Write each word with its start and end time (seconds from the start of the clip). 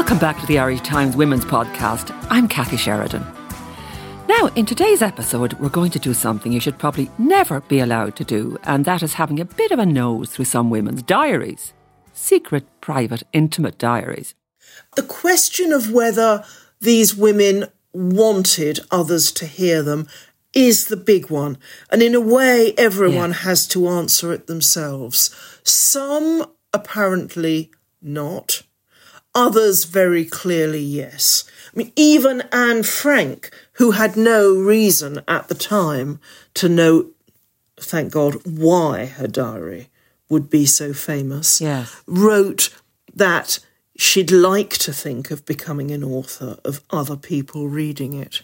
Welcome 0.00 0.18
back 0.18 0.40
to 0.40 0.46
the 0.46 0.58
Irish 0.58 0.80
Times 0.80 1.14
Women's 1.14 1.44
Podcast. 1.44 2.16
I'm 2.30 2.48
Kathy 2.48 2.78
Sheridan. 2.78 3.22
Now, 4.28 4.46
in 4.56 4.64
today's 4.64 5.02
episode, 5.02 5.52
we're 5.60 5.68
going 5.68 5.90
to 5.90 5.98
do 5.98 6.14
something 6.14 6.50
you 6.52 6.58
should 6.58 6.78
probably 6.78 7.10
never 7.18 7.60
be 7.60 7.80
allowed 7.80 8.16
to 8.16 8.24
do, 8.24 8.56
and 8.64 8.86
that 8.86 9.02
is 9.02 9.12
having 9.12 9.38
a 9.40 9.44
bit 9.44 9.70
of 9.72 9.78
a 9.78 9.84
nose 9.84 10.30
through 10.30 10.46
some 10.46 10.70
women's 10.70 11.02
diaries 11.02 11.74
secret, 12.14 12.64
private, 12.80 13.24
intimate 13.34 13.76
diaries. 13.76 14.34
The 14.96 15.02
question 15.02 15.70
of 15.70 15.92
whether 15.92 16.44
these 16.80 17.14
women 17.14 17.66
wanted 17.92 18.80
others 18.90 19.30
to 19.32 19.44
hear 19.46 19.82
them 19.82 20.08
is 20.54 20.86
the 20.86 20.96
big 20.96 21.28
one. 21.28 21.58
And 21.92 22.02
in 22.02 22.14
a 22.14 22.20
way, 22.20 22.72
everyone 22.78 23.30
Yeah. 23.30 23.36
has 23.36 23.66
to 23.68 23.86
answer 23.86 24.32
it 24.32 24.46
themselves. 24.46 25.30
Some 25.62 26.46
apparently 26.72 27.70
not. 28.00 28.62
Others 29.34 29.84
very 29.84 30.24
clearly 30.24 30.80
yes. 30.80 31.44
I 31.72 31.78
mean, 31.78 31.92
even 31.96 32.42
Anne 32.52 32.82
Frank, 32.82 33.50
who 33.74 33.92
had 33.92 34.16
no 34.16 34.52
reason 34.54 35.22
at 35.28 35.48
the 35.48 35.54
time 35.54 36.20
to 36.54 36.68
know, 36.68 37.10
thank 37.78 38.12
God, 38.12 38.36
why 38.44 39.06
her 39.06 39.28
diary 39.28 39.88
would 40.28 40.50
be 40.50 40.66
so 40.66 40.92
famous, 40.92 41.60
Yes. 41.60 42.02
wrote 42.06 42.70
that 43.14 43.60
she'd 43.96 44.30
like 44.32 44.70
to 44.78 44.92
think 44.92 45.30
of 45.30 45.46
becoming 45.46 45.90
an 45.90 46.02
author 46.02 46.58
of 46.64 46.82
other 46.90 47.16
people 47.16 47.68
reading 47.68 48.12
it. 48.14 48.42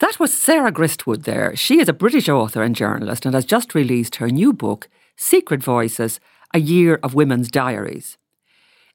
That 0.00 0.18
was 0.18 0.34
Sarah 0.34 0.72
Gristwood 0.72 1.22
there. 1.24 1.54
She 1.54 1.78
is 1.78 1.88
a 1.88 1.92
British 1.92 2.28
author 2.28 2.62
and 2.62 2.74
journalist 2.74 3.24
and 3.24 3.34
has 3.34 3.44
just 3.44 3.74
released 3.74 4.16
her 4.16 4.28
new 4.28 4.52
book, 4.52 4.88
Secret 5.16 5.62
Voices 5.62 6.18
A 6.52 6.58
Year 6.58 6.98
of 7.02 7.14
Women's 7.14 7.50
Diaries. 7.50 8.18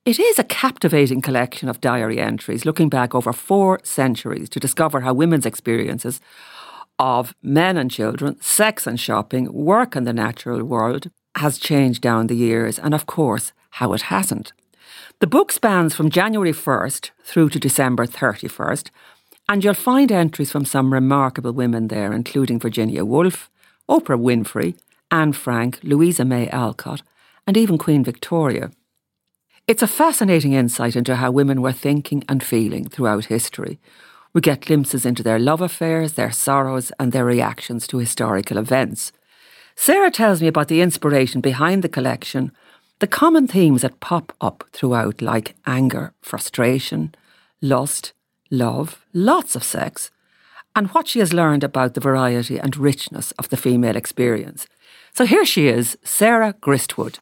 It 0.06 0.18
is 0.18 0.40
a 0.40 0.46
captivating 0.46 1.22
collection 1.22 1.68
of 1.68 1.82
diary 1.82 2.20
entries 2.20 2.66
looking 2.66 2.88
back 2.90 3.14
over 3.14 3.34
four 3.34 3.80
centuries 3.84 4.50
to 4.50 4.60
discover 4.60 5.02
how 5.02 5.14
women's 5.14 5.46
experiences 5.46 6.22
of 6.98 7.36
men 7.44 7.78
and 7.78 7.92
children, 7.92 8.40
sex 8.40 8.88
and 8.88 9.00
shopping, 9.00 9.52
work 9.52 9.96
and 9.96 10.08
the 10.08 10.14
natural 10.14 10.64
world 10.64 11.12
has 11.36 11.58
changed 11.58 12.02
down 12.02 12.28
the 12.28 12.36
years, 12.36 12.80
and 12.80 12.94
of 12.94 13.06
course, 13.06 13.52
how 13.72 13.94
it 13.94 14.04
hasn't. 14.04 14.54
The 15.20 15.28
book 15.28 15.52
spans 15.52 15.94
from 15.94 16.10
January 16.10 16.54
1st 16.54 17.12
through 17.24 17.50
to 17.50 17.60
December 17.60 18.06
31st, 18.06 18.90
and 19.50 19.64
you'll 19.64 19.74
find 19.74 20.12
entries 20.12 20.52
from 20.52 20.66
some 20.66 20.94
remarkable 20.94 21.52
women 21.52 21.90
there, 21.90 22.14
including 22.14 22.60
Virginia 22.60 23.04
Woolf, 23.04 23.50
Oprah 23.90 24.20
Winfrey, 24.20 24.76
Anne 25.12 25.34
Frank, 25.34 25.80
Louisa 25.84 26.24
May 26.24 26.50
Alcott, 26.50 27.02
and 27.46 27.58
even 27.58 27.78
Queen 27.78 28.04
Victoria. 28.04 28.72
It's 29.70 29.84
a 29.84 29.88
fascinating 29.88 30.54
insight 30.54 30.96
into 30.96 31.18
how 31.18 31.30
women 31.30 31.62
were 31.62 31.72
thinking 31.72 32.24
and 32.28 32.42
feeling 32.42 32.90
throughout 32.90 33.26
history. 33.26 33.80
We 34.34 34.42
get 34.42 34.62
glimpses 34.62 35.06
into 35.06 35.22
their 35.22 35.38
love 35.38 35.62
affairs, 35.62 36.14
their 36.14 36.32
sorrows, 36.32 36.92
and 37.00 37.12
their 37.12 37.24
reactions 37.24 37.86
to 37.90 38.00
historical 38.00 38.58
events. 38.58 39.12
Sarah 39.76 40.10
tells 40.10 40.42
me 40.42 40.48
about 40.48 40.70
the 40.70 40.82
inspiration 40.82 41.40
behind 41.40 41.84
the 41.84 41.88
collection, 41.88 42.52
the 42.98 43.06
common 43.06 43.46
themes 43.46 43.84
that 43.84 44.00
pop 44.00 44.34
up 44.42 44.64
throughout, 44.74 45.22
like 45.22 45.54
anger, 45.68 46.14
frustration, 46.20 47.14
lust, 47.62 48.14
love, 48.50 49.06
lots 49.14 49.56
of 49.56 49.64
sex, 49.64 50.10
and 50.76 50.88
what 50.88 51.08
she 51.08 51.20
has 51.20 51.32
learned 51.32 51.64
about 51.64 51.94
the 51.94 52.02
variety 52.02 52.58
and 52.58 52.76
richness 52.76 53.34
of 53.34 53.50
the 53.50 53.58
female 53.58 53.96
experience. 53.96 54.66
So 55.14 55.28
here 55.28 55.46
she 55.46 55.68
is, 55.68 55.96
Sarah 56.04 56.56
Gristwood. 56.60 57.20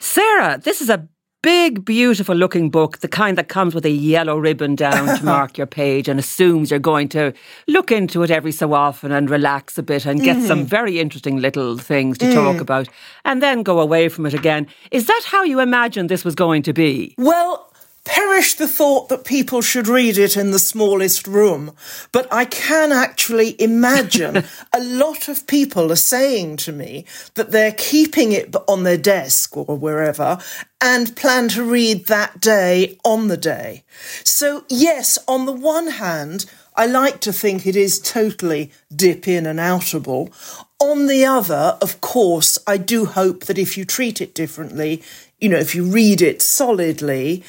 Sarah, 0.00 0.58
this 0.58 0.80
is 0.80 0.88
a 0.88 1.08
big, 1.44 1.84
beautiful 1.84 2.34
looking 2.34 2.70
book, 2.70 3.00
the 3.00 3.08
kind 3.08 3.36
that 3.36 3.48
comes 3.48 3.74
with 3.74 3.84
a 3.84 3.90
yellow 3.90 4.38
ribbon 4.38 4.74
down 4.74 5.18
to 5.18 5.22
mark 5.34 5.58
your 5.58 5.66
page 5.66 6.08
and 6.08 6.18
assumes 6.18 6.70
you're 6.70 6.80
going 6.80 7.06
to 7.06 7.34
look 7.68 7.92
into 7.92 8.22
it 8.22 8.30
every 8.30 8.50
so 8.50 8.72
often 8.72 9.12
and 9.12 9.28
relax 9.28 9.76
a 9.76 9.82
bit 9.82 10.06
and 10.06 10.22
get 10.22 10.40
some 10.40 10.60
mm-hmm. 10.60 10.68
very 10.68 10.98
interesting 10.98 11.36
little 11.36 11.76
things 11.76 12.16
to 12.16 12.32
talk 12.32 12.56
mm. 12.56 12.60
about 12.62 12.88
and 13.26 13.42
then 13.42 13.62
go 13.62 13.78
away 13.78 14.08
from 14.08 14.24
it 14.24 14.32
again. 14.32 14.66
Is 14.90 15.06
that 15.06 15.22
how 15.26 15.42
you 15.42 15.60
imagined 15.60 16.08
this 16.08 16.24
was 16.24 16.34
going 16.34 16.62
to 16.62 16.72
be? 16.72 17.14
Well, 17.18 17.70
perish 18.04 18.54
the 18.54 18.68
thought 18.68 19.08
that 19.08 19.24
people 19.24 19.62
should 19.62 19.88
read 19.88 20.18
it 20.18 20.36
in 20.36 20.50
the 20.50 20.58
smallest 20.58 21.26
room, 21.26 21.74
but 22.12 22.30
I 22.32 22.44
can 22.44 22.92
actually 22.92 23.60
imagine 23.60 24.44
a 24.72 24.84
lot 24.84 25.28
of 25.28 25.46
people 25.46 25.90
are 25.90 25.96
saying 25.96 26.58
to 26.58 26.72
me 26.72 27.06
that 27.34 27.50
they're 27.50 27.72
keeping 27.72 28.32
it 28.32 28.54
on 28.68 28.82
their 28.82 28.98
desk 28.98 29.56
or 29.56 29.76
wherever 29.76 30.38
and 30.80 31.16
plan 31.16 31.48
to 31.48 31.64
read 31.64 32.06
that 32.06 32.40
day 32.40 32.98
on 33.04 33.28
the 33.28 33.38
day. 33.38 33.84
So, 34.22 34.64
yes, 34.68 35.18
on 35.26 35.46
the 35.46 35.52
one 35.52 35.88
hand, 35.88 36.44
I 36.76 36.86
like 36.86 37.20
to 37.20 37.32
think 37.32 37.66
it 37.66 37.76
is 37.76 38.00
totally 38.00 38.72
dip 38.94 39.28
in 39.28 39.46
and 39.46 39.58
outable. 39.58 40.32
On 40.80 41.06
the 41.06 41.24
other, 41.24 41.78
of 41.80 42.00
course, 42.00 42.58
I 42.66 42.76
do 42.76 43.06
hope 43.06 43.44
that 43.44 43.58
if 43.58 43.78
you 43.78 43.84
treat 43.84 44.20
it 44.20 44.34
differently, 44.34 45.02
you 45.40 45.48
know, 45.48 45.58
if 45.58 45.74
you 45.74 45.84
read 45.84 46.20
it 46.20 46.42
solidly, 46.42 47.44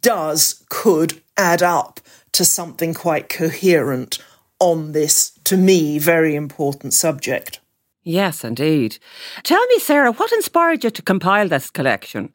does, 0.00 0.64
could 0.68 1.20
add 1.36 1.62
up 1.62 2.00
to 2.32 2.44
something 2.44 2.94
quite 2.94 3.28
coherent 3.28 4.18
on 4.60 4.92
this, 4.92 5.30
to 5.44 5.56
me, 5.56 5.98
very 5.98 6.34
important 6.34 6.92
subject. 6.92 7.60
Yes, 8.02 8.42
indeed. 8.42 8.98
Tell 9.42 9.64
me, 9.66 9.78
Sarah, 9.78 10.12
what 10.12 10.32
inspired 10.32 10.82
you 10.82 10.90
to 10.90 11.02
compile 11.02 11.48
this 11.48 11.70
collection? 11.70 12.32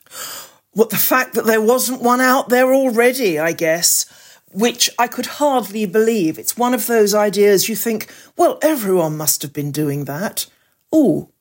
Well, 0.75 0.87
the 0.87 0.97
fact 0.97 1.33
that 1.33 1.45
there 1.45 1.61
wasn't 1.61 2.01
one 2.01 2.21
out 2.21 2.49
there 2.49 2.73
already, 2.73 3.39
I 3.39 3.53
guess, 3.53 4.05
which 4.51 4.89
I 4.99 5.07
could 5.07 5.25
hardly 5.25 5.85
believe. 5.85 6.37
It's 6.37 6.57
one 6.57 6.73
of 6.73 6.87
those 6.87 7.13
ideas 7.13 7.69
you 7.69 7.75
think, 7.75 8.11
well, 8.37 8.59
everyone 8.61 9.17
must 9.17 9.41
have 9.41 9.53
been 9.53 9.71
doing 9.71 10.05
that. 10.05 10.45
Oh, 10.91 11.31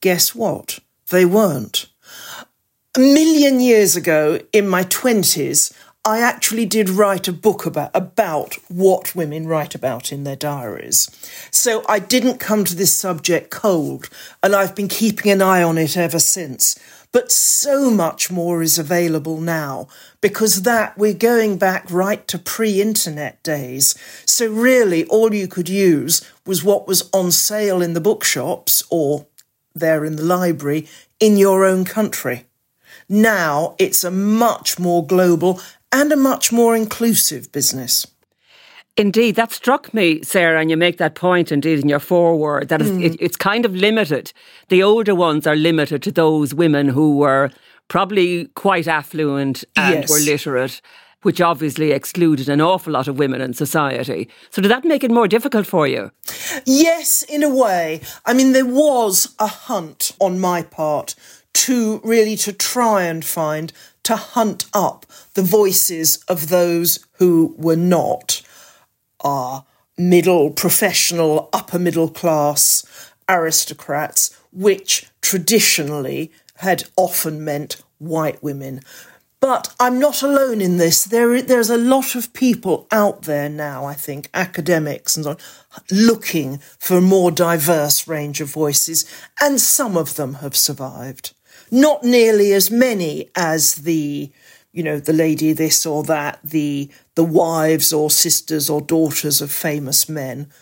guess 0.00 0.34
what? 0.34 0.78
They 1.10 1.24
weren't. 1.24 1.86
A 2.94 3.00
million 3.00 3.58
years 3.58 3.96
ago, 3.96 4.38
in 4.52 4.68
my 4.68 4.82
20s, 4.84 5.72
I 6.04 6.20
actually 6.20 6.66
did 6.66 6.90
write 6.90 7.26
a 7.26 7.32
book 7.32 7.64
about, 7.64 7.90
about 7.94 8.56
what 8.68 9.16
women 9.16 9.46
write 9.46 9.74
about 9.74 10.12
in 10.12 10.24
their 10.24 10.36
diaries. 10.36 11.08
So 11.50 11.86
I 11.88 11.98
didn't 11.98 12.36
come 12.36 12.64
to 12.64 12.76
this 12.76 12.92
subject 12.92 13.50
cold, 13.50 14.10
and 14.42 14.54
I've 14.54 14.74
been 14.74 14.88
keeping 14.88 15.32
an 15.32 15.40
eye 15.40 15.62
on 15.62 15.78
it 15.78 15.96
ever 15.96 16.18
since. 16.18 16.78
But 17.12 17.32
so 17.32 17.90
much 17.90 18.30
more 18.30 18.60
is 18.60 18.78
available 18.78 19.40
now 19.40 19.88
because 20.20 20.60
that 20.64 20.98
we're 20.98 21.14
going 21.14 21.56
back 21.56 21.90
right 21.90 22.28
to 22.28 22.38
pre 22.38 22.82
internet 22.82 23.42
days. 23.42 23.94
So, 24.26 24.52
really, 24.52 25.06
all 25.06 25.32
you 25.32 25.48
could 25.48 25.70
use 25.70 26.30
was 26.44 26.62
what 26.62 26.86
was 26.86 27.08
on 27.14 27.32
sale 27.32 27.80
in 27.80 27.94
the 27.94 28.02
bookshops 28.02 28.82
or 28.90 29.28
there 29.74 30.04
in 30.04 30.16
the 30.16 30.24
library 30.24 30.86
in 31.20 31.38
your 31.38 31.64
own 31.64 31.86
country. 31.86 32.44
Now 33.12 33.74
it's 33.78 34.04
a 34.04 34.10
much 34.10 34.78
more 34.78 35.06
global 35.06 35.60
and 35.92 36.10
a 36.10 36.16
much 36.16 36.50
more 36.50 36.74
inclusive 36.74 37.52
business. 37.52 38.06
Indeed, 38.96 39.36
that 39.36 39.52
struck 39.52 39.92
me, 39.92 40.22
Sarah, 40.22 40.60
and 40.60 40.70
you 40.70 40.78
make 40.78 40.96
that 40.96 41.14
point 41.14 41.52
indeed 41.52 41.80
in 41.80 41.88
your 41.90 41.98
foreword 41.98 42.68
that 42.68 42.80
Mm. 42.80 43.02
it's, 43.04 43.14
it, 43.14 43.20
it's 43.22 43.36
kind 43.36 43.66
of 43.66 43.74
limited. 43.76 44.32
The 44.68 44.82
older 44.82 45.14
ones 45.14 45.46
are 45.46 45.56
limited 45.56 46.02
to 46.04 46.10
those 46.12 46.54
women 46.54 46.88
who 46.88 47.16
were 47.18 47.50
probably 47.88 48.46
quite 48.54 48.88
affluent 48.88 49.64
and 49.76 50.00
Yes. 50.00 50.08
were 50.10 50.18
literate, 50.20 50.80
which 51.22 51.40
obviously 51.42 51.92
excluded 51.92 52.48
an 52.48 52.60
awful 52.62 52.92
lot 52.94 53.08
of 53.08 53.18
women 53.18 53.42
in 53.42 53.52
society. 53.54 54.28
So, 54.50 54.62
did 54.62 54.70
that 54.70 54.84
make 54.86 55.04
it 55.04 55.10
more 55.10 55.28
difficult 55.28 55.66
for 55.66 55.86
you? 55.86 56.10
Yes, 56.64 57.22
in 57.28 57.42
a 57.42 57.54
way. 57.54 58.00
I 58.24 58.32
mean, 58.32 58.52
there 58.52 58.66
was 58.66 59.34
a 59.38 59.46
hunt 59.46 60.12
on 60.18 60.38
my 60.40 60.62
part 60.62 61.14
to 61.54 62.00
really 62.02 62.36
to 62.36 62.52
try 62.52 63.04
and 63.04 63.24
find 63.24 63.72
to 64.04 64.16
hunt 64.16 64.66
up 64.74 65.06
the 65.34 65.42
voices 65.42 66.16
of 66.28 66.48
those 66.48 67.06
who 67.14 67.54
were 67.56 67.76
not 67.76 68.42
are 69.20 69.64
middle, 69.96 70.50
professional, 70.50 71.48
upper 71.52 71.78
middle 71.78 72.08
class 72.08 73.12
aristocrats, 73.28 74.36
which 74.52 75.06
traditionally 75.20 76.32
had 76.56 76.84
often 76.96 77.44
meant 77.44 77.82
white 77.98 78.42
women. 78.42 78.80
But 79.40 79.74
I'm 79.80 79.98
not 79.98 80.22
alone 80.22 80.60
in 80.60 80.76
this. 80.76 81.04
There, 81.04 81.42
there's 81.42 81.70
a 81.70 81.76
lot 81.76 82.14
of 82.14 82.32
people 82.32 82.86
out 82.92 83.22
there 83.22 83.48
now, 83.48 83.84
I 83.84 83.94
think, 83.94 84.28
academics 84.32 85.16
and 85.16 85.24
so 85.24 85.30
on, 85.32 85.36
looking 85.90 86.58
for 86.78 86.98
a 86.98 87.00
more 87.00 87.32
diverse 87.32 88.06
range 88.06 88.40
of 88.40 88.52
voices, 88.52 89.04
and 89.40 89.60
some 89.60 89.96
of 89.96 90.14
them 90.14 90.34
have 90.34 90.54
survived. 90.54 91.34
Not 91.72 92.04
nearly 92.04 92.52
as 92.52 92.70
many 92.70 93.30
as 93.34 93.76
the, 93.76 94.30
you 94.72 94.82
know, 94.82 95.00
the 95.00 95.12
lady 95.12 95.52
this 95.52 95.84
or 95.84 96.04
that, 96.04 96.38
the 96.44 96.88
the 97.14 97.24
wives 97.24 97.92
or 97.92 98.10
sisters 98.10 98.70
or 98.70 98.80
daughters 98.80 99.40
of 99.40 99.50
famous 99.50 100.08
men, 100.08 100.52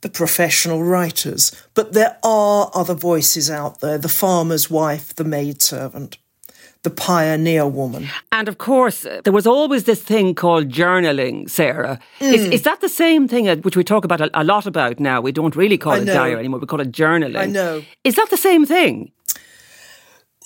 the 0.00 0.10
professional 0.10 0.82
writers. 0.82 1.52
But 1.74 1.92
there 1.94 2.18
are 2.22 2.70
other 2.74 2.94
voices 2.94 3.50
out 3.50 3.80
there: 3.80 3.98
the 3.98 4.08
farmer's 4.08 4.68
wife, 4.68 5.14
the 5.14 5.24
maidservant 5.24 6.18
the 6.82 6.90
pioneer 6.90 7.66
woman. 7.66 8.08
And 8.32 8.48
of 8.48 8.58
course, 8.58 9.06
there 9.24 9.32
was 9.32 9.46
always 9.46 9.84
this 9.84 10.02
thing 10.02 10.34
called 10.34 10.68
journaling, 10.68 11.48
Sarah. 11.48 11.98
Mm. 12.18 12.32
Is, 12.32 12.44
is, 12.46 12.62
that 12.62 12.80
the 12.80 12.88
same 12.88 13.28
thing 13.28 13.48
uh, 13.48 13.56
which 13.56 13.76
we 13.76 13.84
talk 13.84 14.04
about 14.04 14.20
a, 14.20 14.30
a, 14.34 14.42
lot 14.42 14.66
about 14.66 14.98
now? 14.98 15.20
We 15.20 15.32
don't 15.32 15.54
really 15.54 15.78
call 15.78 15.94
it 15.94 16.06
diary 16.06 16.40
anymore, 16.40 16.58
we 16.60 16.66
call 16.66 16.80
it 16.80 16.90
journaling. 16.90 17.38
I 17.38 17.46
know. 17.46 17.84
Is 18.02 18.16
that 18.16 18.30
the 18.30 18.36
same 18.36 18.66
thing? 18.66 19.12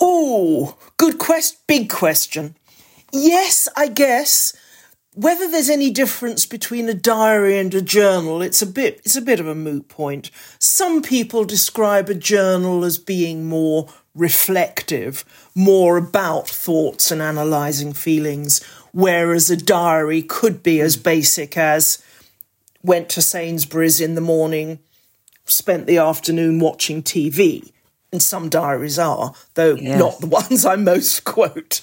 Oh, 0.01 0.77
good 0.97 1.19
quest, 1.19 1.67
big 1.67 1.89
question. 1.89 2.57
Yes, 3.13 3.69
I 3.77 3.89
guess. 3.89 4.55
Whether 5.15 5.51
there's 5.51 5.71
any 5.71 5.91
difference 5.91 6.45
between 6.45 6.89
a 6.91 6.95
diary 6.95 7.59
and 7.59 7.73
a 7.75 7.81
journal, 7.81 8.43
it's 8.43 8.61
a 8.61 8.67
bit 8.67 9.01
it's 9.03 9.17
a 9.17 9.23
bit 9.23 9.41
of 9.41 9.47
a 9.47 9.55
moot 9.55 9.89
point. 9.89 10.31
Some 10.59 11.01
people 11.01 11.45
describe 11.45 12.11
a 12.11 12.15
journal 12.15 12.85
as 12.85 12.99
being 12.99 13.47
more 13.47 13.89
reflective, 14.15 15.25
more 15.55 15.97
about 15.97 16.49
thoughts 16.49 17.11
and 17.11 17.23
analysing 17.23 17.95
feelings, 17.95 18.63
whereas 18.93 19.49
a 19.49 19.57
diary 19.57 20.21
could 20.21 20.63
be 20.63 20.83
as 20.83 20.99
basic 20.99 21.57
as 21.57 22.03
went 22.83 23.09
to 23.11 23.23
Sainsbury's 23.23 24.01
in 24.01 24.15
the 24.15 24.21
morning, 24.21 24.79
spent 25.47 25.87
the 25.87 25.99
afternoon 25.99 26.61
watching 26.61 27.03
TV. 27.03 27.73
And 28.17 28.23
some 28.23 28.49
diaries 28.49 28.99
are, 28.99 29.35
though 29.55 29.75
yes. 29.75 29.99
not 29.99 30.21
the 30.21 30.27
ones 30.41 30.65
I 30.65 30.77
most 30.77 31.25
quote. 31.25 31.83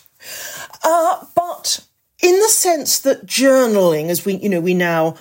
Uh, 0.83 1.25
but 1.35 1.85
in 2.21 2.39
the 2.39 2.50
sense 2.50 3.00
that 3.01 3.25
journaling, 3.25 4.09
as 4.09 4.25
we 4.25 4.35
you 4.38 4.50
know, 4.50 4.62
we 4.62 4.74
now 4.74 5.15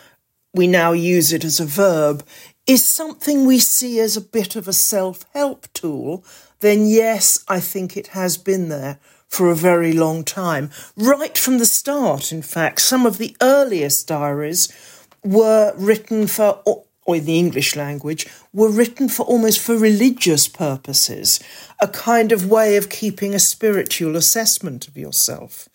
we 0.55 0.67
now 0.67 0.93
use 0.93 1.33
it 1.33 1.45
as 1.45 1.61
a 1.61 1.67
verb, 1.67 2.25
is 2.67 2.85
something 2.85 3.45
we 3.45 3.59
see 3.59 4.01
as 4.01 4.17
a 4.17 4.21
bit 4.21 4.57
of 4.57 4.69
a 4.69 4.73
self-help 4.73 5.67
tool 5.73 6.25
then 6.63 6.87
yes, 6.87 7.45
I 7.49 7.59
think 7.59 7.97
it 7.97 8.09
has 8.09 8.39
been 8.39 8.69
there 8.69 8.99
for 9.29 9.51
a 9.51 9.57
very 9.57 9.93
long 9.93 10.23
time. 10.23 10.71
Right 10.97 11.37
from 11.37 11.59
the 11.59 11.67
start, 11.67 12.31
in 12.33 12.41
fact, 12.41 12.81
some 12.81 13.05
of 13.05 13.19
the 13.19 13.37
earliest 13.43 14.07
diaries 14.07 14.73
were 15.25 15.75
written 15.77 16.29
for, 16.29 16.63
or 17.05 17.17
in 17.17 17.25
the 17.25 17.39
English 17.39 17.75
language, 17.75 18.27
were 18.53 18.71
written 18.71 19.09
for 19.09 19.25
almost 19.27 19.59
for 19.59 19.77
religious 19.77 20.47
purposes, 20.47 21.41
a 21.81 21.89
kind 21.89 22.33
of 22.33 22.51
way 22.51 22.77
of 22.77 22.89
keeping 22.89 23.35
a 23.35 23.39
spiritual 23.39 24.17
assessment 24.17 24.87
of 24.87 24.97
yourself. 24.97 25.69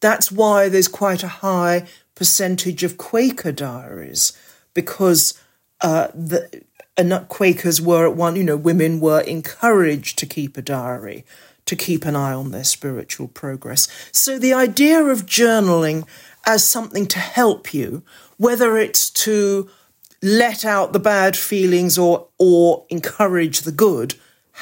That's 0.00 0.32
why 0.32 0.68
there's 0.68 0.88
quite 0.88 1.22
a 1.22 1.28
high 1.28 1.86
percentage 2.14 2.82
of 2.82 2.98
Quaker 2.98 3.52
diaries, 3.52 4.32
because 4.74 5.40
uh, 5.80 6.08
the, 6.14 6.62
and 6.96 7.28
Quakers 7.28 7.80
were 7.80 8.06
at 8.06 8.16
one, 8.16 8.36
you 8.36 8.44
know, 8.44 8.56
women 8.56 9.00
were 9.00 9.20
encouraged 9.20 10.18
to 10.18 10.26
keep 10.26 10.56
a 10.56 10.62
diary, 10.62 11.24
to 11.64 11.76
keep 11.76 12.04
an 12.04 12.16
eye 12.16 12.32
on 12.32 12.50
their 12.50 12.64
spiritual 12.64 13.28
progress. 13.28 13.88
So 14.10 14.38
the 14.38 14.52
idea 14.52 15.02
of 15.02 15.26
journaling 15.26 16.06
as 16.44 16.66
something 16.66 17.06
to 17.06 17.18
help 17.20 17.72
you, 17.72 18.02
whether 18.36 18.76
it's 18.76 19.08
to 19.10 19.70
let 20.22 20.64
out 20.64 20.92
the 20.92 21.00
bad 21.00 21.36
feelings 21.36 21.98
or 21.98 22.28
or 22.38 22.86
encourage 22.88 23.62
the 23.62 23.72
good, 23.72 24.14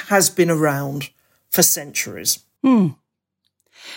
has 0.09 0.31
been 0.31 0.51
around 0.51 1.11
for 1.51 1.63
centuries. 1.63 2.41
Hmm. 2.63 2.89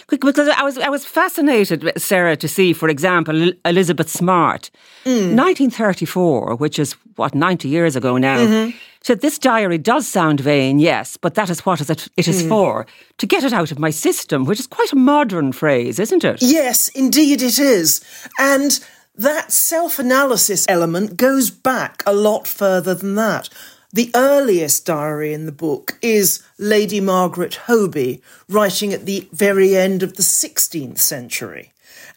Because 0.09 0.49
I 0.49 0.63
was 0.63 0.77
I 0.77 0.89
was 0.89 1.05
fascinated, 1.05 1.91
Sarah, 1.97 2.35
to 2.37 2.47
see, 2.47 2.73
for 2.73 2.89
example, 2.89 3.51
Elizabeth 3.65 4.09
Smart, 4.09 4.69
mm. 5.05 5.35
1934, 5.35 6.55
which 6.55 6.79
is 6.79 6.93
what 7.15 7.35
90 7.35 7.69
years 7.69 7.95
ago 7.95 8.17
now. 8.17 8.39
Mm-hmm. 8.39 8.77
Said 9.01 9.19
this 9.19 9.37
diary 9.37 9.77
does 9.77 10.07
sound 10.07 10.39
vain, 10.39 10.79
yes, 10.79 11.17
but 11.17 11.35
that 11.35 11.49
is 11.49 11.65
what 11.65 11.81
it 11.81 12.09
is 12.15 12.43
mm. 12.43 12.47
for 12.47 12.85
to 13.17 13.25
get 13.25 13.43
it 13.43 13.51
out 13.51 13.69
of 13.71 13.77
my 13.77 13.89
system, 13.89 14.45
which 14.45 14.61
is 14.61 14.67
quite 14.67 14.93
a 14.93 14.95
modern 14.95 15.51
phrase, 15.51 15.99
isn't 15.99 16.23
it? 16.23 16.37
Yes, 16.41 16.87
indeed 16.89 17.41
it 17.41 17.59
is, 17.59 18.01
and 18.39 18.79
that 19.15 19.51
self 19.51 19.99
analysis 19.99 20.65
element 20.67 21.17
goes 21.17 21.51
back 21.51 22.03
a 22.05 22.13
lot 22.13 22.47
further 22.47 22.95
than 22.95 23.15
that. 23.15 23.49
The 23.91 24.09
earliest 24.15 24.87
diary 24.87 25.33
in 25.33 25.45
the 25.45 25.51
book 25.51 25.99
is 26.01 26.41
Lady 26.57 26.99
Margaret 26.99 27.59
Hoby, 27.67 28.21
writing 28.49 28.91
at 28.91 29.05
the 29.05 29.27
very 29.31 29.75
end 29.77 30.01
of 30.01 30.15
the 30.15 30.23
16th 30.23 30.97
century. 30.97 31.73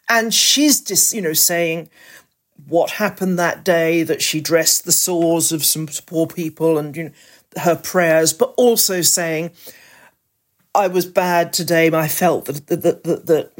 And 0.09 0.33
she's 0.33 0.81
just, 0.81 1.13
you 1.13 1.21
know, 1.21 1.33
saying 1.33 1.89
what 2.67 2.91
happened 2.91 3.37
that 3.37 3.63
day, 3.63 4.01
that 4.01 4.23
she 4.23 4.41
dressed 4.41 4.85
the 4.85 4.91
sores 4.91 5.51
of 5.51 5.63
some 5.63 5.87
poor 6.07 6.25
people 6.25 6.79
and, 6.79 6.97
you 6.97 7.03
know, 7.05 7.11
her 7.61 7.75
prayers, 7.75 8.33
but 8.33 8.53
also 8.57 9.01
saying, 9.01 9.51
I 10.73 10.87
was 10.87 11.05
bad 11.05 11.53
today. 11.53 11.91
I 11.91 12.07
felt 12.07 12.45
that, 12.45 12.67
that, 12.67 13.03
that, 13.03 13.25
that 13.27 13.51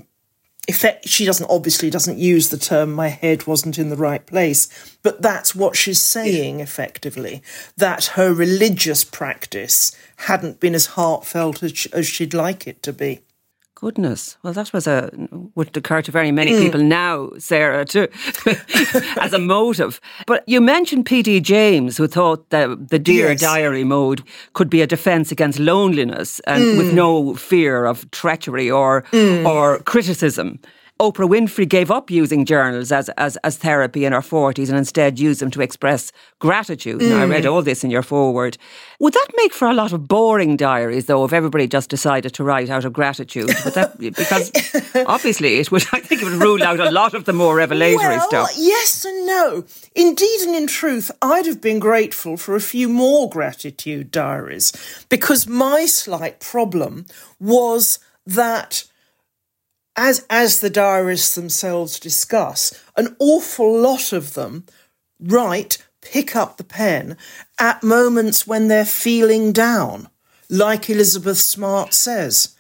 effect 0.68 1.08
she 1.08 1.26
doesn't 1.26 1.50
obviously 1.50 1.90
doesn't 1.90 2.18
use 2.18 2.50
the 2.50 2.58
term 2.58 2.92
my 2.92 3.08
head 3.08 3.48
wasn't 3.48 3.80
in 3.80 3.90
the 3.90 3.96
right 3.96 4.26
place 4.26 4.68
but 5.02 5.22
that's 5.22 5.56
what 5.56 5.78
she's 5.78 6.02
saying 6.02 6.60
effectively 6.60 7.42
that 7.78 8.06
her 8.06 8.34
religious 8.34 9.06
practice 9.06 9.96
hadn't 10.18 10.60
been 10.60 10.76
as 10.76 10.88
heartfelt 10.88 11.64
as, 11.64 11.88
as 11.94 12.06
she'd 12.06 12.34
like 12.34 12.68
it 12.68 12.84
to 12.84 12.92
be 12.92 13.22
Goodness. 13.80 14.38
Well, 14.42 14.54
that 14.54 14.74
was 14.74 14.88
a 14.88 15.12
would 15.54 15.78
occur 15.78 16.02
to 16.02 16.12
very 16.12 16.32
many 16.32 16.52
mm. 16.52 16.62
people 16.64 16.82
now, 16.82 17.30
Sarah, 17.38 17.86
too, 17.86 18.08
as 19.22 19.34
a 19.34 19.38
motive. 19.38 20.02
But 20.26 20.44
you 20.48 20.62
mentioned 20.62 21.06
P.D. 21.06 21.42
James, 21.42 21.96
who 21.96 22.08
thought 22.08 22.50
that 22.50 22.90
the 22.90 22.98
Dear 22.98 23.34
yes. 23.34 23.42
Diary 23.42 23.84
mode 23.84 24.24
could 24.54 24.72
be 24.72 24.82
a 24.82 24.88
defence 24.88 25.32
against 25.32 25.60
loneliness 25.60 26.40
and 26.48 26.64
mm. 26.64 26.78
with 26.80 26.92
no 26.92 27.36
fear 27.36 27.86
of 27.86 28.10
treachery 28.10 28.72
or 28.72 29.04
mm. 29.12 29.46
or 29.46 29.78
criticism. 29.84 30.58
Oprah 31.00 31.30
Winfrey 31.30 31.70
gave 31.70 31.92
up 31.92 32.10
using 32.10 32.44
journals 32.44 32.92
as, 32.92 33.10
as, 33.10 33.38
as 33.38 33.58
therapy 33.58 34.06
in 34.06 34.14
her 34.14 34.20
40s 34.20 34.70
and 34.70 34.78
instead 34.78 35.20
used 35.20 35.42
them 35.42 35.52
to 35.52 35.62
express 35.62 36.12
gratitude. 36.40 37.02
Mm. 37.02 37.10
Now, 37.10 37.22
I 37.22 37.26
read 37.26 37.44
mm. 37.44 37.52
all 37.52 37.62
this 37.62 37.84
in 37.84 37.92
your 37.92 38.02
foreword. 38.02 38.58
Would 39.00 39.14
that 39.14 39.28
make 39.36 39.54
for 39.54 39.68
a 39.68 39.74
lot 39.74 39.94
of 39.94 40.08
boring 40.08 40.58
diaries, 40.58 41.06
though, 41.06 41.24
if 41.24 41.34
everybody 41.34 41.68
just 41.68 41.90
decided 41.90 42.34
to 42.34 42.44
write 42.44 42.70
out 42.70 42.84
of 42.84 42.94
gratitude? 42.94 43.52
But 43.64 43.74
that, 43.76 44.00
because 44.00 44.52
obviously 45.08 45.60
it 45.60 45.72
would, 45.72 45.86
I 45.92 46.00
think 46.00 46.22
it 46.22 46.26
would 46.26 46.42
rule 46.42 46.64
out 46.64 46.80
a 46.80 46.90
lot 46.90 47.14
of 47.14 47.26
the 47.26 47.34
more 47.34 47.56
revelatory 47.56 48.18
well, 48.18 48.28
stuff. 48.28 48.52
Yes 48.58 49.06
and 49.06 49.28
no. 49.28 49.66
Indeed 49.94 50.42
and 50.42 50.56
in 50.56 50.68
truth, 50.68 51.12
I'd 51.22 51.46
have 51.46 51.62
been 51.62 51.80
grateful 51.80 52.38
for 52.38 52.56
a 52.56 52.62
few 52.62 52.90
more 52.90 53.30
gratitude 53.30 54.10
diaries 54.10 54.74
because 55.10 55.48
my 55.48 55.86
slight 55.86 56.40
problem 56.40 57.06
was 57.40 58.00
that 58.26 58.84
as 59.98 60.26
as 60.30 60.62
the 60.62 60.70
diarists 60.70 61.36
themselves 61.36 62.00
discuss, 62.00 62.80
an 62.96 63.16
awful 63.20 63.78
lot 63.82 64.14
of 64.14 64.36
them 64.36 64.66
write, 65.20 65.80
pick 66.02 66.36
up 66.36 66.58
the 66.58 66.64
pen 66.64 67.18
at 67.60 67.84
moments 67.84 68.46
when 68.46 68.68
they're 68.68 68.86
feeling 68.86 69.52
down, 69.52 70.08
like 70.50 70.90
Elizabeth 70.90 71.40
Smart 71.40 71.94
says. 71.94 72.56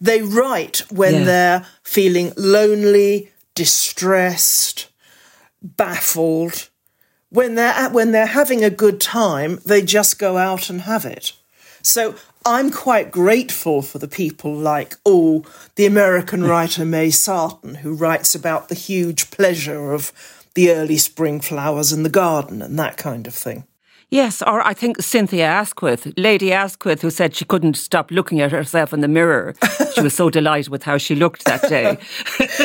They 0.00 0.20
write 0.20 0.82
when 0.90 1.14
yeah. 1.14 1.24
they're 1.24 1.66
feeling 1.82 2.32
lonely, 2.36 3.30
distressed, 3.54 4.88
baffled. 5.62 6.68
When 7.28 7.54
they're 7.54 7.72
at, 7.72 7.92
when 7.92 8.12
they're 8.12 8.26
having 8.26 8.64
a 8.64 8.70
good 8.70 9.00
time, 9.00 9.60
they 9.64 9.82
just 9.82 10.18
go 10.18 10.36
out 10.36 10.68
and 10.68 10.82
have 10.82 11.04
it. 11.04 11.32
So 11.82 12.16
I'm 12.46 12.70
quite 12.70 13.10
grateful 13.10 13.82
for 13.82 13.98
the 13.98 14.08
people 14.08 14.54
like, 14.54 14.96
oh, 15.04 15.44
the 15.74 15.84
American 15.84 16.42
writer 16.48 16.84
May 16.84 17.10
Sarton, 17.10 17.76
who 17.76 17.92
writes 17.92 18.34
about 18.34 18.68
the 18.68 18.74
huge 18.74 19.30
pleasure 19.30 19.92
of 19.92 20.12
the 20.54 20.70
early 20.70 20.96
spring 20.96 21.40
flowers 21.40 21.92
in 21.92 22.02
the 22.02 22.08
garden 22.08 22.62
and 22.62 22.78
that 22.78 22.96
kind 22.96 23.26
of 23.26 23.34
thing. 23.34 23.64
Yes, 24.10 24.42
or 24.42 24.60
I 24.66 24.74
think 24.74 25.00
Cynthia 25.00 25.46
Asquith, 25.46 26.12
Lady 26.16 26.52
Asquith, 26.52 27.00
who 27.00 27.10
said 27.10 27.36
she 27.36 27.44
couldn't 27.44 27.74
stop 27.74 28.10
looking 28.10 28.40
at 28.40 28.50
herself 28.50 28.92
in 28.92 29.02
the 29.02 29.08
mirror. 29.08 29.54
she 29.94 30.00
was 30.00 30.14
so 30.14 30.28
delighted 30.38 30.68
with 30.68 30.82
how 30.82 30.98
she 30.98 31.14
looked 31.14 31.44
that 31.44 31.62
day. 31.68 31.96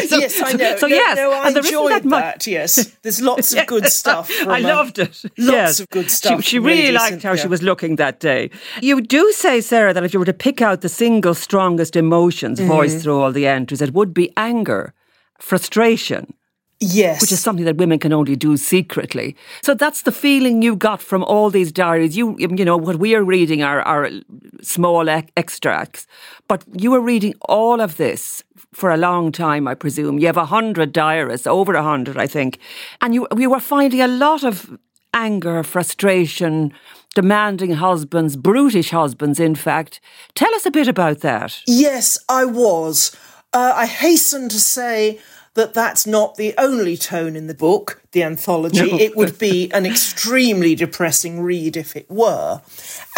so, 0.07 0.17
yes, 0.17 0.41
I 0.41 0.53
know. 0.53 0.75
So, 0.77 0.87
no, 0.87 0.95
yes, 0.95 1.17
no, 1.17 1.31
I 1.31 1.49
enjoyed 1.49 2.03
that, 2.03 2.09
that, 2.09 2.47
Yes, 2.47 2.97
there's 3.03 3.21
lots 3.21 3.53
of 3.53 3.67
good 3.67 3.85
stuff. 3.85 4.31
I 4.47 4.59
loved 4.59 4.97
it. 4.97 5.21
Lots 5.37 5.37
yes. 5.37 5.79
of 5.79 5.89
good 5.91 6.09
stuff. 6.09 6.43
She, 6.43 6.49
she 6.49 6.59
really 6.59 6.91
liked 6.91 7.09
Cynthia. 7.09 7.29
how 7.29 7.35
she 7.35 7.47
was 7.47 7.61
looking 7.61 7.97
that 7.97 8.19
day. 8.19 8.49
You 8.81 9.01
do 9.01 9.31
say, 9.31 9.61
Sarah, 9.61 9.93
that 9.93 10.03
if 10.03 10.13
you 10.13 10.19
were 10.19 10.25
to 10.25 10.33
pick 10.33 10.63
out 10.63 10.81
the 10.81 10.89
single 10.89 11.35
strongest 11.35 11.95
emotions 11.95 12.59
mm. 12.59 12.67
voiced 12.67 13.03
through 13.03 13.19
all 13.19 13.31
the 13.31 13.45
entries, 13.45 13.83
it 13.83 13.93
would 13.93 14.15
be 14.15 14.33
anger, 14.35 14.95
frustration 15.37 16.33
Yes. 16.79 17.21
Which 17.21 17.31
is 17.31 17.39
something 17.39 17.65
that 17.65 17.77
women 17.77 17.99
can 17.99 18.11
only 18.11 18.35
do 18.35 18.57
secretly. 18.57 19.35
So 19.63 19.73
that's 19.73 20.01
the 20.01 20.11
feeling 20.11 20.61
you 20.61 20.75
got 20.75 21.01
from 21.01 21.23
all 21.23 21.49
these 21.49 21.71
diaries. 21.71 22.17
You, 22.17 22.35
you 22.37 22.65
know, 22.65 22.77
what 22.77 22.97
we 22.97 23.15
are 23.15 23.23
reading 23.23 23.63
are, 23.63 23.81
are 23.81 24.09
small 24.61 25.07
extracts, 25.09 26.05
but 26.47 26.63
you 26.73 26.91
were 26.91 26.99
reading 26.99 27.33
all 27.47 27.79
of 27.79 27.95
this 27.97 28.43
for 28.73 28.91
a 28.91 28.97
long 28.97 29.31
time, 29.31 29.67
I 29.67 29.73
presume. 29.73 30.19
You 30.19 30.27
have 30.27 30.37
a 30.37 30.45
hundred 30.45 30.91
diarists, 30.91 31.47
over 31.47 31.73
a 31.75 31.83
hundred, 31.83 32.17
I 32.17 32.27
think. 32.27 32.59
And 33.01 33.13
you, 33.13 33.27
you 33.37 33.49
were 33.49 33.61
finding 33.61 34.01
a 34.01 34.07
lot 34.07 34.43
of 34.43 34.77
anger, 35.13 35.63
frustration, 35.63 36.73
demanding 37.15 37.71
husbands, 37.71 38.35
brutish 38.35 38.89
husbands, 38.89 39.39
in 39.39 39.55
fact. 39.55 40.01
Tell 40.33 40.53
us 40.55 40.65
a 40.65 40.71
bit 40.71 40.89
about 40.89 41.21
that. 41.21 41.61
Yes, 41.65 42.19
I 42.27 42.43
was. 42.43 43.15
Uh, 43.53 43.71
I 43.73 43.85
hasten 43.85 44.49
to 44.49 44.59
say 44.59 45.19
that 45.55 45.73
that's 45.73 46.05
not 46.05 46.35
the 46.35 46.53
only 46.57 46.95
tone 46.97 47.35
in 47.35 47.47
the 47.47 47.53
book, 47.53 48.01
the 48.11 48.23
anthology. 48.23 48.91
No. 48.91 48.99
It 48.99 49.15
would 49.15 49.39
be 49.39 49.71
an 49.71 49.85
extremely 49.85 50.75
depressing 50.75 51.41
read 51.41 51.75
if 51.75 51.95
it 51.95 52.09
were. 52.09 52.61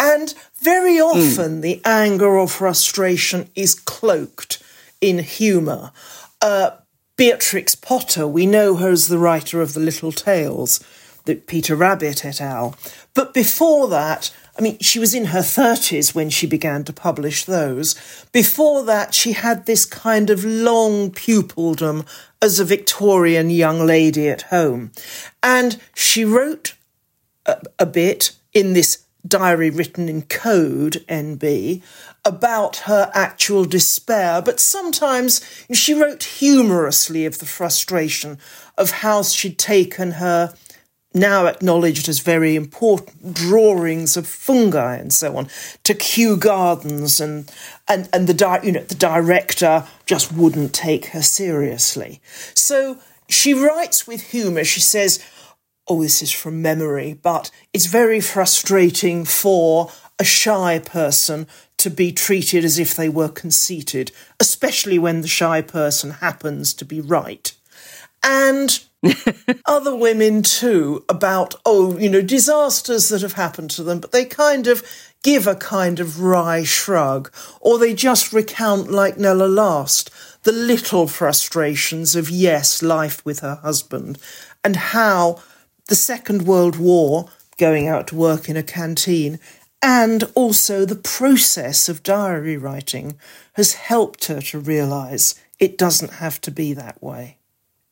And 0.00 0.34
very 0.60 0.96
hmm. 0.96 1.02
often 1.02 1.58
mm. 1.58 1.62
the 1.62 1.80
anger 1.84 2.38
or 2.38 2.48
frustration 2.48 3.50
is 3.54 3.74
cloaked 3.74 4.62
in 5.00 5.18
humour. 5.18 5.92
Uh, 6.40 6.70
Beatrix 7.16 7.74
Potter, 7.74 8.28
we 8.28 8.46
know 8.46 8.76
her 8.76 8.90
as 8.90 9.08
the 9.08 9.18
writer 9.18 9.60
of 9.60 9.74
the 9.74 9.80
Little 9.80 10.12
Tales, 10.12 10.78
the 11.24 11.34
Peter 11.34 11.74
Rabbit 11.74 12.24
et 12.24 12.40
al. 12.40 12.76
But 13.14 13.34
before 13.34 13.88
that, 13.88 14.30
I 14.58 14.62
mean, 14.62 14.78
she 14.80 14.98
was 14.98 15.14
in 15.14 15.26
her 15.26 15.40
30s 15.40 16.14
when 16.16 16.30
she 16.30 16.46
began 16.46 16.82
to 16.84 16.92
publish 16.92 17.44
those. 17.44 17.94
Before 18.32 18.82
that, 18.84 19.14
she 19.14 19.32
had 19.32 19.66
this 19.66 19.86
kind 19.86 20.30
of 20.30 20.44
long 20.44 21.12
pupildom 21.12 22.04
as 22.42 22.58
a 22.58 22.64
Victorian 22.64 23.50
young 23.50 23.86
lady 23.86 24.28
at 24.28 24.42
home. 24.42 24.90
And 25.44 25.80
she 25.94 26.24
wrote 26.24 26.74
a, 27.46 27.62
a 27.78 27.86
bit 27.86 28.32
in 28.52 28.72
this 28.72 29.04
diary 29.26 29.70
written 29.70 30.08
in 30.08 30.22
code, 30.22 31.04
NB, 31.08 31.82
about 32.24 32.76
her 32.78 33.10
actual 33.14 33.64
despair, 33.64 34.42
but 34.42 34.58
sometimes 34.58 35.40
she 35.72 35.94
wrote 35.94 36.22
humorously 36.24 37.26
of 37.26 37.38
the 37.38 37.46
frustration 37.46 38.38
of 38.76 38.90
how 38.90 39.22
she'd 39.22 39.58
taken 39.58 40.12
her 40.12 40.54
now 41.18 41.46
acknowledged 41.46 42.08
as 42.08 42.20
very 42.20 42.56
important 42.56 43.34
drawings 43.34 44.16
of 44.16 44.26
fungi 44.26 44.96
and 44.96 45.12
so 45.12 45.36
on 45.36 45.48
to 45.84 45.94
Kew 45.94 46.36
Gardens 46.36 47.20
and 47.20 47.50
and 47.86 48.08
and 48.12 48.26
the 48.26 48.34
di- 48.34 48.60
you 48.62 48.72
know 48.72 48.82
the 48.82 48.94
director 48.94 49.86
just 50.06 50.32
wouldn't 50.32 50.72
take 50.74 51.06
her 51.06 51.22
seriously. 51.22 52.20
So 52.54 52.98
she 53.28 53.54
writes 53.54 54.06
with 54.06 54.30
humour. 54.30 54.64
She 54.64 54.80
says, 54.80 55.20
"Oh, 55.86 56.02
this 56.02 56.22
is 56.22 56.32
from 56.32 56.62
memory, 56.62 57.18
but 57.20 57.50
it's 57.72 57.86
very 57.86 58.20
frustrating 58.20 59.24
for 59.24 59.92
a 60.18 60.24
shy 60.24 60.78
person 60.78 61.46
to 61.78 61.90
be 61.90 62.10
treated 62.10 62.64
as 62.64 62.78
if 62.78 62.96
they 62.96 63.08
were 63.08 63.28
conceited, 63.28 64.10
especially 64.40 64.98
when 64.98 65.20
the 65.20 65.28
shy 65.28 65.60
person 65.60 66.10
happens 66.12 66.74
to 66.74 66.84
be 66.84 67.00
right." 67.00 67.52
And 68.22 68.80
other 69.66 69.94
women 69.94 70.42
too 70.42 71.04
about, 71.08 71.54
oh, 71.64 71.96
you 71.98 72.08
know, 72.10 72.20
disasters 72.20 73.08
that 73.08 73.22
have 73.22 73.34
happened 73.34 73.70
to 73.70 73.82
them, 73.82 74.00
but 74.00 74.12
they 74.12 74.24
kind 74.24 74.66
of 74.66 74.82
give 75.22 75.46
a 75.46 75.54
kind 75.54 76.00
of 76.00 76.20
wry 76.20 76.62
shrug, 76.64 77.32
or 77.60 77.78
they 77.78 77.94
just 77.94 78.32
recount, 78.32 78.90
like 78.90 79.18
Nella 79.18 79.46
Last, 79.46 80.10
the 80.42 80.52
little 80.52 81.06
frustrations 81.06 82.14
of, 82.16 82.30
yes, 82.30 82.82
life 82.82 83.24
with 83.24 83.40
her 83.40 83.56
husband, 83.56 84.18
and 84.64 84.76
how 84.76 85.40
the 85.88 85.94
Second 85.94 86.42
World 86.42 86.76
War, 86.76 87.30
going 87.56 87.88
out 87.88 88.08
to 88.08 88.16
work 88.16 88.48
in 88.48 88.56
a 88.56 88.62
canteen, 88.62 89.38
and 89.80 90.24
also 90.34 90.84
the 90.84 90.96
process 90.96 91.88
of 91.88 92.02
diary 92.02 92.56
writing 92.56 93.16
has 93.54 93.74
helped 93.74 94.26
her 94.26 94.40
to 94.40 94.58
realise 94.58 95.34
it 95.58 95.78
doesn't 95.78 96.14
have 96.14 96.40
to 96.40 96.50
be 96.50 96.72
that 96.72 97.02
way. 97.02 97.37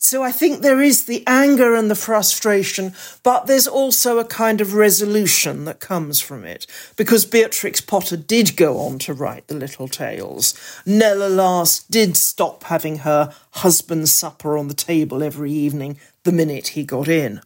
So 0.06 0.22
I 0.22 0.30
think 0.30 0.62
there 0.62 0.80
is 0.80 1.06
the 1.06 1.24
anger 1.26 1.74
and 1.74 1.90
the 1.90 1.96
frustration, 1.96 2.94
but 3.24 3.48
there's 3.48 3.66
also 3.66 4.18
a 4.18 4.24
kind 4.24 4.60
of 4.60 4.74
resolution 4.74 5.64
that 5.64 5.80
comes 5.80 6.20
from 6.20 6.44
it. 6.44 6.64
Because 6.94 7.26
Beatrix 7.26 7.80
Potter 7.80 8.16
did 8.16 8.56
go 8.56 8.78
on 8.78 9.00
to 9.00 9.12
write 9.12 9.48
the 9.48 9.56
Little 9.56 9.88
Tales. 9.88 10.54
Nella 10.86 11.28
Last 11.28 11.90
did 11.90 12.16
stop 12.16 12.62
having 12.62 12.98
her 12.98 13.34
husband's 13.50 14.12
supper 14.12 14.56
on 14.56 14.68
the 14.68 14.74
table 14.74 15.24
every 15.24 15.50
evening 15.50 15.98
the 16.22 16.30
minute 16.30 16.68
he 16.68 16.84
got 16.84 17.08
in. 17.08 17.40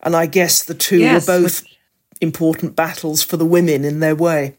And 0.00 0.14
I 0.14 0.26
guess 0.26 0.62
the 0.62 0.74
two 0.74 0.98
yes, 0.98 1.26
were 1.26 1.40
both 1.40 1.64
important 2.20 2.76
battles 2.76 3.24
for 3.24 3.36
the 3.36 3.44
women 3.44 3.84
in 3.84 3.98
their 3.98 4.14
way. 4.14 4.58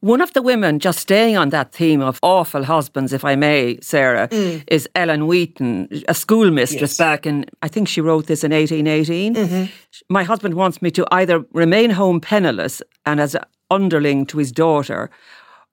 One 0.00 0.20
of 0.20 0.32
the 0.32 0.42
women, 0.42 0.78
just 0.78 0.98
staying 1.00 1.36
on 1.36 1.50
that 1.50 1.72
theme 1.72 2.00
of 2.00 2.18
awful 2.22 2.64
husbands, 2.64 3.12
if 3.12 3.24
I 3.24 3.34
may, 3.36 3.78
Sarah, 3.80 4.28
mm. 4.28 4.62
is 4.68 4.88
Ellen 4.94 5.26
Wheaton, 5.26 5.88
a 6.08 6.14
schoolmistress 6.14 6.92
yes. 6.92 6.98
back 6.98 7.26
in, 7.26 7.46
I 7.62 7.68
think 7.68 7.88
she 7.88 8.00
wrote 8.00 8.26
this 8.26 8.44
in 8.44 8.52
1818. 8.52 9.34
Mm-hmm. 9.34 9.64
My 10.08 10.24
husband 10.24 10.54
wants 10.54 10.80
me 10.80 10.90
to 10.92 11.06
either 11.10 11.44
remain 11.52 11.90
home 11.90 12.20
penniless 12.20 12.82
and 13.04 13.20
as 13.20 13.34
an 13.34 13.42
underling 13.70 14.26
to 14.26 14.38
his 14.38 14.52
daughter, 14.52 15.10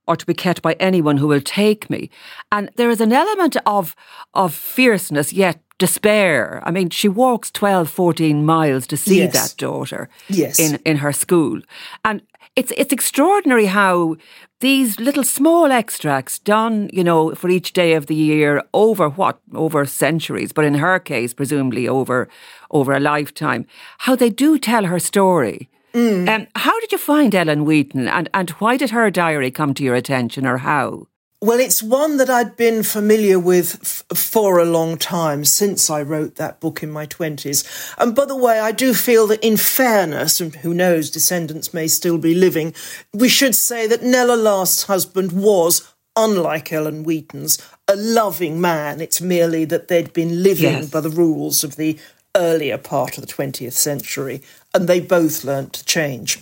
or 0.07 0.15
to 0.15 0.25
be 0.25 0.33
kept 0.33 0.61
by 0.61 0.73
anyone 0.73 1.17
who 1.17 1.27
will 1.27 1.41
take 1.41 1.89
me. 1.89 2.09
And 2.51 2.69
there 2.75 2.89
is 2.89 3.01
an 3.01 3.11
element 3.11 3.57
of 3.65 3.95
of 4.33 4.53
fierceness, 4.53 5.33
yet 5.33 5.59
despair. 5.77 6.61
I 6.63 6.71
mean, 6.71 6.89
she 6.89 7.09
walks 7.09 7.51
12, 7.51 7.89
14 7.89 8.45
miles 8.45 8.87
to 8.87 8.97
see 8.97 9.17
yes. 9.17 9.33
that 9.33 9.57
daughter 9.57 10.09
yes. 10.29 10.59
in, 10.59 10.79
in 10.85 10.97
her 10.97 11.11
school. 11.11 11.61
And 12.03 12.21
it's 12.55 12.71
it's 12.77 12.93
extraordinary 12.93 13.65
how 13.65 14.15
these 14.61 14.99
little 14.99 15.23
small 15.23 15.71
extracts 15.71 16.39
done, 16.39 16.89
you 16.93 17.03
know, 17.03 17.35
for 17.35 17.49
each 17.49 17.73
day 17.73 17.93
of 17.93 18.05
the 18.05 18.15
year 18.15 18.63
over 18.73 19.09
what 19.09 19.39
over 19.53 19.85
centuries, 19.85 20.53
but 20.53 20.65
in 20.65 20.75
her 20.75 20.99
case, 20.99 21.33
presumably 21.33 21.87
over 21.87 22.29
over 22.71 22.93
a 22.93 22.99
lifetime, 22.99 23.65
how 23.99 24.15
they 24.15 24.29
do 24.29 24.57
tell 24.57 24.85
her 24.85 24.99
story. 24.99 25.69
Mm. 25.93 26.27
Um, 26.27 26.47
how 26.55 26.77
did 26.81 26.91
you 26.91 26.97
find 26.97 27.33
Ellen 27.33 27.65
Wheaton, 27.65 28.07
and 28.07 28.29
and 28.33 28.49
why 28.51 28.77
did 28.77 28.91
her 28.91 29.09
diary 29.11 29.51
come 29.51 29.73
to 29.73 29.83
your 29.83 29.95
attention, 29.95 30.45
or 30.45 30.57
how? 30.57 31.07
Well, 31.45 31.59
it's 31.59 31.83
one 31.83 32.17
that 32.17 32.27
I'd 32.27 32.57
been 32.57 32.81
familiar 32.81 33.37
with 33.37 33.77
f- 33.83 34.17
for 34.17 34.57
a 34.57 34.65
long 34.65 34.97
time 34.97 35.45
since 35.45 35.91
I 35.91 36.01
wrote 36.01 36.37
that 36.37 36.59
book 36.59 36.81
in 36.81 36.89
my 36.89 37.05
20s. 37.05 37.93
And 37.99 38.15
by 38.15 38.25
the 38.25 38.35
way, 38.35 38.59
I 38.59 38.71
do 38.71 38.95
feel 38.95 39.27
that 39.27 39.45
in 39.45 39.55
fairness, 39.55 40.41
and 40.41 40.55
who 40.55 40.73
knows, 40.73 41.11
descendants 41.11 41.71
may 41.71 41.87
still 41.87 42.17
be 42.17 42.33
living, 42.33 42.73
we 43.13 43.29
should 43.29 43.53
say 43.53 43.85
that 43.85 44.01
Nella 44.01 44.33
Last's 44.33 44.85
husband 44.85 45.33
was, 45.33 45.93
unlike 46.15 46.73
Ellen 46.73 47.03
Wheaton's, 47.03 47.59
a 47.87 47.95
loving 47.95 48.59
man. 48.59 48.99
It's 48.99 49.21
merely 49.21 49.65
that 49.65 49.87
they'd 49.87 50.13
been 50.13 50.41
living 50.41 50.63
yes. 50.63 50.89
by 50.89 51.01
the 51.01 51.11
rules 51.11 51.63
of 51.63 51.75
the 51.75 51.99
earlier 52.35 52.79
part 52.79 53.19
of 53.19 53.21
the 53.23 53.31
20th 53.31 53.73
century, 53.73 54.41
and 54.73 54.89
they 54.89 54.99
both 54.99 55.43
learnt 55.43 55.73
to 55.73 55.85
change. 55.85 56.39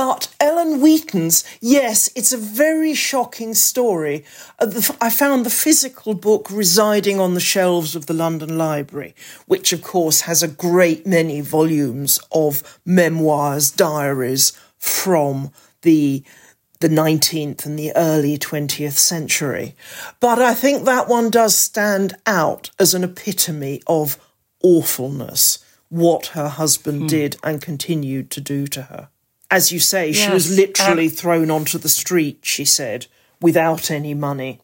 But 0.00 0.34
Ellen 0.40 0.80
Wheaton's, 0.80 1.44
yes, 1.60 2.08
it's 2.16 2.32
a 2.32 2.38
very 2.38 2.94
shocking 2.94 3.52
story. 3.52 4.24
Uh, 4.58 4.80
I 4.98 5.10
found 5.10 5.44
the 5.44 5.50
physical 5.50 6.14
book 6.14 6.48
residing 6.50 7.20
on 7.20 7.34
the 7.34 7.38
shelves 7.38 7.94
of 7.94 8.06
the 8.06 8.14
London 8.14 8.56
Library, 8.56 9.14
which 9.44 9.74
of 9.74 9.82
course 9.82 10.22
has 10.22 10.42
a 10.42 10.48
great 10.48 11.06
many 11.06 11.42
volumes 11.42 12.18
of 12.32 12.80
memoirs, 12.86 13.70
diaries 13.70 14.54
from 14.78 15.52
the 15.82 16.24
the 16.78 16.88
19th 16.88 17.66
and 17.66 17.78
the 17.78 17.94
early 17.94 18.38
20th 18.38 18.96
century. 18.96 19.76
But 20.18 20.40
I 20.40 20.54
think 20.54 20.86
that 20.86 21.08
one 21.08 21.28
does 21.28 21.54
stand 21.54 22.14
out 22.24 22.70
as 22.78 22.94
an 22.94 23.04
epitome 23.04 23.82
of 23.86 24.18
awfulness, 24.62 25.62
what 25.90 26.28
her 26.28 26.48
husband 26.48 27.00
hmm. 27.02 27.06
did 27.06 27.36
and 27.44 27.60
continued 27.60 28.30
to 28.30 28.40
do 28.40 28.66
to 28.68 28.82
her 28.84 29.10
as 29.50 29.72
you 29.72 29.80
say, 29.80 30.10
yes. 30.10 30.16
she 30.16 30.32
was 30.32 30.56
literally 30.56 31.06
um, 31.06 31.12
thrown 31.12 31.50
onto 31.50 31.78
the 31.78 31.88
street, 31.88 32.40
she 32.42 32.64
said, 32.64 33.06
without 33.40 33.90
any 33.90 34.14
money. 34.14 34.60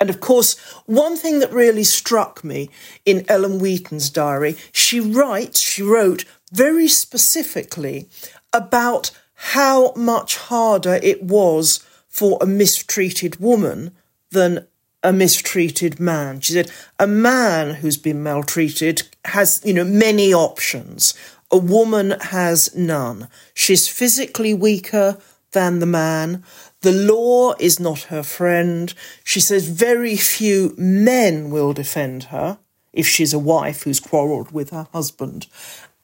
And 0.00 0.10
of 0.10 0.20
course, 0.20 0.58
one 0.86 1.16
thing 1.16 1.38
that 1.40 1.52
really 1.52 1.84
struck 1.84 2.42
me 2.42 2.70
in 3.04 3.24
Ellen 3.28 3.60
Wheaton's 3.60 4.10
diary, 4.10 4.56
she 4.72 4.98
writes, 4.98 5.60
she 5.60 5.82
wrote 5.82 6.24
very 6.50 6.88
specifically 6.88 8.08
about 8.52 9.10
how 9.34 9.92
much 9.94 10.36
harder 10.36 10.98
it 11.02 11.22
was 11.22 11.86
for 12.08 12.38
a 12.40 12.46
mistreated 12.46 13.40
woman 13.40 13.92
than 14.30 14.66
a 15.02 15.12
mistreated 15.12 15.98
man. 15.98 16.40
She 16.40 16.52
said, 16.52 16.70
a 16.98 17.06
man 17.06 17.74
who's 17.74 17.96
been 17.96 18.22
maltreated 18.22 19.02
has, 19.24 19.60
you 19.64 19.74
know, 19.74 19.84
many 19.84 20.32
options. 20.32 21.14
A 21.52 21.58
woman 21.58 22.12
has 22.18 22.74
none. 22.74 23.28
She's 23.52 23.86
physically 23.86 24.54
weaker 24.54 25.18
than 25.52 25.80
the 25.80 25.86
man. 25.86 26.42
The 26.80 26.92
law 26.92 27.52
is 27.60 27.78
not 27.78 28.04
her 28.04 28.22
friend. 28.22 28.92
She 29.22 29.38
says 29.38 29.68
very 29.68 30.16
few 30.16 30.74
men 30.78 31.50
will 31.50 31.74
defend 31.74 32.24
her 32.24 32.58
if 32.92 33.06
she's 33.06 33.34
a 33.34 33.38
wife 33.38 33.82
who's 33.82 34.00
quarrelled 34.00 34.52
with 34.52 34.70
her 34.70 34.88
husband. 34.92 35.46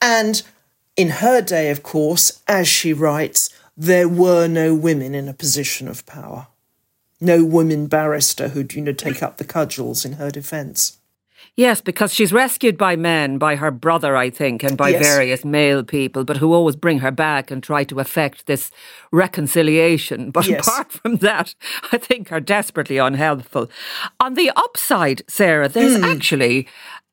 And 0.02 0.42
in 0.96 1.08
her 1.08 1.40
day, 1.40 1.70
of 1.70 1.82
course, 1.82 2.42
as 2.46 2.68
she 2.68 2.92
writes, 2.92 3.48
there 3.76 4.08
were 4.08 4.48
no 4.48 4.74
women 4.74 5.14
in 5.14 5.28
a 5.28 5.34
position 5.34 5.88
of 5.88 6.04
power. 6.04 6.48
No 7.20 7.42
woman 7.44 7.86
barrister 7.86 8.48
who'd, 8.48 8.74
you 8.74 8.82
know, 8.82 8.92
take 8.92 9.22
up 9.22 9.38
the 9.38 9.44
cudgels 9.44 10.04
in 10.04 10.14
her 10.14 10.30
defence. 10.30 10.97
Yes, 11.58 11.80
because 11.80 12.14
she's 12.14 12.32
rescued 12.32 12.78
by 12.78 12.94
men, 12.94 13.36
by 13.36 13.56
her 13.56 13.72
brother, 13.72 14.16
I 14.16 14.30
think, 14.30 14.62
and 14.62 14.76
by 14.76 14.90
yes. 14.90 15.04
various 15.04 15.44
male 15.44 15.82
people, 15.82 16.22
but 16.22 16.36
who 16.36 16.54
always 16.54 16.76
bring 16.76 17.00
her 17.00 17.10
back 17.10 17.50
and 17.50 17.60
try 17.60 17.82
to 17.82 17.98
effect 17.98 18.46
this 18.46 18.70
reconciliation. 19.10 20.30
But 20.30 20.46
yes. 20.46 20.68
apart 20.68 20.92
from 20.92 21.16
that, 21.16 21.56
I 21.90 21.98
think 21.98 22.30
are 22.30 22.38
desperately 22.38 22.98
unhelpful. 22.98 23.68
On 24.20 24.34
the 24.34 24.52
upside, 24.54 25.22
Sarah, 25.26 25.68
there's 25.68 25.98
mm. 25.98 26.04
actually 26.04 26.68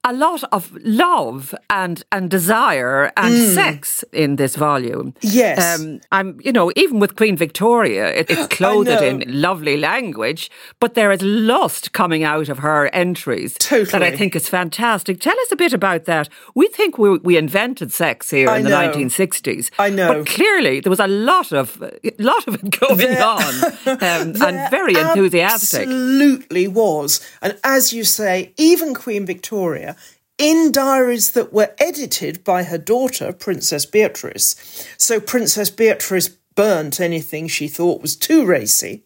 a 0.05 0.13
lot 0.13 0.43
of 0.51 0.71
love 0.83 1.53
and 1.69 2.03
and 2.11 2.29
desire 2.29 3.11
and 3.17 3.33
mm. 3.33 3.53
sex 3.53 4.05
in 4.13 4.35
this 4.35 4.55
volume. 4.55 5.15
Yes, 5.21 5.79
um, 5.79 5.99
I'm. 6.11 6.39
You 6.43 6.51
know, 6.51 6.71
even 6.75 6.99
with 6.99 7.15
Queen 7.15 7.35
Victoria, 7.35 8.13
it, 8.13 8.29
it's 8.29 8.47
clothed 8.55 9.01
in 9.01 9.23
lovely 9.27 9.77
language, 9.77 10.51
but 10.79 10.93
there 10.93 11.11
is 11.11 11.21
lust 11.23 11.91
coming 11.91 12.23
out 12.23 12.49
of 12.49 12.59
her 12.59 12.87
entries 12.93 13.55
totally. 13.55 13.85
that 13.85 14.03
I 14.03 14.15
think 14.15 14.35
is 14.35 14.47
fantastic. 14.47 15.19
Tell 15.19 15.39
us 15.39 15.51
a 15.51 15.55
bit 15.55 15.73
about 15.73 16.05
that. 16.05 16.29
We 16.53 16.67
think 16.67 16.99
we, 16.99 17.17
we 17.17 17.35
invented 17.35 17.91
sex 17.91 18.29
here 18.29 18.49
I 18.49 18.57
in 18.57 18.65
know. 18.65 18.69
the 18.69 18.99
1960s. 18.99 19.71
I 19.79 19.89
know, 19.89 20.13
but 20.13 20.27
clearly 20.27 20.81
there 20.81 20.91
was 20.91 20.99
a 20.99 21.07
lot 21.07 21.51
of 21.51 21.81
lot 22.19 22.47
of 22.47 22.55
it 22.55 22.79
going 22.79 22.97
there, 22.97 23.25
on, 23.25 23.39
um, 23.87 24.41
and 24.41 24.69
very 24.69 24.93
enthusiastic. 24.95 25.81
Absolutely 25.81 26.67
was, 26.67 27.27
and 27.41 27.57
as 27.63 27.91
you 27.91 28.03
say, 28.03 28.53
even 28.57 28.93
Queen 28.93 29.25
Victoria 29.25 29.94
in 30.37 30.71
diaries 30.71 31.31
that 31.31 31.53
were 31.53 31.73
edited 31.77 32.43
by 32.43 32.63
her 32.63 32.77
daughter, 32.77 33.31
Princess 33.31 33.85
Beatrice. 33.85 34.55
So 34.97 35.19
Princess 35.19 35.69
Beatrice 35.69 36.29
burnt 36.55 36.99
anything 36.99 37.47
she 37.47 37.67
thought 37.67 38.01
was 38.01 38.15
too 38.15 38.45
racy. 38.45 39.03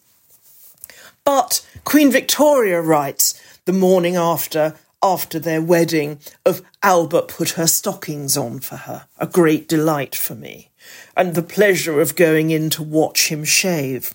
But 1.24 1.66
Queen 1.84 2.12
Victoria 2.12 2.82
writes 2.82 3.40
the 3.66 3.74
morning 3.74 4.16
after 4.16 4.76
after 5.02 5.40
their 5.40 5.62
wedding 5.62 6.20
of 6.46 6.62
Albert 6.84 7.30
put 7.30 7.52
her 7.52 7.68
stockings 7.68 8.36
on 8.36 8.60
for 8.60 8.76
her, 8.76 9.08
a 9.18 9.28
great 9.28 9.68
delight 9.68 10.14
for 10.14 10.36
me, 10.36 10.72
and 11.16 11.36
the 11.36 11.42
pleasure 11.42 12.02
of 12.02 12.18
going 12.18 12.50
in 12.50 12.70
to 12.72 12.84
watch 12.84 13.30
him 13.30 13.46
shave. 13.46 14.14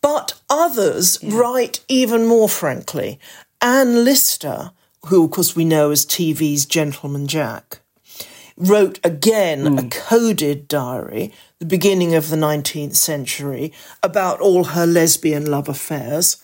But 0.00 0.40
others 0.48 1.18
yeah. 1.22 1.36
write 1.36 1.80
even 1.88 2.26
more 2.26 2.48
frankly. 2.48 3.20
Anne 3.60 4.04
Lister 4.04 4.70
who, 5.06 5.24
of 5.24 5.30
course, 5.30 5.56
we 5.56 5.64
know 5.64 5.90
as 5.90 6.06
TV's 6.06 6.64
Gentleman 6.64 7.26
Jack, 7.26 7.80
wrote 8.56 9.00
again 9.02 9.64
mm. 9.64 9.78
a 9.78 9.88
coded 9.88 10.68
diary, 10.68 11.32
the 11.58 11.66
beginning 11.66 12.14
of 12.14 12.28
the 12.28 12.36
19th 12.36 12.94
century, 12.94 13.72
about 14.02 14.40
all 14.40 14.64
her 14.64 14.86
lesbian 14.86 15.50
love 15.50 15.68
affairs. 15.68 16.36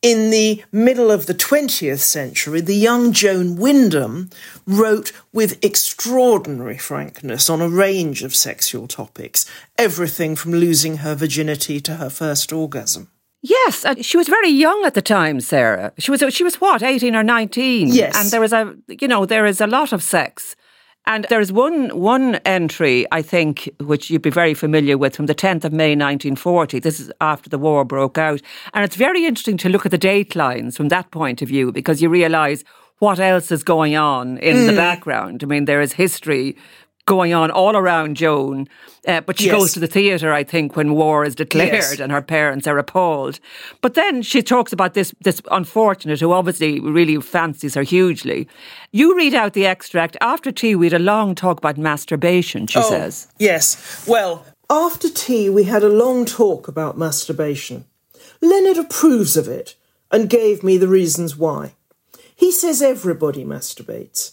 In 0.00 0.30
the 0.30 0.64
middle 0.72 1.12
of 1.12 1.26
the 1.26 1.34
20th 1.34 2.00
century, 2.00 2.60
the 2.60 2.74
young 2.74 3.12
Joan 3.12 3.54
Wyndham 3.54 4.30
wrote 4.66 5.12
with 5.32 5.64
extraordinary 5.64 6.76
frankness 6.76 7.48
on 7.48 7.60
a 7.60 7.68
range 7.68 8.24
of 8.24 8.34
sexual 8.34 8.88
topics, 8.88 9.46
everything 9.78 10.34
from 10.34 10.50
losing 10.50 10.98
her 10.98 11.14
virginity 11.14 11.80
to 11.82 11.96
her 11.96 12.10
first 12.10 12.52
orgasm. 12.52 13.11
Yes, 13.42 13.84
uh, 13.84 13.96
she 14.00 14.16
was 14.16 14.28
very 14.28 14.50
young 14.50 14.84
at 14.84 14.94
the 14.94 15.02
time, 15.02 15.40
Sarah. 15.40 15.92
She 15.98 16.12
was 16.12 16.22
she 16.32 16.44
was 16.44 16.60
what, 16.60 16.82
18 16.82 17.16
or 17.16 17.24
19? 17.24 17.88
Yes. 17.88 18.16
And 18.16 18.30
there 18.30 18.40
was 18.40 18.52
a 18.52 18.74
you 18.88 19.08
know, 19.08 19.26
there 19.26 19.46
is 19.46 19.60
a 19.60 19.66
lot 19.66 19.92
of 19.92 20.02
sex. 20.02 20.56
And 21.04 21.26
there 21.28 21.40
is 21.40 21.52
one 21.52 21.88
one 21.98 22.36
entry, 22.44 23.06
I 23.10 23.22
think, 23.22 23.68
which 23.80 24.08
you'd 24.10 24.22
be 24.22 24.30
very 24.30 24.54
familiar 24.54 24.96
with 24.96 25.16
from 25.16 25.26
the 25.26 25.34
10th 25.34 25.64
of 25.64 25.72
May 25.72 25.96
1940. 25.96 26.78
This 26.78 27.00
is 27.00 27.10
after 27.20 27.50
the 27.50 27.58
war 27.58 27.84
broke 27.84 28.16
out. 28.16 28.40
And 28.72 28.84
it's 28.84 28.94
very 28.94 29.26
interesting 29.26 29.56
to 29.58 29.68
look 29.68 29.84
at 29.84 29.90
the 29.90 29.98
date 29.98 30.36
lines 30.36 30.76
from 30.76 30.88
that 30.88 31.10
point 31.10 31.42
of 31.42 31.48
view 31.48 31.72
because 31.72 32.00
you 32.00 32.08
realise 32.08 32.62
what 33.00 33.18
else 33.18 33.50
is 33.50 33.64
going 33.64 33.96
on 33.96 34.38
in 34.38 34.58
mm. 34.58 34.66
the 34.68 34.76
background. 34.76 35.42
I 35.42 35.46
mean, 35.46 35.64
there 35.64 35.80
is 35.80 35.94
history 35.94 36.56
going 37.06 37.34
on 37.34 37.50
all 37.50 37.76
around 37.76 38.16
Joan. 38.16 38.68
Uh, 39.06 39.20
but 39.20 39.38
she 39.38 39.46
yes. 39.46 39.54
goes 39.54 39.72
to 39.72 39.80
the 39.80 39.86
theatre, 39.88 40.32
I 40.32 40.44
think, 40.44 40.76
when 40.76 40.94
war 40.94 41.24
is 41.24 41.34
declared 41.34 41.72
yes. 41.72 41.98
and 41.98 42.12
her 42.12 42.22
parents 42.22 42.66
are 42.66 42.78
appalled. 42.78 43.40
But 43.80 43.94
then 43.94 44.22
she 44.22 44.42
talks 44.42 44.72
about 44.72 44.94
this, 44.94 45.12
this 45.20 45.42
unfortunate 45.50 46.20
who 46.20 46.32
obviously 46.32 46.78
really 46.78 47.20
fancies 47.20 47.74
her 47.74 47.82
hugely. 47.82 48.48
You 48.92 49.16
read 49.16 49.34
out 49.34 49.54
the 49.54 49.66
extract. 49.66 50.16
After 50.20 50.52
tea, 50.52 50.76
we 50.76 50.86
had 50.86 51.00
a 51.00 51.04
long 51.04 51.34
talk 51.34 51.58
about 51.58 51.76
masturbation, 51.76 52.68
she 52.68 52.78
oh, 52.78 52.88
says. 52.88 53.26
Yes. 53.38 54.04
Well, 54.06 54.46
after 54.70 55.08
tea, 55.08 55.50
we 55.50 55.64
had 55.64 55.82
a 55.82 55.88
long 55.88 56.24
talk 56.24 56.68
about 56.68 56.96
masturbation. 56.96 57.84
Leonard 58.40 58.78
approves 58.78 59.36
of 59.36 59.48
it 59.48 59.74
and 60.10 60.30
gave 60.30 60.62
me 60.62 60.78
the 60.78 60.88
reasons 60.88 61.36
why. 61.36 61.74
He 62.34 62.52
says 62.52 62.82
everybody 62.82 63.44
masturbates. 63.44 64.32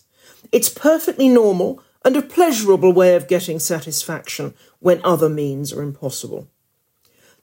It's 0.51 0.69
perfectly 0.69 1.27
normal 1.27 1.83
and 2.03 2.15
a 2.15 2.21
pleasurable 2.21 2.93
way 2.93 3.15
of 3.15 3.27
getting 3.27 3.59
satisfaction 3.59 4.53
when 4.79 5.01
other 5.03 5.29
means 5.29 5.73
are 5.73 5.81
impossible. 5.81 6.47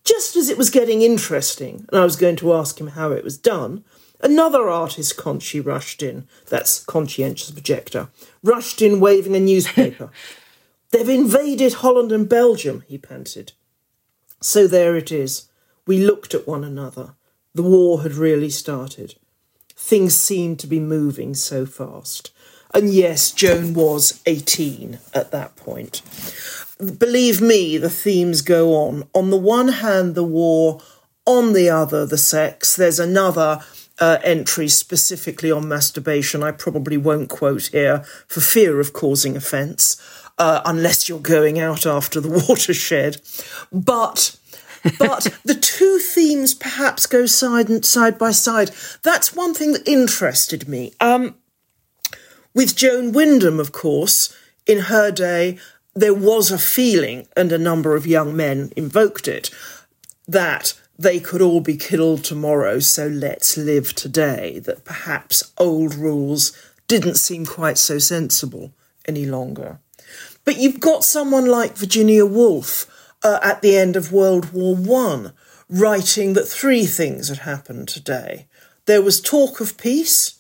Just 0.05 0.37
as 0.37 0.49
it 0.49 0.57
was 0.57 0.71
getting 0.71 1.03
interesting, 1.03 1.85
and 1.89 2.01
I 2.01 2.05
was 2.05 2.17
going 2.17 2.37
to 2.37 2.55
ask 2.55 2.81
him 2.81 2.89
how 2.89 3.11
it 3.11 3.25
was 3.25 3.37
done, 3.37 3.85
another 4.21 4.69
artist 4.69 5.17
Conchi 5.17 5.65
rushed 5.65 6.03
in, 6.03 6.29
that's 6.49 6.85
conscientious 6.85 7.51
projector, 7.51 8.09
rushed 8.43 8.81
in 8.81 9.01
waving 9.01 9.35
a 9.35 9.41
newspaper. 9.41 10.11
They've 10.91 11.09
invaded 11.09 11.75
Holland 11.75 12.13
and 12.13 12.29
Belgium, 12.29 12.85
he 12.87 12.99
panted. 12.99 13.53
So 14.41 14.67
there 14.67 14.97
it 14.97 15.11
is. 15.11 15.49
We 15.87 16.05
looked 16.05 16.35
at 16.35 16.47
one 16.47 16.63
another. 16.63 17.15
The 17.55 17.63
war 17.63 18.03
had 18.03 18.15
really 18.15 18.51
started. 18.51 19.17
Things 19.75 20.15
seemed 20.15 20.61
to 20.61 20.67
be 20.67 20.81
moving 20.81 21.35
so 21.35 21.67
fast. 21.67 22.31
And 22.77 22.93
yes, 22.93 23.33
Joan 23.33 23.73
was 23.73 24.21
18 24.27 24.99
at 25.15 25.31
that 25.31 25.57
point. 25.57 26.03
Believe 26.99 27.41
me, 27.41 27.79
the 27.79 27.89
themes 27.89 28.43
go 28.43 28.75
on. 28.75 29.09
On 29.15 29.31
the 29.31 29.39
one 29.39 29.69
hand, 29.69 30.15
the 30.15 30.23
war, 30.23 30.83
on 31.25 31.55
the 31.55 31.71
other, 31.71 32.05
the 32.05 32.19
sex. 32.19 32.77
There's 32.77 33.01
another 33.01 33.65
uh, 33.99 34.19
entry 34.23 34.69
specifically 34.69 35.51
on 35.51 35.67
masturbation 35.67 36.43
I 36.43 36.51
probably 36.51 36.99
won't 36.99 37.31
quote 37.31 37.69
here 37.69 38.05
for 38.29 38.43
fear 38.43 38.79
of 38.79 38.93
causing 38.93 39.39
offence, 39.39 39.97
uh, 40.37 40.61
unless 40.67 41.09
you're 41.09 41.19
going 41.19 41.59
out 41.59 41.87
after 41.87 42.21
the 42.21 42.29
watershed. 42.47 43.23
But. 43.73 44.37
but 44.99 45.35
the 45.45 45.55
two 45.55 45.99
themes 45.99 46.53
perhaps 46.53 47.07
go 47.07 47.25
side 47.25 47.71
and 47.71 47.87
side 47.87 48.19
by 48.19 48.33
side. 48.33 48.71
That's 49.03 49.35
one 49.35 49.55
thing 49.55 49.73
that 49.73 49.89
interested 49.89 50.69
me. 50.69 50.93
Um, 51.01 51.37
with 52.57 52.75
Joan 52.75 53.13
Wyndham, 53.13 53.61
of 53.61 53.71
course, 53.71 54.35
in 54.67 54.79
her 54.79 55.11
day, 55.11 55.59
there 55.95 56.15
was 56.15 56.51
a 56.51 56.59
feeling, 56.59 57.29
and 57.37 57.53
a 57.53 57.59
number 57.59 57.95
of 57.95 58.07
young 58.07 58.35
men 58.35 58.73
invoked 58.75 59.29
it, 59.29 59.51
that 60.27 60.73
they 60.99 61.21
could 61.21 61.43
all 61.43 61.61
be 61.61 61.77
killed 61.77 62.25
tomorrow, 62.25 62.79
so 62.79 63.09
let's 63.09 63.59
live 63.59 63.95
today, 63.95 64.59
that 64.61 64.87
perhaps 64.87 65.53
old 65.59 65.95
rules 65.95 66.57
didn't 66.89 67.17
seem 67.17 67.45
quite 67.45 67.77
so 67.77 67.99
sensible 67.99 68.73
any 69.05 69.27
longer. 69.27 69.79
But 70.47 70.57
you've 70.57 70.81
got 70.81 71.05
someone 71.05 71.47
like 71.47 71.77
Virginia 71.77 72.25
Woolf 72.25 72.87
uh, 73.23 73.39
at 73.43 73.61
the 73.61 73.77
end 73.77 73.97
of 73.97 74.13
World 74.13 74.55
War 74.55 74.75
One 74.75 75.35
writing 75.69 76.33
that 76.33 76.49
three 76.49 76.87
things 76.87 77.29
had 77.29 77.39
happened 77.39 77.89
today. 77.89 78.47
There 78.87 79.03
was 79.03 79.21
talk 79.21 79.61
of 79.61 79.77
peace, 79.77 80.36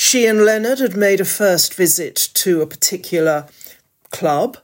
she 0.00 0.26
and 0.26 0.44
Leonard 0.44 0.78
had 0.78 0.96
made 0.96 1.20
a 1.20 1.24
first 1.24 1.74
visit 1.74 2.28
to 2.32 2.62
a 2.62 2.68
particular 2.68 3.48
club, 4.12 4.56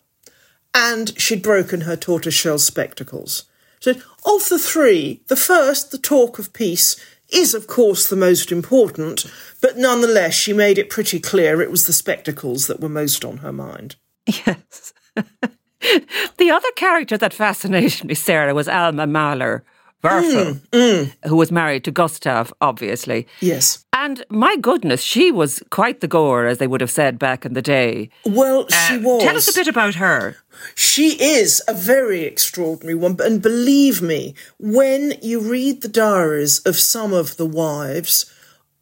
and 0.73 1.20
she'd 1.20 1.42
broken 1.42 1.81
her 1.81 1.97
tortoiseshell 1.97 2.61
spectacles. 2.61 3.42
So, 3.81 3.94
of 4.25 4.49
the 4.49 4.61
three, 4.61 5.23
the 5.27 5.35
first, 5.35 5.90
the 5.90 5.99
talk 5.99 6.38
of 6.38 6.53
peace, 6.53 6.94
is 7.33 7.53
of 7.53 7.66
course 7.66 8.09
the 8.09 8.14
most 8.14 8.53
important, 8.53 9.27
but 9.61 9.77
nonetheless, 9.77 10.35
she 10.35 10.53
made 10.53 10.79
it 10.79 10.88
pretty 10.88 11.18
clear 11.18 11.61
it 11.61 11.70
was 11.70 11.88
the 11.88 11.92
spectacles 11.92 12.68
that 12.68 12.79
were 12.79 12.88
most 12.88 13.25
on 13.25 13.38
her 13.38 13.53
mind. 13.53 13.97
Yes. 14.27 14.92
the 15.16 16.51
other 16.53 16.70
character 16.77 17.18
that 17.18 17.35
fascinated 17.35 18.05
me, 18.05 18.14
Sarah, 18.14 18.55
was 18.55 18.68
Alma 18.68 19.09
Mahler. 19.09 19.64
Werfel, 20.05 20.61
mm, 20.71 21.07
mm. 21.07 21.29
who 21.29 21.37
was 21.37 21.51
married 21.51 21.85
to 21.85 21.90
Gustav, 21.90 22.53
obviously. 22.61 23.27
Yes. 23.40 23.85
And 23.93 24.25
my 24.29 24.57
goodness, 24.57 25.01
she 25.01 25.33
was 25.33 25.62
quite 25.71 26.01
the 26.01 26.09
goer, 26.09 26.47
as 26.47 26.59
they 26.59 26.67
would 26.67 26.81
have 26.81 26.90
said 26.90 27.19
back 27.19 27.47
in 27.47 27.55
the 27.55 27.62
day. 27.62 28.11
Well, 28.27 28.69
she 28.69 28.97
uh, 28.97 29.01
was. 29.01 29.23
Tell 29.23 29.37
us 29.37 29.49
a 29.49 29.59
bit 29.59 29.69
about 29.69 29.95
her. 29.95 30.37
She 30.75 31.21
is 31.23 31.62
a 31.67 31.75
very 31.75 32.23
extraordinary 32.23 32.95
one. 32.95 33.17
And 33.21 33.40
believe 33.40 34.03
me, 34.03 34.35
when 34.59 35.14
you 35.23 35.40
read 35.40 35.83
the 35.83 35.88
diaries 35.88 36.61
of 36.61 36.77
some 36.77 37.12
of 37.12 37.37
the 37.37 37.47
wives 37.47 38.31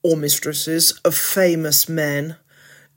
or 0.03 0.17
mistresses 0.17 0.99
of 1.05 1.15
famous 1.15 1.89
men, 1.89 2.37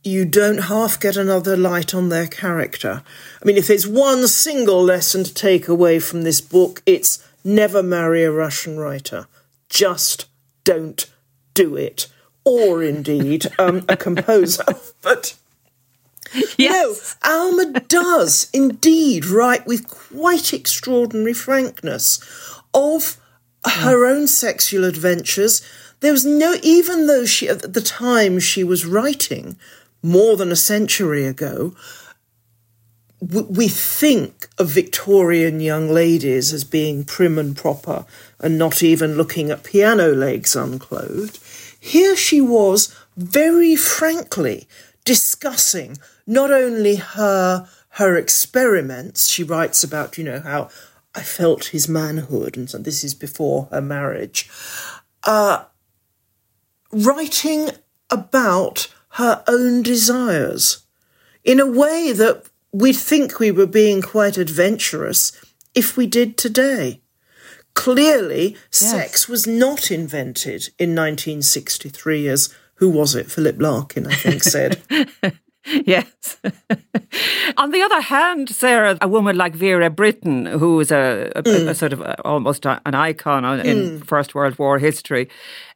you 0.04 0.24
don't 0.24 0.64
half 0.64 1.00
get 1.00 1.18
another 1.18 1.58
light 1.58 1.94
on 1.94 2.10
their 2.10 2.28
character. 2.28 3.02
I 3.42 3.46
mean, 3.46 3.58
if 3.58 3.68
there's 3.68 3.88
one 3.88 4.28
single 4.28 4.84
lesson 4.84 5.24
to 5.24 5.34
take 5.34 5.68
away 5.68 6.00
from 6.00 6.22
this 6.22 6.42
book, 6.42 6.84
it's 6.86 7.25
never 7.46 7.82
marry 7.82 8.24
a 8.24 8.32
Russian 8.32 8.78
writer. 8.78 9.28
Just 9.70 10.26
don't 10.64 11.10
do 11.54 11.76
it. 11.76 12.08
Or 12.44 12.84
indeed 12.84 13.48
um, 13.58 13.86
a 13.88 13.96
composer. 13.96 14.66
but 15.02 15.36
yes. 16.58 17.16
no, 17.24 17.30
Alma 17.32 17.80
does 17.80 18.50
indeed 18.52 19.26
write 19.26 19.66
with 19.66 19.88
quite 19.88 20.54
extraordinary 20.54 21.34
frankness 21.34 22.20
of 22.74 23.18
her 23.66 24.06
own 24.06 24.28
sexual 24.28 24.84
adventures. 24.84 25.62
There 26.02 26.12
was 26.12 26.26
no, 26.26 26.56
even 26.62 27.08
though 27.08 27.26
she, 27.26 27.48
at 27.48 27.74
the 27.74 27.82
time 27.82 28.40
she 28.40 28.64
was 28.64 28.86
writing, 28.86 29.58
more 30.04 30.38
than 30.38 30.52
a 30.52 30.56
century 30.56 31.26
ago, 31.26 31.74
we 33.32 33.68
think 33.68 34.48
of 34.58 34.70
Victorian 34.70 35.60
young 35.60 35.90
ladies 35.90 36.54
as 36.54 36.64
being 36.64 37.04
prim 37.04 37.38
and 37.38 37.56
proper 37.56 38.06
and 38.40 38.58
not 38.58 38.84
even 38.84 39.16
looking 39.16 39.50
at 39.50 39.64
piano 39.64 40.10
legs 40.10 40.56
unclothed. 40.56 41.40
Here 41.80 42.16
she 42.16 42.42
was 42.42 42.96
very 43.16 43.76
frankly 43.76 44.68
discussing 45.06 45.98
not 46.28 46.52
only 46.52 46.96
her 46.96 47.68
her 47.90 48.18
experiments, 48.18 49.28
she 49.28 49.42
writes 49.42 49.82
about, 49.82 50.18
you 50.18 50.24
know, 50.26 50.42
how 50.42 50.70
I 51.14 51.22
felt 51.22 51.66
his 51.66 51.88
manhood, 51.88 52.58
and 52.58 52.70
so 52.70 52.78
this 52.78 53.06
is 53.06 53.14
before 53.14 53.70
her 53.72 53.80
marriage, 53.80 54.50
uh, 55.24 55.64
writing 56.92 57.70
about 58.10 58.94
her 59.12 59.46
own 59.48 59.82
desires 59.82 60.80
in 61.46 61.62
a 61.62 61.66
way 61.66 62.12
that 62.12 62.44
we'd 62.76 62.94
think 62.98 63.40
we 63.40 63.52
were 63.52 63.66
being 63.66 64.02
quite 64.02 64.38
adventurous 64.38 65.32
if 65.74 65.96
we 65.96 66.06
did 66.06 66.38
today. 66.38 67.02
Clearly, 67.74 68.50
yes. 68.50 68.92
sex 68.92 69.30
was 69.30 69.48
not 69.48 69.92
invented 69.92 70.70
in 70.78 70.90
1963 70.90 72.28
as 72.28 72.54
who 72.76 72.90
was 72.90 73.16
it? 73.16 73.32
Philip 73.32 73.62
Larkin, 73.62 74.08
I 74.08 74.16
think, 74.16 74.44
said. 74.44 74.82
yes. 75.86 76.38
On 77.58 77.72
the 77.72 77.82
other 77.82 78.02
hand, 78.02 78.50
Sarah, 78.50 78.98
a 79.02 79.08
woman 79.08 79.36
like 79.36 79.56
Vera 79.56 79.90
Brittain, 79.90 80.48
who 80.60 80.80
is 80.80 80.92
a, 80.92 81.32
a, 81.36 81.42
mm. 81.42 81.68
a 81.68 81.76
sort 81.76 81.94
of 81.94 82.02
a, 82.02 82.22
almost 82.22 82.66
an 82.66 82.94
icon 82.94 83.46
in 83.62 83.78
mm. 83.78 84.06
First 84.06 84.36
World 84.36 84.60
War 84.60 84.78
history, 84.78 85.28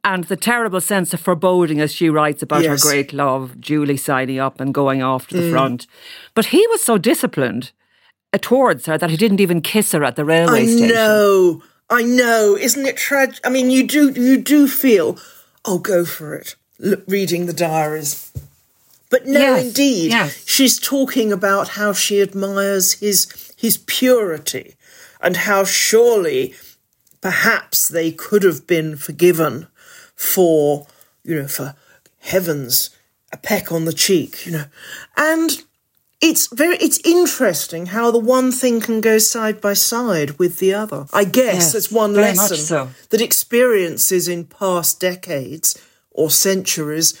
and 0.04 0.24
the 0.24 0.36
terrible 0.36 0.80
sense 0.80 1.12
of 1.12 1.20
foreboding 1.20 1.80
as 1.80 1.92
she 1.92 2.08
writes 2.08 2.42
about 2.42 2.62
yes. 2.62 2.82
her 2.82 2.88
great 2.88 3.12
love, 3.12 3.60
Julie 3.60 3.96
signing 3.96 4.38
up 4.38 4.60
and 4.60 4.72
going 4.72 5.02
off 5.02 5.26
to 5.28 5.36
the 5.36 5.42
mm. 5.42 5.50
front. 5.50 5.86
But 6.34 6.46
he 6.46 6.64
was 6.68 6.82
so 6.82 6.96
disciplined 6.96 7.72
uh, 8.32 8.38
towards 8.40 8.86
her 8.86 8.96
that 8.96 9.10
he 9.10 9.16
didn't 9.16 9.40
even 9.40 9.60
kiss 9.60 9.90
her 9.92 10.04
at 10.04 10.14
the 10.14 10.24
railway 10.24 10.62
I 10.62 10.66
station. 10.66 10.96
I 10.96 11.00
know, 11.00 11.62
I 11.88 12.02
know. 12.02 12.56
Isn't 12.56 12.86
it 12.86 12.96
tragic? 12.96 13.44
I 13.44 13.50
mean, 13.50 13.70
you 13.70 13.86
do, 13.86 14.10
you 14.10 14.40
do 14.40 14.68
feel, 14.68 15.18
oh, 15.64 15.78
go 15.78 16.04
for 16.04 16.34
it. 16.36 16.54
Look, 16.78 17.02
reading 17.08 17.46
the 17.46 17.52
diaries 17.52 18.32
but 19.10 19.26
no, 19.26 19.40
yes, 19.40 19.66
indeed, 19.66 20.10
yes. 20.12 20.44
she's 20.46 20.78
talking 20.78 21.32
about 21.32 21.70
how 21.70 21.92
she 21.92 22.22
admires 22.22 22.94
his 22.94 23.52
his 23.56 23.78
purity 23.78 24.76
and 25.20 25.36
how 25.38 25.64
surely 25.64 26.54
perhaps 27.20 27.88
they 27.88 28.10
could 28.10 28.42
have 28.42 28.66
been 28.66 28.96
forgiven 28.96 29.66
for, 30.14 30.86
you 31.24 31.34
know, 31.34 31.48
for 31.48 31.74
heavens, 32.20 32.90
a 33.32 33.36
peck 33.36 33.72
on 33.72 33.84
the 33.84 33.92
cheek, 33.92 34.46
you 34.46 34.52
know. 34.52 34.64
And 35.16 35.62
it's 36.20 36.52
very 36.54 36.76
it's 36.76 37.00
interesting 37.04 37.86
how 37.86 38.10
the 38.10 38.18
one 38.18 38.52
thing 38.52 38.80
can 38.80 39.00
go 39.00 39.18
side 39.18 39.60
by 39.60 39.72
side 39.72 40.38
with 40.38 40.58
the 40.58 40.74
other. 40.74 41.06
I 41.12 41.24
guess 41.24 41.74
yes, 41.74 41.90
one 41.90 42.14
lesson 42.14 42.56
so. 42.58 42.90
that 43.10 43.20
experiences 43.20 44.28
in 44.28 44.44
past 44.44 45.00
decades 45.00 45.76
or 46.10 46.30
centuries 46.30 47.20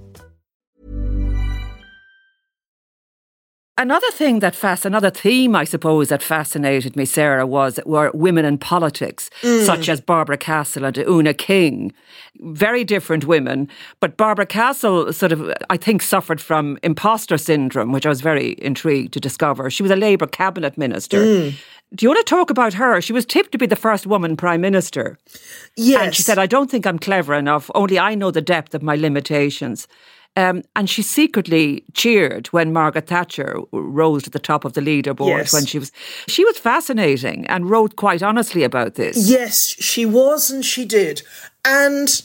Another 3.77 4.11
thing 4.11 4.39
that 4.39 4.53
fast, 4.53 4.85
another 4.85 5.09
theme, 5.09 5.55
I 5.55 5.63
suppose, 5.63 6.09
that 6.09 6.21
fascinated 6.21 6.95
me, 6.95 7.05
Sarah, 7.05 7.47
was 7.47 7.79
were 7.85 8.11
women 8.13 8.45
in 8.45 8.57
politics, 8.57 9.29
mm. 9.41 9.65
such 9.65 9.87
as 9.87 10.01
Barbara 10.01 10.37
Castle 10.37 10.85
and 10.85 10.97
Oona 10.99 11.33
King. 11.33 11.93
Very 12.41 12.83
different 12.83 13.25
women, 13.25 13.69
but 13.99 14.17
Barbara 14.17 14.45
Castle 14.45 15.11
sort 15.13 15.31
of, 15.31 15.51
I 15.69 15.77
think, 15.77 16.01
suffered 16.01 16.41
from 16.41 16.77
imposter 16.83 17.37
syndrome, 17.37 17.91
which 17.91 18.05
I 18.05 18.09
was 18.09 18.21
very 18.21 18.55
intrigued 18.61 19.13
to 19.13 19.19
discover. 19.19 19.69
She 19.69 19.83
was 19.83 19.91
a 19.91 19.95
Labour 19.95 20.27
cabinet 20.27 20.77
minister. 20.77 21.17
Mm. 21.17 21.53
Do 21.93 22.05
you 22.05 22.09
want 22.09 22.25
to 22.25 22.29
talk 22.29 22.49
about 22.49 22.73
her? 22.75 23.01
She 23.01 23.13
was 23.13 23.25
tipped 23.25 23.51
to 23.51 23.57
be 23.57 23.65
the 23.65 23.75
first 23.75 24.05
woman 24.05 24.37
prime 24.37 24.61
minister. 24.61 25.17
Yes. 25.75 26.01
And 26.01 26.15
she 26.15 26.23
said, 26.23 26.37
I 26.37 26.45
don't 26.45 26.69
think 26.71 26.85
I'm 26.85 26.99
clever 26.99 27.33
enough, 27.33 27.71
only 27.73 27.97
I 27.99 28.15
know 28.15 28.31
the 28.31 28.41
depth 28.41 28.75
of 28.75 28.81
my 28.81 28.95
limitations. 28.95 29.87
Um, 30.37 30.63
and 30.77 30.89
she 30.89 31.01
secretly 31.01 31.83
cheered 31.93 32.47
when 32.47 32.71
Margaret 32.71 33.07
Thatcher 33.07 33.59
rose 33.73 34.23
to 34.23 34.29
the 34.29 34.39
top 34.39 34.63
of 34.63 34.73
the 34.73 34.81
leaderboard 34.81 35.27
yes. 35.27 35.53
when 35.53 35.65
she 35.65 35.77
was 35.77 35.91
she 36.27 36.45
was 36.45 36.57
fascinating 36.57 37.45
and 37.47 37.69
wrote 37.69 37.97
quite 37.97 38.23
honestly 38.23 38.63
about 38.63 38.95
this. 38.95 39.29
Yes, 39.29 39.67
she 39.67 40.05
was 40.05 40.49
and 40.49 40.63
she 40.63 40.85
did. 40.85 41.21
And 41.65 42.21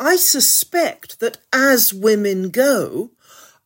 I 0.00 0.16
suspect 0.16 1.20
that 1.20 1.38
as 1.52 1.92
women 1.92 2.48
go, 2.48 3.10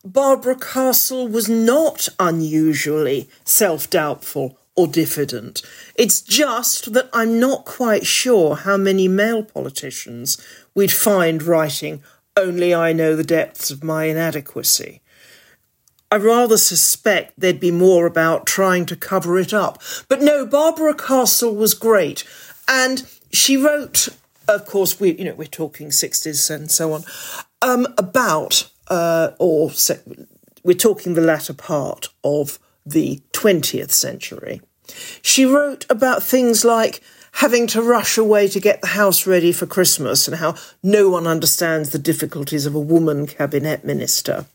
Barbara 0.03 0.57
Castle 0.57 1.29
was 1.29 1.47
not 1.47 2.09
unusually 2.19 3.29
self 3.45 3.89
doubtful 3.89 4.57
or 4.75 4.87
diffident. 4.87 5.61
It's 5.95 6.19
just 6.19 6.93
that 6.93 7.09
I'm 7.13 7.39
not 7.39 7.63
quite 7.63 8.05
sure 8.05 8.55
how 8.55 8.75
many 8.75 9.07
male 9.07 9.43
politicians 9.43 10.37
we'd 10.73 10.91
find 10.91 11.43
writing 11.43 12.01
only 12.35 12.73
I 12.73 12.93
know 12.93 13.15
the 13.15 13.23
depths 13.23 13.71
of 13.71 13.83
my 13.83 14.05
inadequacy. 14.05 15.01
I 16.11 16.17
rather 16.17 16.57
suspect 16.57 17.33
there'd 17.37 17.59
be 17.59 17.71
more 17.71 18.05
about 18.05 18.45
trying 18.45 18.85
to 18.87 18.95
cover 18.95 19.39
it 19.39 19.53
up. 19.53 19.81
But 20.07 20.21
no, 20.21 20.45
Barbara 20.45 20.93
Castle 20.93 21.55
was 21.55 21.73
great. 21.73 22.23
And 22.67 23.09
she 23.31 23.57
wrote, 23.57 24.09
of 24.47 24.65
course, 24.65 24.99
we 24.99 25.13
you 25.13 25.25
know, 25.25 25.33
we're 25.33 25.47
talking 25.47 25.89
60s 25.89 26.53
and 26.53 26.69
so 26.69 26.93
on, 26.93 27.03
um, 27.61 27.87
about, 27.97 28.69
uh, 28.89 29.31
or 29.39 29.71
se- 29.71 30.01
we're 30.63 30.75
talking 30.75 31.15
the 31.15 31.21
latter 31.21 31.53
part 31.53 32.09
of 32.23 32.59
the 32.85 33.21
20th 33.31 33.91
century. 33.91 34.61
She 35.21 35.45
wrote 35.45 35.85
about 35.89 36.21
things 36.21 36.63
like 36.63 37.01
having 37.33 37.65
to 37.65 37.81
rush 37.81 38.17
away 38.17 38.47
to 38.47 38.59
get 38.59 38.81
the 38.81 38.87
house 38.87 39.25
ready 39.25 39.51
for 39.51 39.65
Christmas 39.65 40.27
and 40.27 40.37
how 40.37 40.55
no 40.83 41.09
one 41.09 41.25
understands 41.25 41.89
the 41.89 41.99
difficulties 41.99 42.65
of 42.65 42.75
a 42.75 42.79
woman 42.79 43.25
cabinet 43.25 43.83
minister. 43.83 44.45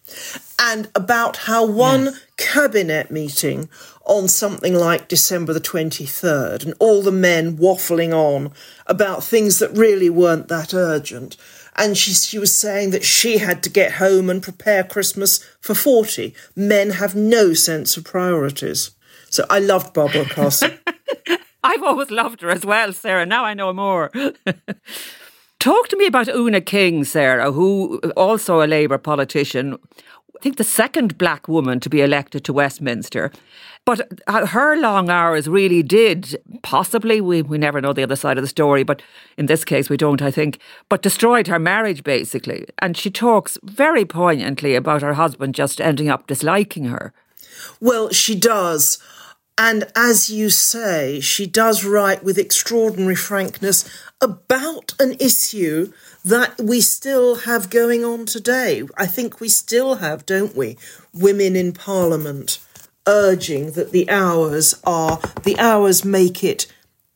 And 0.61 0.89
about 0.95 1.37
how 1.39 1.67
one 1.67 2.05
yes. 2.07 2.21
cabinet 2.37 3.11
meeting 3.11 3.69
on 4.05 4.29
something 4.29 4.75
like 4.75 5.09
December 5.09 5.53
the 5.53 5.61
23rd 5.61 6.65
and 6.65 6.75
all 6.79 7.03
the 7.03 7.13
men 7.13 7.57
waffling 7.59 8.13
on 8.13 8.53
about 8.87 9.25
things 9.25 9.59
that 9.59 9.77
really 9.77 10.09
weren't 10.09 10.49
that 10.49 10.73
urgent. 10.73 11.37
And 11.75 11.97
she, 11.97 12.13
she 12.13 12.39
was 12.39 12.55
saying 12.55 12.91
that 12.91 13.05
she 13.05 13.39
had 13.39 13.63
to 13.65 13.71
get 13.71 13.93
home 13.93 14.31
and 14.31 14.43
prepare 14.43 14.85
Christmas 14.85 15.39
for 15.61 15.75
40. 15.75 16.35
Men 16.57 16.91
have 16.91 17.15
no 17.15 17.55
sense 17.55 17.97
of 17.97 18.05
priorities. 18.05 18.93
So 19.31 19.45
I 19.51 19.59
loved 19.59 19.95
Barbara 19.95 20.25
Castle. 20.25 20.71
I've 21.63 21.83
always 21.83 22.11
loved 22.11 22.41
her 22.43 22.51
as 22.51 22.65
well, 22.65 22.93
Sarah. 22.93 23.27
Now 23.27 23.45
I 23.45 23.55
know 23.55 23.73
more. 23.73 24.11
Talk 25.59 25.89
to 25.89 25.97
me 25.97 26.07
about 26.07 26.29
Oona 26.29 26.61
King, 26.61 27.03
Sarah, 27.05 27.51
who 27.51 27.99
also 28.17 28.63
a 28.63 28.67
Labour 28.67 28.99
politician. 28.99 29.77
I 30.37 30.41
think 30.41 30.57
the 30.57 30.65
second 30.65 31.19
black 31.19 31.49
woman 31.49 31.81
to 31.81 31.91
be 31.91 32.01
elected 32.01 32.45
to 32.45 32.53
Westminster. 32.53 33.33
But 33.85 34.07
uh, 34.29 34.47
her 34.47 34.77
long 34.77 35.11
hours 35.11 35.49
really 35.49 35.83
did, 35.83 36.41
possibly, 36.63 37.21
we, 37.21 37.43
we 37.43 37.59
never 37.59 37.81
know 37.81 37.93
the 37.93 38.05
other 38.05 38.17
side 38.17 38.39
of 38.39 38.43
the 38.43 38.49
story, 38.49 38.85
but 38.85 39.03
in 39.37 39.47
this 39.47 39.65
case 39.65 39.91
we 39.91 39.97
don't, 39.97 40.23
I 40.23 40.31
think, 40.31 40.61
but 40.89 41.03
destroyed 41.03 41.49
her 41.49 41.59
marriage 41.59 42.05
basically. 42.05 42.67
And 42.79 42.97
she 42.97 43.11
talks 43.11 43.59
very 43.65 44.05
poignantly 44.05 44.77
about 44.77 45.03
her 45.03 45.15
husband 45.15 45.55
just 45.55 45.81
ending 45.81 46.09
up 46.09 46.27
disliking 46.27 46.85
her. 46.85 47.13
Well, 47.81 48.11
she 48.11 48.35
does. 48.37 48.99
And 49.59 49.91
as 49.97 50.31
you 50.31 50.51
say, 50.51 51.19
she 51.19 51.47
does 51.47 51.85
write 51.85 52.23
with 52.23 52.39
extraordinary 52.39 53.17
frankness 53.17 53.85
about 54.21 54.95
an 55.01 55.17
issue 55.19 55.93
that 56.25 56.61
we 56.61 56.81
still 56.81 57.37
have 57.37 57.69
going 57.69 58.05
on 58.05 58.25
today. 58.25 58.85
I 58.97 59.07
think 59.07 59.41
we 59.41 59.49
still 59.49 59.97
have, 59.97 60.25
don't 60.25 60.57
we? 60.57 60.77
Women 61.13 61.57
in 61.57 61.73
Parliament 61.73 62.61
urging 63.07 63.73
that 63.73 63.91
the 63.91 64.09
hours 64.09 64.75
are, 64.85 65.19
the 65.43 65.59
hours 65.59 66.05
make 66.05 66.45
it 66.45 66.67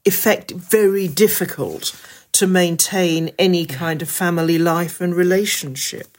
effect 0.05 0.51
very 0.51 1.07
difficult 1.07 1.95
to 2.33 2.47
maintain 2.47 3.31
any 3.39 3.67
kind 3.67 4.03
of 4.03 4.11
family 4.11 4.59
life 4.59 5.01
and 5.01 5.15
relationship. 5.15 6.19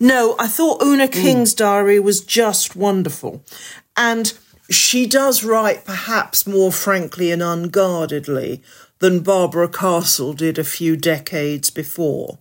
No, 0.00 0.34
I 0.38 0.48
thought 0.48 0.82
Oona 0.82 1.08
King's 1.08 1.54
mm. 1.54 1.58
diary 1.58 2.00
was 2.00 2.24
just 2.24 2.74
wonderful. 2.74 3.44
And 3.96 4.32
she 4.74 5.06
does 5.06 5.44
write 5.44 5.84
perhaps 5.84 6.46
more 6.46 6.72
frankly 6.72 7.30
and 7.30 7.42
unguardedly 7.42 8.62
than 8.98 9.20
Barbara 9.20 9.68
Castle 9.68 10.32
did 10.32 10.58
a 10.58 10.64
few 10.64 10.96
decades 10.96 11.70
before. 11.70 12.38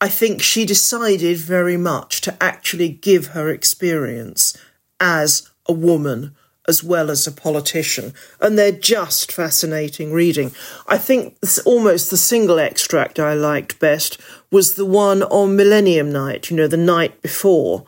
I 0.00 0.08
think 0.08 0.42
she 0.42 0.64
decided 0.64 1.38
very 1.38 1.76
much 1.76 2.20
to 2.22 2.42
actually 2.42 2.88
give 2.88 3.28
her 3.28 3.48
experience 3.48 4.56
as 4.98 5.48
a 5.66 5.72
woman 5.72 6.34
as 6.68 6.82
well 6.82 7.10
as 7.10 7.26
a 7.26 7.32
politician, 7.32 8.14
and 8.40 8.56
they're 8.56 8.70
just 8.70 9.32
fascinating 9.32 10.12
reading. 10.12 10.52
I 10.86 10.96
think 10.96 11.36
almost 11.64 12.10
the 12.10 12.16
single 12.16 12.58
extract 12.58 13.18
I 13.18 13.34
liked 13.34 13.80
best 13.80 14.20
was 14.50 14.74
the 14.74 14.86
one 14.86 15.24
on 15.24 15.56
Millennium 15.56 16.12
Night, 16.12 16.50
you 16.50 16.56
know, 16.56 16.68
the 16.68 16.76
night 16.76 17.20
before 17.20 17.84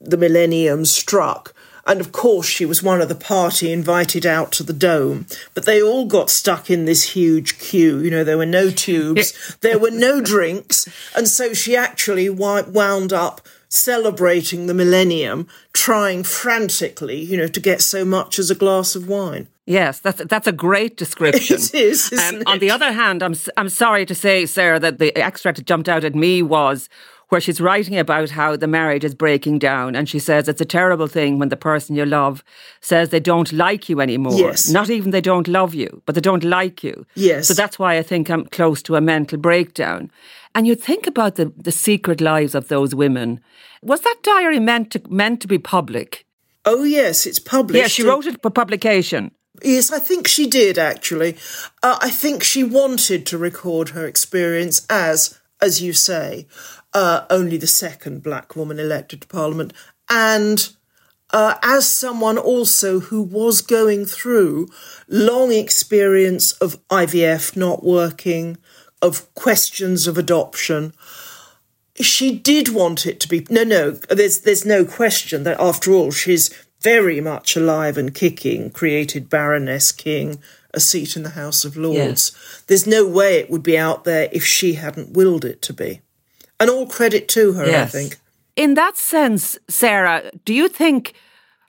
the 0.00 0.16
millennium 0.16 0.84
struck, 0.84 1.54
and 1.88 2.00
of 2.00 2.12
course, 2.12 2.46
she 2.46 2.66
was 2.66 2.82
one 2.82 3.00
of 3.00 3.08
the 3.08 3.14
party 3.14 3.72
invited 3.72 4.26
out 4.26 4.52
to 4.52 4.62
the 4.62 4.74
dome. 4.74 5.26
But 5.54 5.64
they 5.64 5.82
all 5.82 6.04
got 6.04 6.28
stuck 6.28 6.70
in 6.70 6.84
this 6.84 7.14
huge 7.14 7.58
queue. 7.58 7.98
You 8.00 8.10
know, 8.10 8.24
there 8.24 8.36
were 8.36 8.46
no 8.46 8.70
tubes, 8.70 9.56
there 9.62 9.78
were 9.78 9.90
no 9.90 10.20
drinks. 10.20 10.86
And 11.16 11.26
so 11.26 11.54
she 11.54 11.74
actually 11.74 12.28
wound 12.28 13.12
up 13.12 13.40
celebrating 13.70 14.66
the 14.66 14.74
millennium, 14.74 15.48
trying 15.72 16.24
frantically, 16.24 17.20
you 17.20 17.36
know, 17.36 17.48
to 17.48 17.60
get 17.60 17.80
so 17.80 18.04
much 18.04 18.38
as 18.38 18.50
a 18.50 18.54
glass 18.54 18.94
of 18.94 19.08
wine. 19.08 19.48
Yes, 19.64 20.00
that's 20.00 20.22
that's 20.24 20.46
a 20.46 20.52
great 20.52 20.96
description. 20.96 21.56
It 21.60 21.74
is. 21.74 22.12
Um, 22.12 22.42
on 22.46 22.58
the 22.58 22.70
other 22.70 22.90
hand, 22.92 23.22
I'm 23.22 23.34
I'm 23.58 23.68
sorry 23.68 24.06
to 24.06 24.14
say, 24.14 24.46
Sarah, 24.46 24.80
that 24.80 24.98
the 24.98 25.14
extract 25.16 25.58
that 25.58 25.66
jumped 25.66 25.88
out 25.88 26.04
at 26.04 26.14
me 26.14 26.42
was 26.42 26.88
where 27.28 27.40
she's 27.40 27.60
writing 27.60 27.98
about 27.98 28.30
how 28.30 28.56
the 28.56 28.66
marriage 28.66 29.04
is 29.04 29.14
breaking 29.14 29.58
down. 29.58 29.94
And 29.94 30.08
she 30.08 30.18
says 30.18 30.48
it's 30.48 30.60
a 30.60 30.64
terrible 30.64 31.06
thing 31.06 31.38
when 31.38 31.50
the 31.50 31.56
person 31.56 31.94
you 31.94 32.06
love 32.06 32.42
says 32.80 33.10
they 33.10 33.20
don't 33.20 33.52
like 33.52 33.88
you 33.88 34.00
anymore. 34.00 34.38
Yes. 34.38 34.68
Not 34.68 34.90
even 34.90 35.10
they 35.10 35.20
don't 35.20 35.48
love 35.48 35.74
you, 35.74 36.02
but 36.06 36.14
they 36.14 36.20
don't 36.20 36.44
like 36.44 36.82
you. 36.82 37.06
Yes. 37.14 37.48
So 37.48 37.54
that's 37.54 37.78
why 37.78 37.98
I 37.98 38.02
think 38.02 38.30
I'm 38.30 38.46
close 38.46 38.82
to 38.84 38.96
a 38.96 39.00
mental 39.00 39.38
breakdown. 39.38 40.10
And 40.54 40.66
you 40.66 40.74
think 40.74 41.06
about 41.06 41.34
the, 41.36 41.52
the 41.56 41.72
secret 41.72 42.20
lives 42.20 42.54
of 42.54 42.68
those 42.68 42.94
women. 42.94 43.40
Was 43.82 44.00
that 44.00 44.16
diary 44.22 44.58
meant 44.58 44.90
to 44.92 45.02
meant 45.08 45.40
to 45.42 45.48
be 45.48 45.58
public? 45.58 46.26
Oh 46.64 46.84
yes, 46.84 47.26
it's 47.26 47.38
published. 47.38 47.80
Yeah, 47.80 47.88
she 47.88 48.02
wrote 48.02 48.26
it 48.26 48.42
for 48.42 48.50
publication. 48.50 49.30
Yes, 49.62 49.92
I 49.92 49.98
think 49.98 50.28
she 50.28 50.46
did 50.46 50.78
actually. 50.78 51.36
Uh, 51.82 51.98
I 52.00 52.10
think 52.10 52.42
she 52.42 52.64
wanted 52.64 53.26
to 53.26 53.38
record 53.38 53.90
her 53.90 54.06
experience 54.06 54.86
as, 54.88 55.38
as 55.60 55.82
you 55.82 55.92
say, 55.92 56.46
uh, 56.92 57.24
only 57.30 57.56
the 57.56 57.66
second 57.66 58.22
black 58.22 58.56
woman 58.56 58.78
elected 58.78 59.22
to 59.22 59.28
Parliament, 59.28 59.72
and 60.10 60.70
uh, 61.30 61.54
as 61.62 61.90
someone 61.90 62.38
also 62.38 63.00
who 63.00 63.22
was 63.22 63.60
going 63.60 64.06
through 64.06 64.68
long 65.08 65.52
experience 65.52 66.52
of 66.52 66.86
IVF 66.88 67.56
not 67.56 67.84
working, 67.84 68.56
of 69.02 69.32
questions 69.34 70.06
of 70.06 70.16
adoption, 70.16 70.92
she 71.96 72.36
did 72.36 72.68
want 72.68 73.06
it 73.06 73.20
to 73.20 73.28
be 73.28 73.46
no, 73.50 73.64
no. 73.64 73.90
There's 73.90 74.40
there's 74.40 74.64
no 74.64 74.84
question 74.84 75.42
that 75.44 75.60
after 75.60 75.92
all 75.92 76.10
she's 76.10 76.50
very 76.80 77.20
much 77.20 77.56
alive 77.56 77.98
and 77.98 78.14
kicking. 78.14 78.70
Created 78.70 79.28
Baroness 79.28 79.92
King 79.92 80.38
a 80.74 80.80
seat 80.80 81.16
in 81.16 81.22
the 81.22 81.30
House 81.30 81.64
of 81.64 81.76
Lords. 81.76 82.32
Yes. 82.34 82.62
There's 82.66 82.86
no 82.86 83.06
way 83.06 83.36
it 83.36 83.50
would 83.50 83.62
be 83.62 83.78
out 83.78 84.04
there 84.04 84.28
if 84.32 84.44
she 84.44 84.74
hadn't 84.74 85.12
willed 85.12 85.44
it 85.44 85.62
to 85.62 85.72
be. 85.72 86.02
And 86.60 86.70
all 86.70 86.86
credit 86.86 87.28
to 87.28 87.52
her, 87.52 87.66
yes. 87.66 87.94
I 87.94 87.98
think. 87.98 88.16
In 88.56 88.74
that 88.74 88.96
sense, 88.96 89.58
Sarah, 89.68 90.30
do 90.44 90.52
you 90.52 90.68
think 90.68 91.14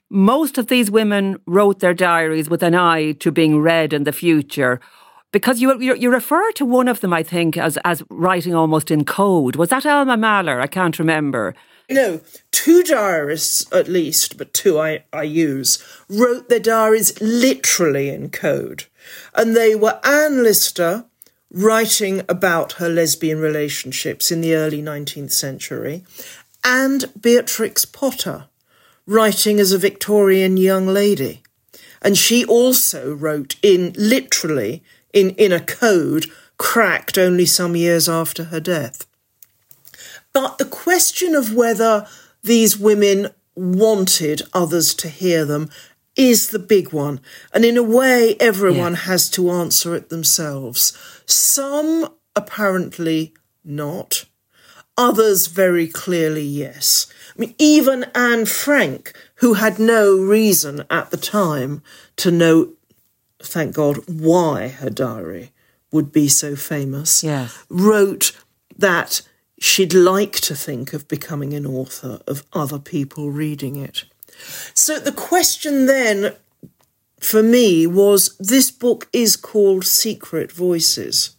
most 0.08 0.58
of 0.58 0.66
these 0.66 0.90
women 0.90 1.38
wrote 1.46 1.78
their 1.78 1.94
diaries 1.94 2.50
with 2.50 2.62
an 2.62 2.74
eye 2.74 3.12
to 3.12 3.30
being 3.30 3.60
read 3.60 3.92
in 3.92 4.04
the 4.04 4.12
future? 4.12 4.80
Because 5.32 5.60
you, 5.60 5.80
you, 5.80 5.94
you 5.94 6.10
refer 6.10 6.50
to 6.52 6.64
one 6.64 6.88
of 6.88 7.00
them, 7.00 7.12
I 7.12 7.22
think, 7.22 7.56
as 7.56 7.78
as 7.84 8.02
writing 8.10 8.54
almost 8.54 8.90
in 8.90 9.04
code. 9.04 9.54
Was 9.54 9.68
that 9.68 9.86
Alma 9.86 10.16
Mahler? 10.16 10.60
I 10.60 10.66
can't 10.66 10.98
remember. 10.98 11.54
No, 11.88 12.20
two 12.50 12.82
diarists 12.82 13.72
at 13.72 13.88
least, 13.88 14.38
but 14.38 14.54
two 14.54 14.80
I, 14.80 15.04
I 15.12 15.24
use, 15.24 15.82
wrote 16.08 16.48
their 16.48 16.60
diaries 16.60 17.20
literally 17.20 18.08
in 18.08 18.30
code. 18.30 18.84
And 19.34 19.56
they 19.56 19.74
were 19.74 20.00
Anne 20.04 20.42
Lister, 20.44 21.06
writing 21.52 22.22
about 22.28 22.74
her 22.74 22.88
lesbian 22.88 23.40
relationships 23.40 24.30
in 24.30 24.40
the 24.40 24.54
early 24.54 24.82
19th 24.82 25.32
century, 25.32 26.04
and 26.64 27.10
Beatrix 27.20 27.84
Potter, 27.84 28.46
writing 29.06 29.58
as 29.58 29.72
a 29.72 29.78
Victorian 29.78 30.56
young 30.56 30.86
lady. 30.86 31.42
And 32.02 32.16
she 32.16 32.44
also 32.44 33.12
wrote 33.14 33.56
in 33.62 33.94
literally 33.96 34.82
in, 35.12 35.30
in 35.30 35.52
a 35.52 35.60
code 35.60 36.26
cracked 36.56 37.18
only 37.18 37.46
some 37.46 37.74
years 37.74 38.08
after 38.08 38.44
her 38.44 38.60
death. 38.60 39.06
But 40.32 40.58
the 40.58 40.64
question 40.64 41.34
of 41.34 41.54
whether 41.54 42.06
these 42.42 42.78
women 42.78 43.28
wanted 43.54 44.42
others 44.52 44.94
to 44.94 45.08
hear 45.08 45.44
them 45.44 45.70
is 46.20 46.48
the 46.48 46.58
big 46.58 46.92
one. 46.92 47.18
And 47.54 47.64
in 47.64 47.78
a 47.78 47.82
way, 47.82 48.36
everyone 48.38 48.92
yeah. 48.92 49.00
has 49.00 49.30
to 49.30 49.50
answer 49.50 49.94
it 49.94 50.10
themselves. 50.10 50.92
Some 51.24 52.12
apparently 52.36 53.32
not. 53.64 54.26
Others 54.98 55.46
very 55.46 55.88
clearly 55.88 56.42
yes. 56.42 57.06
I 57.34 57.40
mean, 57.40 57.54
even 57.58 58.04
Anne 58.14 58.44
Frank, 58.44 59.16
who 59.36 59.54
had 59.54 59.78
no 59.78 60.14
reason 60.14 60.84
at 60.90 61.10
the 61.10 61.16
time 61.16 61.82
to 62.16 62.30
know, 62.30 62.74
thank 63.42 63.74
God, 63.74 64.06
why 64.06 64.68
her 64.68 64.90
diary 64.90 65.52
would 65.90 66.12
be 66.12 66.28
so 66.28 66.54
famous, 66.54 67.24
yes. 67.24 67.64
wrote 67.70 68.38
that 68.76 69.22
she'd 69.58 69.94
like 69.94 70.32
to 70.40 70.54
think 70.54 70.92
of 70.92 71.08
becoming 71.08 71.54
an 71.54 71.64
author 71.64 72.20
of 72.26 72.44
other 72.52 72.78
people 72.78 73.30
reading 73.30 73.76
it. 73.76 74.04
So 74.74 74.98
the 74.98 75.12
question 75.12 75.86
then 75.86 76.34
for 77.20 77.42
me 77.42 77.86
was 77.86 78.36
this 78.38 78.70
book 78.70 79.08
is 79.12 79.36
called 79.36 79.84
Secret 79.84 80.50
Voices. 80.50 81.36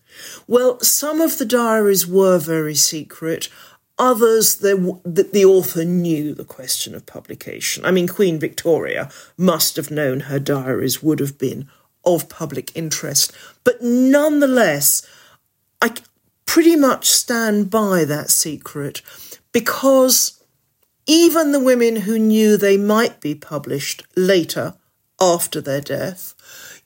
Well, 0.47 0.79
some 0.81 1.21
of 1.21 1.37
the 1.37 1.45
diaries 1.45 2.05
were 2.05 2.37
very 2.37 2.75
secret. 2.75 3.49
Others, 3.97 4.57
the, 4.57 4.99
the 5.05 5.45
author 5.45 5.83
knew 5.83 6.33
the 6.33 6.45
question 6.45 6.95
of 6.95 7.05
publication. 7.05 7.85
I 7.85 7.91
mean, 7.91 8.07
Queen 8.07 8.39
Victoria 8.39 9.09
must 9.37 9.75
have 9.75 9.91
known 9.91 10.21
her 10.21 10.39
diaries 10.39 11.03
would 11.03 11.19
have 11.19 11.37
been 11.37 11.67
of 12.03 12.29
public 12.29 12.71
interest. 12.75 13.31
But 13.63 13.81
nonetheless, 13.81 15.05
I 15.81 15.93
pretty 16.45 16.75
much 16.75 17.09
stand 17.09 17.69
by 17.69 18.05
that 18.05 18.29
secret 18.29 19.01
because 19.51 20.40
even 21.11 21.51
the 21.51 21.59
women 21.59 21.97
who 21.97 22.17
knew 22.17 22.55
they 22.55 22.77
might 22.77 23.19
be 23.19 23.35
published 23.35 24.01
later 24.15 24.75
after 25.19 25.59
their 25.59 25.81
death 25.81 26.33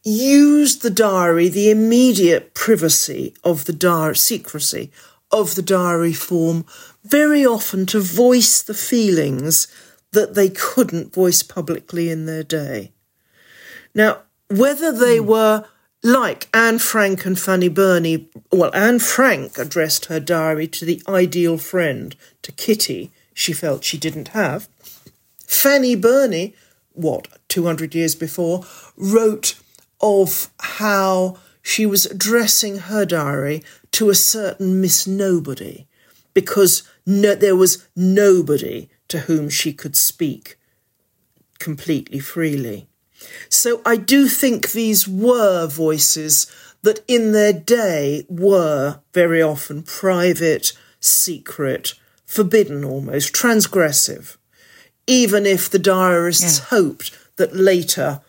used 0.04 0.82
the 0.82 0.90
diary, 0.90 1.48
the 1.48 1.70
immediate 1.70 2.56
privacy 2.56 3.36
of 3.44 3.66
the 3.66 3.74
diary, 3.74 4.16
secrecy 4.16 4.92
of 5.32 5.54
the 5.54 5.62
diary 5.62 6.14
form, 6.14 6.66
very 7.04 7.46
often 7.46 7.86
to 7.86 8.00
voice 8.00 8.64
the 8.64 8.74
feelings 8.74 9.68
that 10.12 10.34
they 10.34 10.50
couldn't 10.50 11.14
voice 11.14 11.44
publicly 11.44 12.10
in 12.10 12.26
their 12.26 12.44
day. 12.44 12.92
Now, 13.94 14.22
whether 14.50 14.92
they 14.92 15.20
mm. 15.20 15.26
were 15.26 15.66
like 16.02 16.48
Anne 16.52 16.80
Frank 16.80 17.26
and 17.26 17.38
Fanny 17.38 17.70
Burney, 17.70 18.28
well, 18.52 18.72
Anne 18.74 19.00
Frank 19.00 19.60
addressed 19.60 20.06
her 20.06 20.20
diary 20.20 20.68
to 20.70 20.84
the 20.86 21.04
ideal 21.08 21.60
friend, 21.60 22.16
to 22.42 22.52
Kitty, 22.52 23.12
she 23.36 23.54
felt 23.54 23.84
she 23.84 24.00
didn't 24.00 24.30
have. 24.30 24.68
Fanny 25.46 25.96
Burney, 25.96 26.56
what, 26.94 27.28
200 27.50 27.94
years 27.94 28.16
before, 28.16 28.66
wrote 28.98 29.60
of 30.02 30.50
how 30.60 31.38
she 31.62 31.86
was 31.86 32.08
addressing 32.08 32.78
her 32.80 33.06
diary 33.06 33.62
to 33.92 34.10
a 34.10 34.16
certain 34.16 34.82
Miss 34.82 35.06
Nobody 35.06 35.86
because 36.34 36.84
no, 37.06 37.36
there 37.36 37.56
was 37.56 37.88
nobody 37.96 38.90
to 39.10 39.20
whom 39.20 39.50
she 39.50 39.74
could 39.74 39.96
speak 39.96 40.58
completely 41.60 42.20
freely. 42.20 42.88
So 43.50 43.82
I 43.86 43.96
do 43.96 44.28
think 44.28 44.72
these 44.72 45.08
were 45.08 45.68
voices 45.68 46.48
that 46.84 47.04
in 47.08 47.32
their 47.32 47.54
day 47.54 48.26
were 48.30 49.00
very 49.14 49.42
often 49.42 49.84
private, 49.84 50.74
secret, 51.00 51.96
forbidden 52.26 52.84
almost, 52.84 53.34
transgressive, 53.34 54.38
even 55.08 55.46
if 55.46 55.70
the 55.70 55.80
diarists 55.80 56.60
yeah. 56.60 56.66
hoped 56.66 57.18
that 57.38 57.56
later 57.56 58.22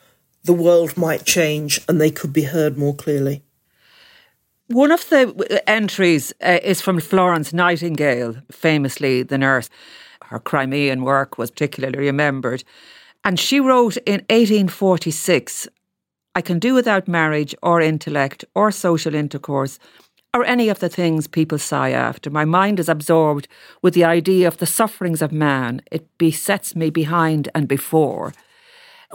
the 0.44 0.52
world 0.52 0.96
might 0.96 1.24
change 1.24 1.80
and 1.88 2.00
they 2.00 2.10
could 2.10 2.32
be 2.32 2.42
heard 2.44 2.78
more 2.78 2.94
clearly. 2.94 3.42
One 4.68 4.90
of 4.90 5.08
the 5.10 5.62
entries 5.68 6.32
uh, 6.40 6.58
is 6.62 6.80
from 6.80 7.00
Florence 7.00 7.52
Nightingale, 7.52 8.36
famously 8.50 9.22
the 9.22 9.38
nurse. 9.38 9.70
Her 10.24 10.40
Crimean 10.40 11.02
work 11.02 11.38
was 11.38 11.50
particularly 11.50 11.98
remembered. 11.98 12.64
And 13.24 13.38
she 13.38 13.60
wrote 13.60 13.96
in 13.98 14.24
1846 14.28 15.68
I 16.36 16.42
can 16.42 16.58
do 16.58 16.74
without 16.74 17.08
marriage 17.08 17.54
or 17.62 17.80
intellect 17.80 18.44
or 18.54 18.70
social 18.70 19.14
intercourse 19.14 19.78
or 20.36 20.44
any 20.44 20.68
of 20.68 20.80
the 20.80 20.88
things 20.88 21.26
people 21.26 21.58
sigh 21.58 21.90
after. 21.90 22.28
My 22.30 22.44
mind 22.44 22.78
is 22.78 22.88
absorbed 22.88 23.48
with 23.80 23.94
the 23.94 24.04
idea 24.04 24.46
of 24.46 24.58
the 24.58 24.66
sufferings 24.66 25.22
of 25.22 25.32
man. 25.32 25.80
It 25.90 26.06
besets 26.18 26.76
me 26.76 26.90
behind 26.90 27.48
and 27.54 27.66
before. 27.66 28.34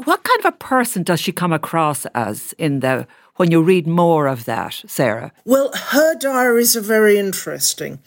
What 0.03 0.23
kind 0.23 0.39
of 0.39 0.45
a 0.45 0.57
person 0.57 1.03
does 1.03 1.19
she 1.19 1.31
come 1.31 1.53
across 1.53 2.05
as 2.07 2.53
in 2.57 2.79
the 2.79 3.07
when 3.35 3.51
you 3.51 3.61
read 3.61 3.87
more 3.87 4.27
of 4.27 4.45
that, 4.45 4.83
Sarah? 4.87 5.31
Well, 5.45 5.71
her 5.73 6.15
diaries 6.15 6.75
are 6.75 6.81
very 6.81 7.17
interesting 7.17 7.99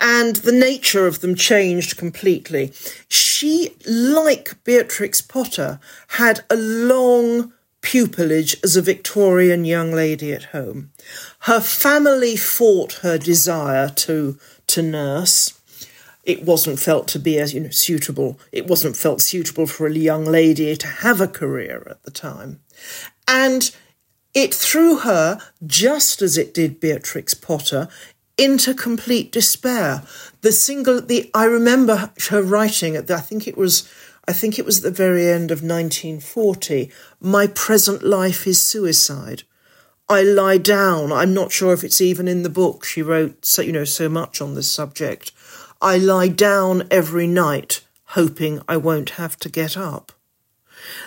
and 0.00 0.36
the 0.36 0.52
nature 0.52 1.06
of 1.06 1.20
them 1.20 1.34
changed 1.34 1.96
completely. 1.96 2.72
She, 3.08 3.74
like 3.86 4.62
Beatrix 4.64 5.20
Potter, 5.20 5.80
had 6.08 6.44
a 6.50 6.56
long 6.56 7.52
pupillage 7.84 8.56
as 8.64 8.76
a 8.76 8.82
Victorian 8.82 9.64
young 9.66 9.92
lady 9.92 10.32
at 10.32 10.44
home. 10.44 10.90
Her 11.40 11.60
family 11.60 12.34
fought 12.34 12.94
her 13.04 13.18
desire 13.18 13.90
to 13.90 14.38
to 14.68 14.82
nurse. 14.82 15.52
It 16.24 16.42
wasn't 16.42 16.80
felt 16.80 17.06
to 17.08 17.18
be 17.18 17.38
as 17.38 17.52
you 17.52 17.60
know 17.60 17.68
suitable. 17.68 18.40
It 18.50 18.66
wasn't 18.66 18.96
felt 18.96 19.20
suitable 19.20 19.66
for 19.66 19.86
a 19.86 19.92
young 19.92 20.24
lady 20.24 20.74
to 20.74 20.86
have 20.86 21.20
a 21.20 21.28
career 21.28 21.86
at 21.88 22.02
the 22.02 22.10
time, 22.10 22.60
and 23.28 23.70
it 24.32 24.54
threw 24.54 24.96
her, 24.96 25.38
just 25.64 26.22
as 26.22 26.36
it 26.38 26.54
did 26.54 26.80
Beatrix 26.80 27.34
Potter, 27.34 27.88
into 28.36 28.74
complete 28.74 29.30
despair. 29.30 30.02
The 30.40 30.52
single, 30.52 31.00
the 31.00 31.30
I 31.34 31.44
remember 31.44 32.10
her 32.30 32.42
writing 32.42 32.96
at, 32.96 33.10
I 33.10 33.20
think 33.20 33.46
it 33.46 33.56
was 33.56 33.88
I 34.26 34.32
think 34.32 34.58
it 34.58 34.64
was 34.64 34.78
at 34.78 34.84
the 34.84 34.90
very 34.90 35.28
end 35.28 35.50
of 35.50 35.62
1940. 35.62 36.90
My 37.20 37.46
present 37.46 38.02
life 38.02 38.46
is 38.46 38.60
suicide. 38.60 39.42
I 40.08 40.22
lie 40.22 40.58
down. 40.58 41.12
I'm 41.12 41.34
not 41.34 41.52
sure 41.52 41.72
if 41.72 41.84
it's 41.84 42.00
even 42.00 42.28
in 42.28 42.42
the 42.42 42.50
book. 42.50 42.84
She 42.84 43.02
wrote, 43.02 43.44
so, 43.44 43.62
you 43.62 43.72
know, 43.72 43.84
so 43.84 44.08
much 44.08 44.40
on 44.40 44.54
this 44.54 44.70
subject. 44.70 45.32
I 45.80 45.98
lie 45.98 46.28
down 46.28 46.86
every 46.90 47.26
night, 47.26 47.82
hoping 48.08 48.62
I 48.68 48.76
won't 48.76 49.10
have 49.10 49.36
to 49.38 49.48
get 49.48 49.76
up. 49.76 50.12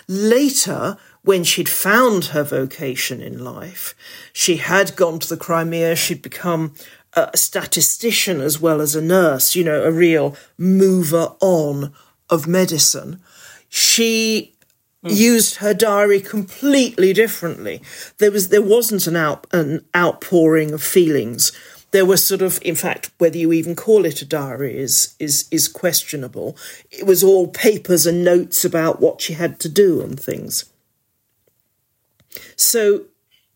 Later, 0.08 0.96
when 1.22 1.44
she'd 1.44 1.68
found 1.68 2.26
her 2.26 2.42
vocation 2.42 3.20
in 3.20 3.44
life, 3.44 3.94
she 4.32 4.56
had 4.56 4.96
gone 4.96 5.18
to 5.20 5.28
the 5.28 5.36
Crimea. 5.36 5.94
She'd 5.94 6.22
become 6.22 6.74
a 7.14 7.36
statistician 7.36 8.40
as 8.40 8.60
well 8.60 8.80
as 8.80 8.94
a 8.94 9.02
nurse. 9.02 9.54
You 9.54 9.64
know, 9.64 9.84
a 9.84 9.92
real 9.92 10.36
mover 10.56 11.34
on 11.40 11.92
of 12.30 12.46
medicine, 12.46 13.20
she 13.68 14.54
mm. 15.04 15.16
used 15.16 15.56
her 15.56 15.74
diary 15.74 16.20
completely 16.20 17.12
differently. 17.12 17.82
There 18.18 18.30
was 18.30 18.48
there 18.48 18.62
wasn't 18.62 19.06
an 19.06 19.16
out 19.16 19.46
an 19.52 19.84
outpouring 19.94 20.72
of 20.72 20.82
feelings. 20.82 21.52
There 21.90 22.04
was 22.04 22.22
sort 22.22 22.42
of, 22.42 22.58
in 22.62 22.74
fact, 22.74 23.10
whether 23.16 23.38
you 23.38 23.50
even 23.50 23.74
call 23.74 24.04
it 24.04 24.20
a 24.22 24.26
diary 24.26 24.78
is 24.78 25.14
is 25.18 25.48
is 25.50 25.68
questionable. 25.68 26.56
It 26.90 27.06
was 27.06 27.24
all 27.24 27.48
papers 27.48 28.06
and 28.06 28.24
notes 28.24 28.64
about 28.64 29.00
what 29.00 29.20
she 29.20 29.34
had 29.34 29.58
to 29.60 29.68
do 29.68 30.02
and 30.02 30.20
things. 30.20 30.64
So 32.56 33.04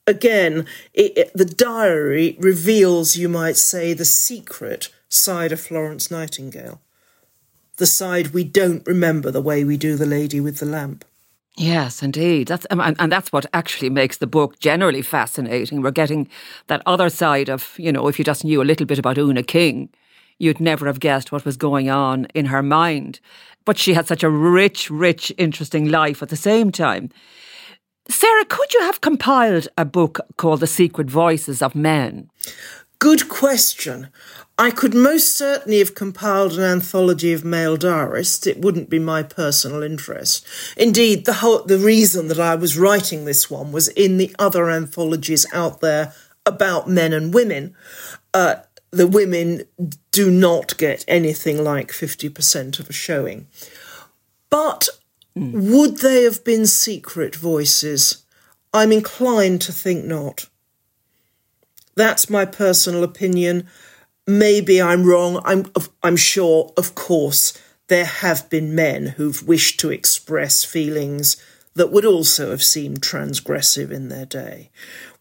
again, 0.07 0.67
it, 0.95 1.17
it, 1.17 1.31
the 1.35 1.45
diary 1.45 2.37
reveals, 2.41 3.17
you 3.17 3.29
might 3.29 3.57
say, 3.57 3.93
the 3.93 4.05
secret 4.05 4.89
side 5.09 5.53
of 5.53 5.61
Florence 5.61 6.11
Nightingale 6.11 6.81
the 7.83 7.87
side 7.87 8.29
we 8.29 8.45
don't 8.45 8.87
remember 8.87 9.33
the 9.33 9.43
way 9.43 9.65
we 9.65 9.77
do 9.77 9.97
the 9.97 10.07
lady 10.07 10.41
with 10.41 10.59
the 10.59 10.65
lamp. 10.65 11.05
Yes, 11.57 12.01
indeed. 12.01 12.47
That's 12.47 12.65
um, 12.71 12.81
and, 12.81 12.95
and 13.01 13.11
that's 13.11 13.33
what 13.33 13.45
actually 13.53 13.91
makes 13.91 14.19
the 14.19 14.29
book 14.29 14.61
generally 14.61 15.03
fascinating. 15.03 15.83
We're 15.83 15.91
getting 15.91 16.29
that 16.69 16.81
other 16.87 17.11
side 17.11 17.51
of, 17.51 17.75
you 17.79 17.91
know, 17.91 18.07
if 18.07 18.21
you 18.21 18.25
just 18.25 18.45
knew 18.45 18.63
a 18.63 18.71
little 18.71 18.87
bit 18.87 19.01
about 19.01 19.19
Oona 19.19 19.43
King, 19.43 19.89
you'd 20.39 20.61
never 20.61 20.87
have 20.87 21.01
guessed 21.01 21.33
what 21.33 21.45
was 21.45 21.57
going 21.57 21.91
on 21.91 22.27
in 22.35 22.47
her 22.47 22.63
mind. 22.63 23.19
But 23.65 23.79
she 23.79 23.95
had 23.95 24.07
such 24.07 24.23
a 24.23 24.31
rich, 24.31 24.89
rich, 24.89 25.33
interesting 25.37 25.91
life 25.91 26.23
at 26.23 26.29
the 26.29 26.37
same 26.37 26.71
time. 26.71 27.11
Sarah, 28.09 28.45
could 28.45 28.73
you 28.75 28.83
have 28.83 29.01
compiled 29.01 29.67
a 29.77 29.85
book 29.85 30.21
called 30.37 30.61
The 30.61 30.69
Secret 30.69 31.11
Voices 31.11 31.63
of 31.63 31.75
Men? 31.75 32.31
Good 33.03 33.29
question. 33.29 34.11
I 34.57 34.71
could 34.71 34.95
most 34.95 35.37
certainly 35.37 35.81
have 35.81 35.93
compiled 35.93 36.53
an 36.53 36.63
anthology 36.63 37.33
of 37.33 37.45
male 37.45 37.77
diarists. 37.77 38.47
It 38.47 38.61
wouldn't 38.61 38.89
be 38.89 39.01
my 39.01 39.25
personal 39.25 39.83
interest. 39.83 40.47
Indeed, 40.77 41.25
the 41.25 41.33
whole 41.33 41.65
the 41.65 41.79
reason 41.79 42.29
that 42.29 42.39
I 42.39 42.55
was 42.55 42.79
writing 42.79 43.25
this 43.25 43.51
one 43.51 43.73
was 43.73 43.89
in 43.89 44.19
the 44.19 44.33
other 44.39 44.71
anthologies 44.71 45.53
out 45.53 45.81
there 45.81 46.15
about 46.47 46.89
men 46.89 47.13
and 47.13 47.35
women. 47.35 47.75
Uh, 48.33 48.55
the 48.93 49.09
women 49.09 49.65
do 50.13 50.31
not 50.31 50.79
get 50.79 51.05
anything 51.09 51.65
like 51.65 51.91
50% 51.91 52.79
of 52.79 52.89
a 52.89 52.93
showing. 52.93 53.49
But 54.49 54.89
mm. 55.37 55.73
would 55.73 55.97
they 55.97 56.23
have 56.23 56.45
been 56.45 56.67
secret 56.67 57.35
voices? 57.35 58.23
I'm 58.73 58.93
inclined 58.93 59.61
to 59.63 59.73
think 59.73 60.05
not. 60.05 60.47
That's 61.95 62.31
my 62.31 62.45
personal 62.45 63.05
opinion 63.05 63.69
maybe 64.27 64.81
I'm 64.81 65.05
wrong. 65.05 65.41
I'm 65.45 65.67
I'm 66.03 66.17
sure, 66.17 66.73
of 66.77 66.95
course, 66.95 67.53
there 67.89 68.05
have 68.05 68.49
been 68.49 68.75
men 68.75 69.07
who've 69.17 69.47
wished 69.47 69.81
to 69.81 69.91
express 69.91 70.65
feelings 70.65 71.37
that 71.75 71.91
would 71.91 72.05
also 72.05 72.51
have 72.51 72.63
seemed 72.63 73.01
transgressive 73.01 73.91
in 73.91 74.09
their 74.09 74.27
day, 74.27 74.71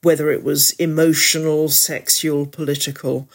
whether 0.02 0.30
it 0.30 0.44
was 0.44 0.72
emotional, 0.72 1.70
sexual, 1.70 2.46
political. 2.46 3.30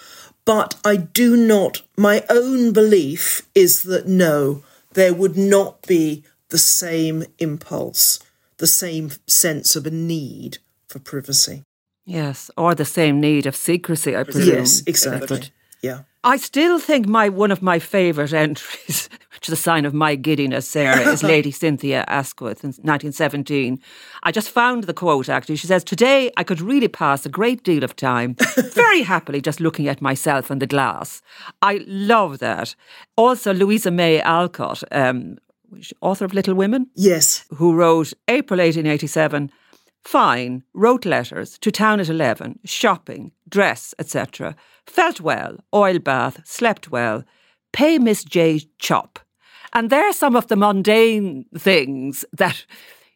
But 0.45 0.76
I 0.84 0.97
do 0.97 1.37
not, 1.37 1.82
my 1.97 2.24
own 2.28 2.72
belief 2.72 3.49
is 3.55 3.82
that 3.84 4.07
no, 4.07 4.62
there 4.93 5.14
would 5.14 5.37
not 5.37 5.82
be 5.87 6.24
the 6.51 6.59
same 6.59 7.24
impulse, 7.39 8.20
the 8.59 8.66
same 8.66 9.11
sense 9.26 9.74
of 9.74 9.87
a 9.87 9.91
need 9.91 10.59
for 10.87 11.01
privacy. 11.01 11.65
Yes, 12.07 12.50
or 12.57 12.74
the 12.74 12.84
same 12.84 13.20
need 13.20 13.46
of 13.46 13.57
secrecy, 13.57 14.16
I 14.16 14.22
presume. 14.22 14.59
Yes, 14.59 14.82
exactly. 14.86 15.50
Yeah. 15.82 16.02
I 16.22 16.36
still 16.38 16.78
think 16.78 17.07
my 17.07 17.28
one 17.28 17.52
of 17.52 17.62
my 17.62 17.78
favourite 17.78 18.32
entries, 18.32 19.09
which 19.34 19.48
is 19.48 19.52
a 19.52 19.62
sign 19.62 19.84
of 19.84 19.94
my 19.94 20.16
giddiness, 20.16 20.68
Sarah, 20.68 21.12
is 21.12 21.22
Lady 21.34 21.50
Cynthia 21.50 22.04
Asquith 22.09 22.64
in 22.64 22.70
1917. 22.70 23.80
I 24.22 24.32
just 24.32 24.50
found 24.50 24.84
the 24.84 24.94
quote 24.94 25.28
actually. 25.28 25.57
She 25.57 25.66
says, 25.66 25.84
Today 25.84 26.32
I 26.36 26.44
could 26.44 26.61
really 26.61 26.88
pass 26.88 27.26
a 27.26 27.28
great 27.28 27.62
deal 27.62 27.84
of 27.84 27.94
time 27.94 28.36
very 28.57 29.02
happily 29.02 29.40
just 29.40 29.61
looking 29.61 29.88
at 29.88 30.00
myself 30.00 30.50
in 30.50 30.59
the 30.59 30.66
glass. 30.66 31.22
I 31.62 31.84
love 31.86 32.38
that. 32.38 32.74
Also, 33.16 33.52
Louisa 33.52 33.90
May 33.90 34.20
Alcott, 34.20 34.82
um, 34.90 35.38
author 36.00 36.24
of 36.24 36.34
Little 36.34 36.54
Women. 36.54 36.88
Yes. 36.94 37.44
Who 37.54 37.74
wrote 37.74 38.12
April 38.28 38.59
1887 38.59 39.50
Fine, 40.07 40.62
wrote 40.72 41.04
letters 41.04 41.59
to 41.59 41.72
town 41.72 41.98
at 41.98 42.09
11, 42.09 42.61
shopping, 42.64 43.32
dress, 43.48 43.92
etc. 43.98 44.54
Felt 44.86 45.20
well, 45.20 45.57
oil 45.74 45.98
bath, 45.98 46.40
slept 46.44 46.92
well, 46.92 47.24
pay 47.72 47.98
Miss 47.98 48.22
J 48.22 48.61
chop. 48.78 49.18
And 49.72 49.90
there 49.90 50.09
are 50.09 50.12
some 50.12 50.36
of 50.36 50.46
the 50.46 50.54
mundane 50.54 51.44
things 51.59 52.24
that, 52.32 52.64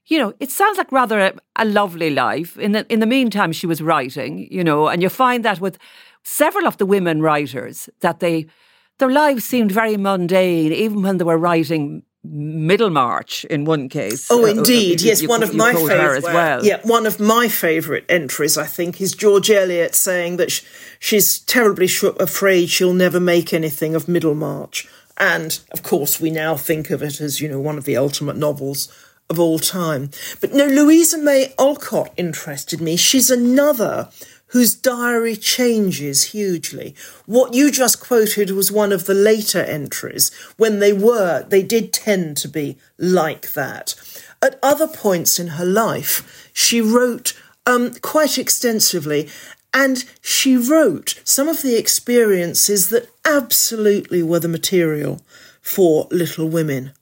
you 0.06 0.18
know, 0.18 0.34
it 0.40 0.50
sounds 0.50 0.78
like 0.78 0.90
rather 0.90 1.20
a, 1.20 1.32
a 1.54 1.64
lovely 1.64 2.10
life. 2.10 2.58
In 2.58 2.72
the, 2.72 2.84
in 2.92 2.98
the 2.98 3.06
meantime, 3.06 3.52
she 3.52 3.68
was 3.68 3.80
writing, 3.80 4.48
you 4.50 4.64
know, 4.64 4.88
and 4.88 5.00
you 5.00 5.08
find 5.08 5.44
that 5.44 5.60
with 5.60 5.78
several 6.24 6.66
of 6.66 6.78
the 6.78 6.86
women 6.86 7.22
writers 7.22 7.88
that 8.00 8.18
they, 8.18 8.46
their 8.98 9.12
lives 9.12 9.44
seemed 9.44 9.70
very 9.70 9.96
mundane, 9.96 10.72
even 10.72 11.02
when 11.02 11.18
they 11.18 11.24
were 11.24 11.38
writing 11.38 12.02
Middlemarch 12.22 13.46
in 13.46 13.64
one 13.64 13.88
case. 13.88 14.28
Oh, 14.30 14.44
uh, 14.44 14.48
indeed, 14.48 15.00
uh, 15.00 15.04
yes, 15.06 15.22
you, 15.22 15.28
one 15.28 15.42
of 15.42 15.54
my 15.54 15.72
favourite. 15.72 16.22
Well. 16.22 16.64
Yeah, 16.64 16.80
one 16.82 17.06
of 17.06 17.18
my 17.18 17.48
favourite 17.48 18.04
entries, 18.10 18.58
I 18.58 18.66
think, 18.66 19.00
is 19.00 19.12
George 19.12 19.50
Eliot 19.50 19.94
saying 19.94 20.36
that 20.36 20.50
sh- 20.50 20.62
she's 20.98 21.38
terribly 21.38 21.86
sh- 21.86 22.04
afraid 22.18 22.68
she'll 22.68 22.92
never 22.92 23.20
make 23.20 23.54
anything 23.54 23.94
of 23.94 24.06
Middlemarch, 24.06 24.86
and 25.16 25.58
of 25.72 25.82
course, 25.82 26.20
we 26.20 26.30
now 26.30 26.56
think 26.56 26.90
of 26.90 27.02
it 27.02 27.20
as 27.22 27.40
you 27.40 27.48
know 27.48 27.60
one 27.60 27.78
of 27.78 27.84
the 27.84 27.96
ultimate 27.96 28.36
novels 28.36 28.92
of 29.30 29.40
all 29.40 29.58
time. 29.58 30.10
But 30.42 30.52
no, 30.52 30.66
Louisa 30.66 31.16
May 31.16 31.54
Alcott 31.58 32.12
interested 32.18 32.82
me. 32.82 32.96
She's 32.96 33.30
another 33.30 34.10
whose 34.50 34.74
diary 34.74 35.36
changes 35.36 36.24
hugely. 36.24 36.94
What 37.26 37.54
you 37.54 37.70
just 37.70 38.00
quoted 38.00 38.50
was 38.50 38.72
one 38.72 38.92
of 38.92 39.06
the 39.06 39.14
later 39.14 39.62
entries. 39.62 40.30
When 40.56 40.78
they 40.78 40.92
were, 40.92 41.44
they 41.48 41.62
did 41.62 41.92
tend 41.92 42.36
to 42.38 42.48
be 42.48 42.76
like 42.98 43.52
that. 43.52 43.94
At 44.42 44.58
other 44.62 44.88
points 44.88 45.38
in 45.38 45.48
her 45.48 45.64
life, 45.64 46.50
she 46.52 46.80
wrote 46.80 47.38
um, 47.66 47.94
quite 47.94 48.38
extensively, 48.38 49.28
and 49.72 50.04
she 50.20 50.56
wrote 50.56 51.20
some 51.24 51.48
of 51.48 51.62
the 51.62 51.76
experiences 51.76 52.88
that 52.88 53.08
absolutely 53.24 54.22
were 54.22 54.40
the 54.40 54.48
material 54.48 55.20
for 55.60 56.08
Little 56.10 56.48
Women 56.48 56.92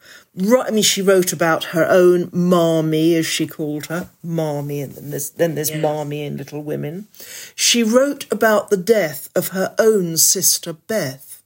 I 0.40 0.70
mean, 0.70 0.84
she 0.84 1.02
wrote 1.02 1.32
about 1.32 1.64
her 1.64 1.84
own 1.88 2.30
Marmee, 2.32 3.16
as 3.16 3.26
she 3.26 3.46
called 3.46 3.86
her, 3.86 4.10
Marmee, 4.22 4.80
and 4.80 4.92
then 4.92 5.10
there's, 5.10 5.30
then 5.30 5.56
there's 5.56 5.74
Marmee 5.74 6.24
in 6.24 6.36
Little 6.36 6.62
Women. 6.62 7.08
She 7.56 7.82
wrote 7.82 8.30
about 8.30 8.70
the 8.70 8.76
death 8.76 9.28
of 9.34 9.48
her 9.48 9.74
own 9.78 10.16
sister 10.16 10.72
Beth. 10.72 11.42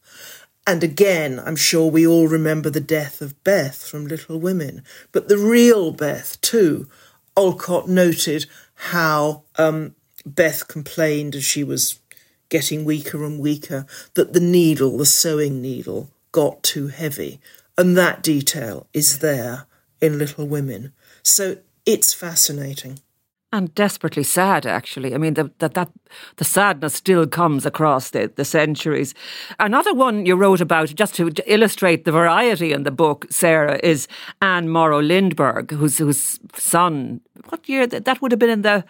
And 0.67 0.85
again, 0.85 1.41
I'm 1.45 1.57
sure 1.57 1.91
we 1.91 2.07
all 2.07 2.29
remember 2.29 2.69
the 2.69 2.81
death 2.81 3.23
of 3.23 3.43
Beth 3.45 3.87
from 3.87 4.07
Little 4.07 4.39
Women. 4.39 4.85
But 5.11 5.29
the 5.29 5.39
real 5.39 5.93
Beth, 5.93 6.39
too, 6.43 6.87
Alcott 7.37 7.89
noted 7.89 8.45
how 8.75 9.45
um, 9.57 9.95
Beth 10.27 10.69
complained 10.69 11.35
as 11.35 11.45
she 11.45 11.65
was 11.65 11.99
getting 12.51 12.85
weaker 12.85 13.25
and 13.25 13.41
weaker 13.41 13.87
that 14.15 14.35
the 14.35 14.41
needle, 14.41 14.99
the 14.99 15.07
sewing 15.07 15.63
needle, 15.63 16.11
got 16.31 16.63
too 16.63 16.89
heavy 16.89 17.41
and 17.79 17.97
that 17.97 18.23
detail 18.23 18.87
is 18.93 19.19
there 19.19 19.67
in 20.01 20.19
Little 20.19 20.47
Women. 20.47 20.93
So 21.23 21.59
it's 21.87 22.13
fascinating. 22.13 22.99
And 23.55 23.75
desperately 23.75 24.23
sad, 24.23 24.65
actually. 24.65 25.15
I 25.15 25.19
mean, 25.19 25.35
the, 25.35 25.51
that, 25.59 25.75
that 25.75 25.91
the 26.37 26.45
sadness 26.45 26.95
still 26.95 27.27
comes 27.27 27.67
across 27.67 28.09
the, 28.09 28.33
the 28.35 28.47
centuries. 28.47 29.15
Another 29.61 29.93
one 29.93 30.25
you 30.25 30.37
wrote 30.37 30.63
about, 30.63 30.95
just 30.95 31.15
to 31.17 31.31
illustrate 31.47 32.07
the 32.07 32.13
variety 32.13 32.73
in 32.73 32.85
the 32.85 32.91
book, 32.91 33.27
Sarah, 33.29 33.79
is 33.83 34.09
Anne 34.41 34.71
Morrow 34.71 35.03
Lindbergh, 35.03 35.71
whose, 35.71 35.99
whose 35.99 36.41
son, 36.55 37.21
what 37.51 37.69
year? 37.69 37.87
That 37.87 38.23
would 38.23 38.33
have 38.33 38.39
been 38.39 38.49
in 38.49 38.63
the 38.63 38.85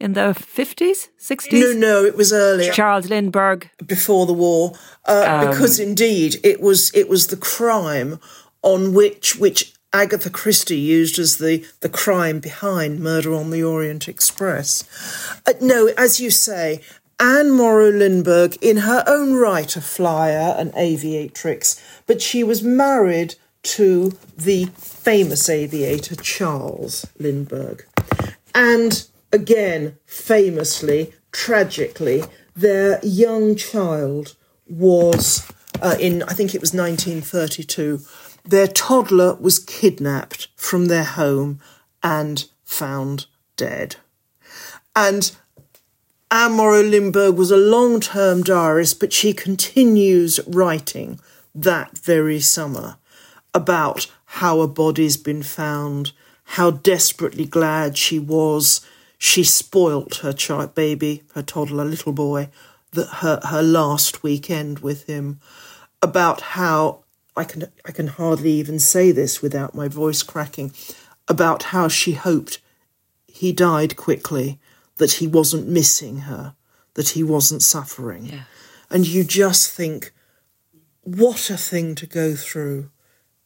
in 0.00 0.14
the 0.14 0.34
50s, 0.36 1.08
60s? 1.20 1.52
No, 1.52 1.72
no, 1.72 2.04
it 2.04 2.16
was 2.16 2.32
earlier. 2.32 2.72
Charles 2.72 3.08
Lindbergh. 3.08 3.68
Before 3.84 4.26
the 4.26 4.32
war. 4.32 4.74
Uh, 5.06 5.24
um, 5.26 5.50
because 5.50 5.78
indeed 5.78 6.36
it 6.42 6.60
was 6.60 6.94
it 6.94 7.08
was 7.08 7.28
the 7.28 7.36
crime 7.36 8.18
on 8.62 8.94
which 8.94 9.36
which 9.36 9.74
Agatha 9.94 10.28
Christie 10.28 10.76
used 10.76 11.20
as 11.20 11.36
the, 11.38 11.64
the 11.80 11.88
crime 11.88 12.40
behind 12.40 12.98
Murder 12.98 13.32
on 13.32 13.50
the 13.50 13.62
Orient 13.62 14.08
Express. 14.08 14.82
Uh, 15.46 15.52
no, 15.60 15.86
as 15.96 16.20
you 16.20 16.32
say, 16.32 16.80
Anne 17.20 17.52
Morrow 17.52 17.90
Lindbergh, 17.90 18.56
in 18.60 18.78
her 18.78 19.04
own 19.06 19.34
right, 19.34 19.76
a 19.76 19.80
flyer, 19.80 20.56
an 20.58 20.72
aviatrix, 20.72 21.80
but 22.08 22.20
she 22.20 22.42
was 22.42 22.62
married 22.62 23.36
to 23.62 24.18
the 24.36 24.66
famous 24.76 25.48
aviator 25.48 26.16
Charles 26.16 27.06
Lindbergh. 27.18 27.86
And 28.52 29.06
again, 29.34 29.98
famously, 30.06 31.12
tragically, 31.32 32.22
their 32.54 33.00
young 33.02 33.56
child 33.56 34.36
was, 34.68 35.50
uh, 35.82 35.96
in 35.98 36.22
I 36.22 36.32
think 36.32 36.54
it 36.54 36.60
was 36.60 36.72
1932, 36.72 38.00
their 38.44 38.68
toddler 38.68 39.34
was 39.34 39.58
kidnapped 39.58 40.48
from 40.54 40.86
their 40.86 41.04
home 41.04 41.60
and 42.02 42.48
found 42.62 43.26
dead. 43.56 43.96
And 44.94 45.32
Anne 46.30 46.52
Morrow 46.52 46.82
Lindbergh 46.82 47.36
was 47.36 47.50
a 47.50 47.56
long 47.56 47.98
term 48.00 48.44
diarist, 48.44 49.00
but 49.00 49.12
she 49.12 49.32
continues 49.32 50.38
writing 50.46 51.18
that 51.54 51.98
very 51.98 52.38
summer 52.38 52.98
about 53.52 54.06
how 54.26 54.60
a 54.60 54.68
body's 54.68 55.16
been 55.16 55.42
found, 55.42 56.12
how 56.44 56.70
desperately 56.70 57.44
glad 57.44 57.98
she 57.98 58.20
was 58.20 58.86
she 59.24 59.42
spoilt 59.42 60.16
her 60.16 60.34
child 60.34 60.74
baby, 60.74 61.22
her 61.34 61.40
toddler 61.40 61.86
little 61.86 62.12
boy, 62.12 62.50
that 62.92 63.06
her, 63.06 63.40
her 63.48 63.62
last 63.62 64.22
weekend 64.22 64.80
with 64.80 65.06
him, 65.06 65.40
about 66.02 66.42
how 66.42 67.04
I 67.34 67.44
can 67.44 67.72
I 67.86 67.90
can 67.90 68.08
hardly 68.08 68.50
even 68.50 68.78
say 68.78 69.12
this 69.12 69.40
without 69.40 69.74
my 69.74 69.88
voice 69.88 70.22
cracking, 70.22 70.74
about 71.26 71.62
how 71.72 71.88
she 71.88 72.12
hoped 72.12 72.60
he 73.26 73.50
died 73.50 73.96
quickly, 73.96 74.60
that 74.96 75.12
he 75.12 75.26
wasn't 75.26 75.68
missing 75.68 76.18
her, 76.28 76.54
that 76.92 77.08
he 77.10 77.22
wasn't 77.22 77.62
suffering. 77.62 78.26
Yeah. 78.26 78.42
And 78.90 79.08
you 79.08 79.24
just 79.24 79.72
think, 79.72 80.12
what 81.00 81.48
a 81.48 81.56
thing 81.56 81.94
to 81.94 82.06
go 82.06 82.34
through, 82.34 82.90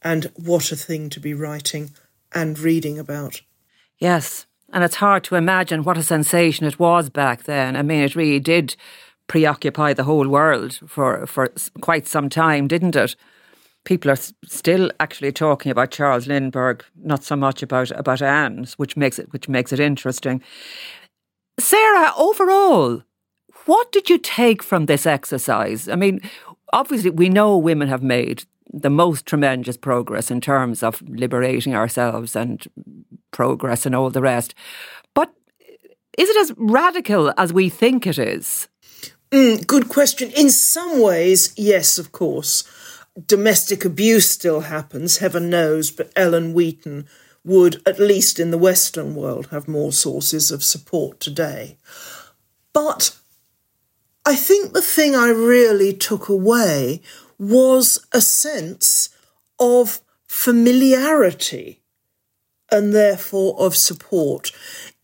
and 0.03 0.33
what 0.35 0.73
a 0.73 0.77
thing 0.77 1.09
to 1.11 1.21
be 1.21 1.35
writing 1.35 1.93
and 2.35 2.59
reading 2.59 2.99
about. 2.99 3.43
Yes, 3.97 4.45
and 4.73 4.85
it's 4.85 4.97
hard 4.97 5.25
to 5.25 5.37
imagine 5.37 5.85
what 5.85 5.99
a 5.99 6.03
sensation 6.03 6.67
it 6.67 6.79
was 6.79 7.09
back 7.09 7.45
then. 7.45 7.77
I 7.77 7.83
mean, 7.83 8.03
it 8.03 8.17
really 8.17 8.41
did 8.41 8.77
preoccupy 9.27 9.93
the 9.93 10.05
whole 10.05 10.29
world 10.29 10.79
for, 10.87 11.27
for 11.27 11.53
quite 11.81 12.07
some 12.07 12.29
time, 12.29 12.67
didn't 12.67 12.97
it? 12.97 13.17
People 13.85 14.11
are 14.11 14.19
still 14.45 14.91
actually 15.01 15.33
talking 15.33 15.71
about 15.71 15.91
Charles 15.91 16.27
Lindbergh, 16.27 16.85
not 16.97 17.25
so 17.25 17.37
much 17.37 17.63
about 17.63 17.91
about 17.93 18.21
Anne's, 18.21 18.75
which 18.75 18.97
makes 18.97 19.19
it 19.19 19.33
which 19.33 19.49
makes 19.49 19.73
it 19.73 19.81
interesting. 19.81 20.43
Sarah, 21.59 22.13
overall, 22.19 23.03
what 23.65 23.91
did 23.93 24.11
you 24.11 24.19
take 24.19 24.63
from 24.63 24.87
this 24.87 25.07
exercise? 25.07 25.89
I 25.89 25.97
mean, 25.97 26.21
obviously, 26.73 27.11
we 27.11 27.29
know 27.31 27.57
women 27.57 27.89
have 27.89 28.03
made 28.03 28.45
the 28.73 28.91
most 28.91 29.27
tremendous 29.27 29.77
progress 29.77 30.31
in 30.31 30.41
terms 30.41 30.83
of 30.83 31.03
liberating 31.09 31.75
ourselves 31.75 32.37
and 32.37 32.67
progress 33.31 33.87
and 33.87 33.95
all 33.95 34.11
the 34.11 34.21
rest. 34.21 34.55
But 35.15 35.33
is 36.17 36.29
it 36.29 36.37
as 36.37 36.53
radical 36.57 37.33
as 37.37 37.53
we 37.53 37.69
think 37.69 38.07
it 38.07 38.19
is? 38.19 38.69
Mm, 39.31 39.67
good 39.67 39.89
question. 39.89 40.31
In 40.31 40.51
some 40.51 41.01
ways, 41.01 41.53
yes, 41.57 41.99
of 41.99 42.13
course. 42.13 42.65
Domestic 43.27 43.85
abuse 43.85 44.31
still 44.31 44.61
happens, 44.61 45.19
heaven 45.19 45.51
knows, 45.51 45.91
but 45.91 46.13
Ellen 46.15 46.55
Weeton 46.55 47.07
would, 47.45 47.83
at 47.87 47.99
least 47.99 48.39
in 48.39 48.51
the 48.51 48.59
Western 48.59 49.15
world, 49.15 49.49
have 49.51 49.67
more 49.67 49.93
sources 49.93 50.51
of 50.51 50.63
support 50.63 51.19
today. 51.19 51.77
But 52.73 53.17
I 54.25 54.37
think 54.37 54.73
the 54.73 54.83
thing 54.83 55.17
I 55.17 55.31
really 55.31 55.93
took 55.93 56.29
away 56.29 57.01
was 57.39 58.07
a 58.13 58.21
sense 58.21 59.11
of 59.59 60.01
familiarity 60.27 61.81
and 62.71 62.95
therefore 62.95 63.59
of 63.59 63.77
support. 63.77 64.53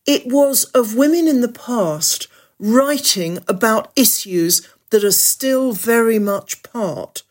It 0.06 0.26
was 0.26 0.64
of 0.66 0.96
women 0.96 1.26
in 1.26 1.40
the 1.40 1.48
past 1.48 2.28
writing 2.58 3.38
about 3.48 3.92
issues 3.96 4.68
that 4.90 5.04
are 5.04 5.10
still 5.10 5.72
very 5.72 6.18
much 6.18 6.62
part 6.62 7.22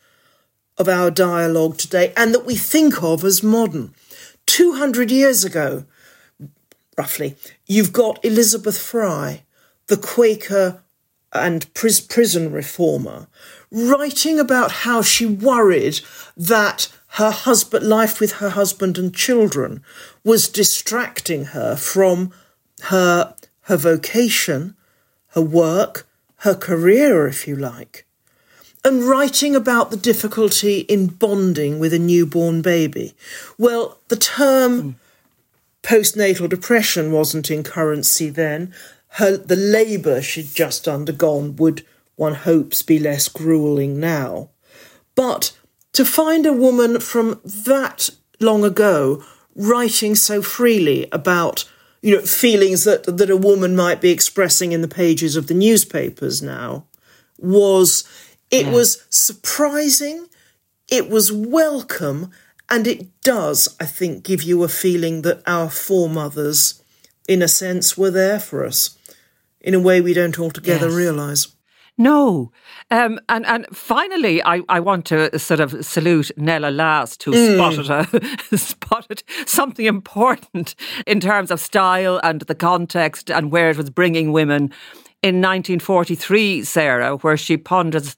of 0.76 0.88
our 0.88 1.10
dialogue 1.10 1.76
today 1.76 2.12
and 2.16 2.34
that 2.34 2.44
we 2.44 2.56
think 2.56 3.02
of 3.02 3.24
as 3.24 3.42
modern. 3.42 3.94
200 4.46 5.10
years 5.10 5.44
ago, 5.44 5.84
roughly, 6.98 7.36
you've 7.66 7.92
got 7.92 8.22
Elizabeth 8.24 8.78
Fry, 8.78 9.44
the 9.86 9.96
Quaker 9.96 10.82
and 11.32 11.72
prison 11.74 12.52
reformer, 12.52 13.28
writing 13.74 14.38
about 14.38 14.70
how 14.70 15.02
she 15.02 15.26
worried 15.26 16.00
that 16.36 16.88
her 17.08 17.30
husband 17.30 17.86
life 17.86 18.20
with 18.20 18.34
her 18.34 18.50
husband 18.50 18.96
and 18.96 19.14
children 19.14 19.82
was 20.22 20.48
distracting 20.48 21.46
her 21.46 21.76
from 21.76 22.32
her 22.82 23.34
her 23.62 23.76
vocation, 23.76 24.76
her 25.28 25.40
work, 25.40 26.06
her 26.38 26.54
career, 26.54 27.26
if 27.26 27.48
you 27.48 27.56
like, 27.56 28.06
and 28.84 29.02
writing 29.02 29.56
about 29.56 29.90
the 29.90 29.96
difficulty 29.96 30.80
in 30.80 31.06
bonding 31.06 31.78
with 31.78 31.94
a 31.94 31.98
newborn 31.98 32.60
baby. 32.60 33.14
Well, 33.56 33.98
the 34.08 34.16
term 34.16 34.82
mm. 34.82 34.94
postnatal 35.82 36.48
depression 36.48 37.10
wasn't 37.10 37.50
in 37.50 37.62
currency 37.62 38.28
then. 38.28 38.74
Her, 39.16 39.38
the 39.38 39.56
labour 39.56 40.20
she'd 40.20 40.54
just 40.54 40.86
undergone 40.86 41.56
would, 41.56 41.86
one 42.16 42.34
hopes, 42.34 42.82
be 42.82 42.98
less 42.98 43.28
grueling 43.28 43.98
now. 43.98 44.50
But 45.14 45.56
to 45.92 46.04
find 46.04 46.44
a 46.46 46.52
woman 46.52 47.00
from 47.00 47.40
that 47.44 48.10
long 48.40 48.64
ago 48.64 49.24
writing 49.54 50.14
so 50.14 50.42
freely 50.42 51.08
about 51.12 51.64
you 52.02 52.14
know 52.14 52.22
feelings 52.22 52.84
that 52.84 53.04
that 53.04 53.30
a 53.30 53.36
woman 53.36 53.74
might 53.74 54.00
be 54.00 54.10
expressing 54.10 54.72
in 54.72 54.82
the 54.82 54.88
pages 54.88 55.36
of 55.36 55.46
the 55.46 55.54
newspapers 55.54 56.42
now 56.42 56.84
was 57.38 58.04
it 58.50 58.66
yeah. 58.66 58.72
was 58.72 59.06
surprising 59.08 60.26
it 60.90 61.08
was 61.08 61.32
welcome 61.32 62.30
and 62.68 62.86
it 62.86 63.08
does 63.22 63.74
i 63.80 63.86
think 63.86 64.24
give 64.24 64.42
you 64.42 64.64
a 64.64 64.68
feeling 64.68 65.22
that 65.22 65.42
our 65.46 65.70
foremothers 65.70 66.82
in 67.28 67.40
a 67.40 67.48
sense 67.48 67.96
were 67.96 68.10
there 68.10 68.40
for 68.40 68.66
us 68.66 68.98
in 69.60 69.72
a 69.72 69.80
way 69.80 70.00
we 70.00 70.12
don't 70.12 70.38
altogether 70.38 70.88
yes. 70.88 70.96
realize 70.96 71.53
no. 71.96 72.50
Um, 72.90 73.20
and 73.28 73.46
and 73.46 73.66
finally, 73.72 74.42
I, 74.42 74.62
I 74.68 74.80
want 74.80 75.06
to 75.06 75.38
sort 75.38 75.60
of 75.60 75.84
salute 75.84 76.30
Nella 76.36 76.70
Last, 76.70 77.22
who 77.22 77.32
mm. 77.32 77.56
spotted 77.56 77.90
a, 78.52 78.56
spotted 78.56 79.22
something 79.46 79.86
important 79.86 80.74
in 81.06 81.20
terms 81.20 81.50
of 81.50 81.60
style 81.60 82.20
and 82.22 82.42
the 82.42 82.54
context 82.54 83.30
and 83.30 83.52
where 83.52 83.70
it 83.70 83.76
was 83.76 83.90
bringing 83.90 84.32
women. 84.32 84.72
In 85.22 85.36
1943, 85.36 86.64
Sarah, 86.64 87.16
where 87.16 87.38
she 87.38 87.56
ponders 87.56 88.14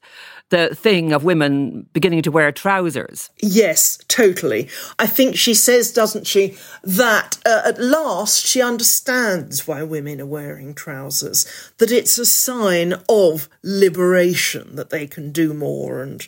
the 0.49 0.73
thing 0.73 1.11
of 1.11 1.23
women 1.23 1.87
beginning 1.93 2.21
to 2.21 2.31
wear 2.31 2.51
trousers. 2.51 3.29
Yes, 3.41 3.99
totally. 4.07 4.69
I 4.97 5.07
think 5.07 5.35
she 5.35 5.53
says, 5.53 5.91
doesn't 5.91 6.25
she, 6.25 6.57
that 6.83 7.37
uh, 7.45 7.63
at 7.65 7.79
last 7.79 8.45
she 8.45 8.61
understands 8.61 9.67
why 9.67 9.83
women 9.83 10.21
are 10.21 10.25
wearing 10.25 10.73
trousers, 10.73 11.45
that 11.79 11.91
it's 11.91 12.17
a 12.17 12.25
sign 12.25 12.93
of 13.09 13.49
liberation, 13.61 14.75
that 14.75 14.89
they 14.89 15.05
can 15.05 15.31
do 15.31 15.53
more 15.53 16.01
and 16.01 16.27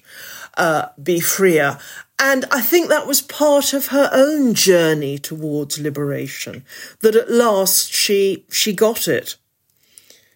uh, 0.57 0.87
be 1.01 1.19
freer. 1.19 1.77
And 2.21 2.43
I 2.51 2.59
think 2.59 2.89
that 2.89 3.07
was 3.07 3.21
part 3.21 3.73
of 3.73 3.87
her 3.87 4.09
own 4.11 4.53
journey 4.53 5.17
towards 5.17 5.79
liberation, 5.79 6.65
that 6.99 7.15
at 7.15 7.31
last 7.31 7.93
she 7.93 8.45
she 8.51 8.73
got 8.73 9.07
it. 9.07 9.37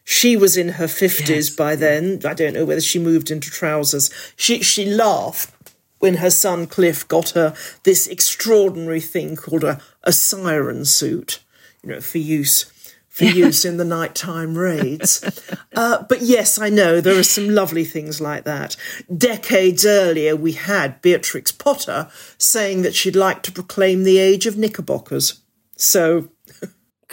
She 0.04 0.36
was 0.36 0.58
in 0.58 0.70
her 0.70 0.86
50s 0.86 1.30
yes. 1.30 1.50
by 1.50 1.76
then. 1.76 2.20
I 2.26 2.34
don't 2.34 2.54
know 2.54 2.66
whether 2.66 2.82
she 2.82 3.00
moved 3.00 3.32
into 3.32 3.50
trousers. 3.50 4.10
She, 4.36 4.62
she 4.62 4.86
laughed 4.86 5.54
when 6.00 6.16
her 6.16 6.30
son 6.30 6.68
Cliff 6.68 7.08
got 7.08 7.30
her 7.30 7.56
this 7.84 8.08
extraordinary 8.08 9.00
thing 9.00 9.38
called 9.38 9.64
a, 9.64 9.80
a 10.04 10.12
siren 10.12 10.84
suit, 10.84 11.42
you 11.82 11.90
know, 11.90 12.02
for 12.02 12.18
use 12.18 12.66
for 13.14 13.26
use 13.26 13.64
in 13.64 13.78
the 13.78 13.86
nighttime 13.86 14.58
raids. 14.58 15.24
Uh, 15.76 16.04
but 16.08 16.22
yes, 16.22 16.60
I 16.60 16.70
know 16.70 17.02
there 17.02 17.18
are 17.18 17.24
some 17.24 17.50
lovely 17.50 17.84
things 17.84 18.22
like 18.22 18.44
that. 18.44 18.76
Decades 19.18 19.88
earlier, 19.88 20.36
we 20.36 20.52
had 20.52 21.02
Beatrix 21.02 21.52
Potter 21.52 22.12
saying 22.38 22.84
that 22.84 22.94
she'd 22.94 23.16
like 23.16 23.42
to 23.42 23.52
proclaim 23.52 24.04
the 24.04 24.20
age 24.20 24.46
of 24.46 24.56
knickerbockers. 24.56 25.42
So 25.76 26.30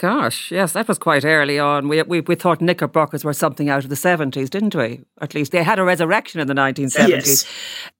Gosh, 0.01 0.49
yes, 0.51 0.73
that 0.73 0.87
was 0.87 0.97
quite 0.97 1.23
early 1.23 1.59
on. 1.59 1.87
We, 1.87 2.01
we, 2.01 2.21
we 2.21 2.33
thought 2.33 2.59
knickerbockers 2.59 3.23
were 3.23 3.33
something 3.33 3.69
out 3.69 3.83
of 3.83 3.91
the 3.91 3.95
70s, 3.95 4.49
didn't 4.49 4.73
we? 4.73 5.01
At 5.21 5.35
least 5.35 5.51
they 5.51 5.61
had 5.61 5.77
a 5.77 5.83
resurrection 5.83 6.41
in 6.41 6.47
the 6.47 6.55
1970s. 6.55 7.07
Yes. 7.07 7.45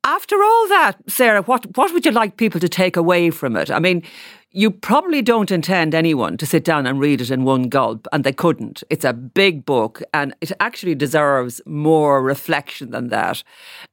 After 0.04 0.42
all 0.42 0.68
that, 0.70 0.96
Sarah, 1.08 1.44
what, 1.44 1.78
what 1.78 1.94
would 1.94 2.04
you 2.04 2.12
like 2.12 2.38
people 2.38 2.60
to 2.60 2.68
take 2.68 2.98
away 2.98 3.30
from 3.30 3.56
it? 3.56 3.70
I 3.70 3.78
mean, 3.78 4.02
you 4.50 4.72
probably 4.72 5.22
don't 5.22 5.52
intend 5.52 5.94
anyone 5.94 6.38
to 6.38 6.46
sit 6.48 6.64
down 6.64 6.88
and 6.88 7.00
read 7.00 7.22
it 7.22 7.30
in 7.30 7.44
one 7.44 7.70
gulp, 7.70 8.08
and 8.12 8.24
they 8.24 8.34
couldn't. 8.34 8.84
It's 8.90 9.06
a 9.06 9.14
big 9.14 9.64
book, 9.64 10.02
and 10.12 10.34
it 10.42 10.52
actually 10.60 10.96
deserves 10.96 11.62
more 11.68 12.24
reflection 12.24 12.90
than 12.90 13.10
that. 13.10 13.44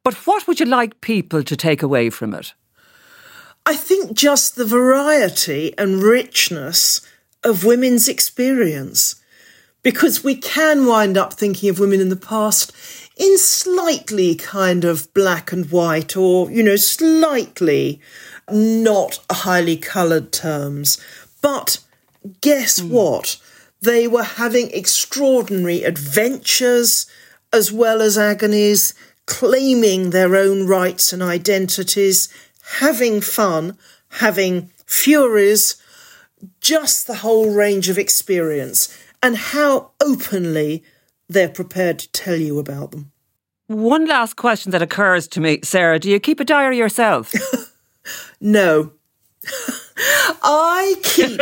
But 0.02 0.14
what 0.26 0.48
would 0.48 0.60
you 0.60 0.64
like 0.66 1.02
people 1.02 1.42
to 1.42 1.56
take 1.56 1.82
away 1.82 2.08
from 2.08 2.32
it? 2.32 2.54
I 3.66 3.76
think 3.76 4.14
just 4.14 4.56
the 4.56 4.64
variety 4.64 5.76
and 5.76 6.02
richness 6.02 7.02
of 7.44 7.64
women's 7.64 8.08
experience. 8.08 9.16
Because 9.82 10.24
we 10.24 10.34
can 10.34 10.86
wind 10.86 11.16
up 11.16 11.32
thinking 11.32 11.70
of 11.70 11.78
women 11.78 12.00
in 12.00 12.08
the 12.08 12.16
past 12.16 12.72
in 13.16 13.38
slightly 13.38 14.34
kind 14.34 14.84
of 14.84 15.12
black 15.14 15.52
and 15.52 15.70
white 15.70 16.16
or, 16.16 16.50
you 16.50 16.62
know, 16.62 16.76
slightly 16.76 18.00
not 18.50 19.20
highly 19.30 19.76
coloured 19.76 20.32
terms. 20.32 20.98
But 21.40 21.78
guess 22.40 22.80
mm. 22.80 22.90
what? 22.90 23.40
They 23.80 24.08
were 24.08 24.24
having 24.24 24.70
extraordinary 24.72 25.84
adventures 25.84 27.06
as 27.52 27.72
well 27.72 28.02
as 28.02 28.18
agonies, 28.18 28.94
claiming 29.26 30.10
their 30.10 30.36
own 30.36 30.66
rights 30.66 31.12
and 31.12 31.22
identities, 31.22 32.28
having 32.78 33.20
fun, 33.20 33.76
having 34.08 34.70
furies, 34.86 35.76
just 36.60 37.06
the 37.06 37.16
whole 37.16 37.50
range 37.50 37.88
of 37.88 37.98
experience 37.98 38.96
and 39.22 39.36
how 39.36 39.90
openly 40.00 40.82
they're 41.28 41.48
prepared 41.48 41.98
to 41.98 42.12
tell 42.12 42.36
you 42.36 42.58
about 42.58 42.92
them. 42.92 43.12
One 43.66 44.06
last 44.06 44.36
question 44.36 44.72
that 44.72 44.80
occurs 44.82 45.28
to 45.28 45.40
me, 45.40 45.60
Sarah 45.62 45.98
do 45.98 46.10
you 46.10 46.20
keep 46.20 46.40
a 46.40 46.44
diary 46.44 46.78
yourself? 46.78 47.32
no. 48.40 48.92
I 50.42 50.94
keep. 51.02 51.40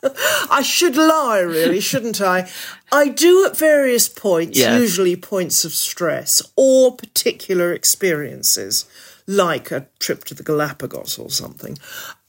I 0.50 0.62
should 0.62 0.96
lie, 0.96 1.40
really, 1.40 1.80
shouldn't 1.80 2.20
I? 2.20 2.48
I 2.92 3.08
do 3.08 3.44
at 3.46 3.56
various 3.56 4.08
points, 4.08 4.56
yes. 4.56 4.80
usually 4.80 5.16
points 5.16 5.64
of 5.64 5.72
stress 5.72 6.40
or 6.54 6.94
particular 6.94 7.72
experiences 7.72 8.86
like 9.28 9.70
a 9.70 9.86
trip 9.98 10.24
to 10.24 10.34
the 10.34 10.42
Galapagos 10.42 11.18
or 11.18 11.30
something, 11.30 11.78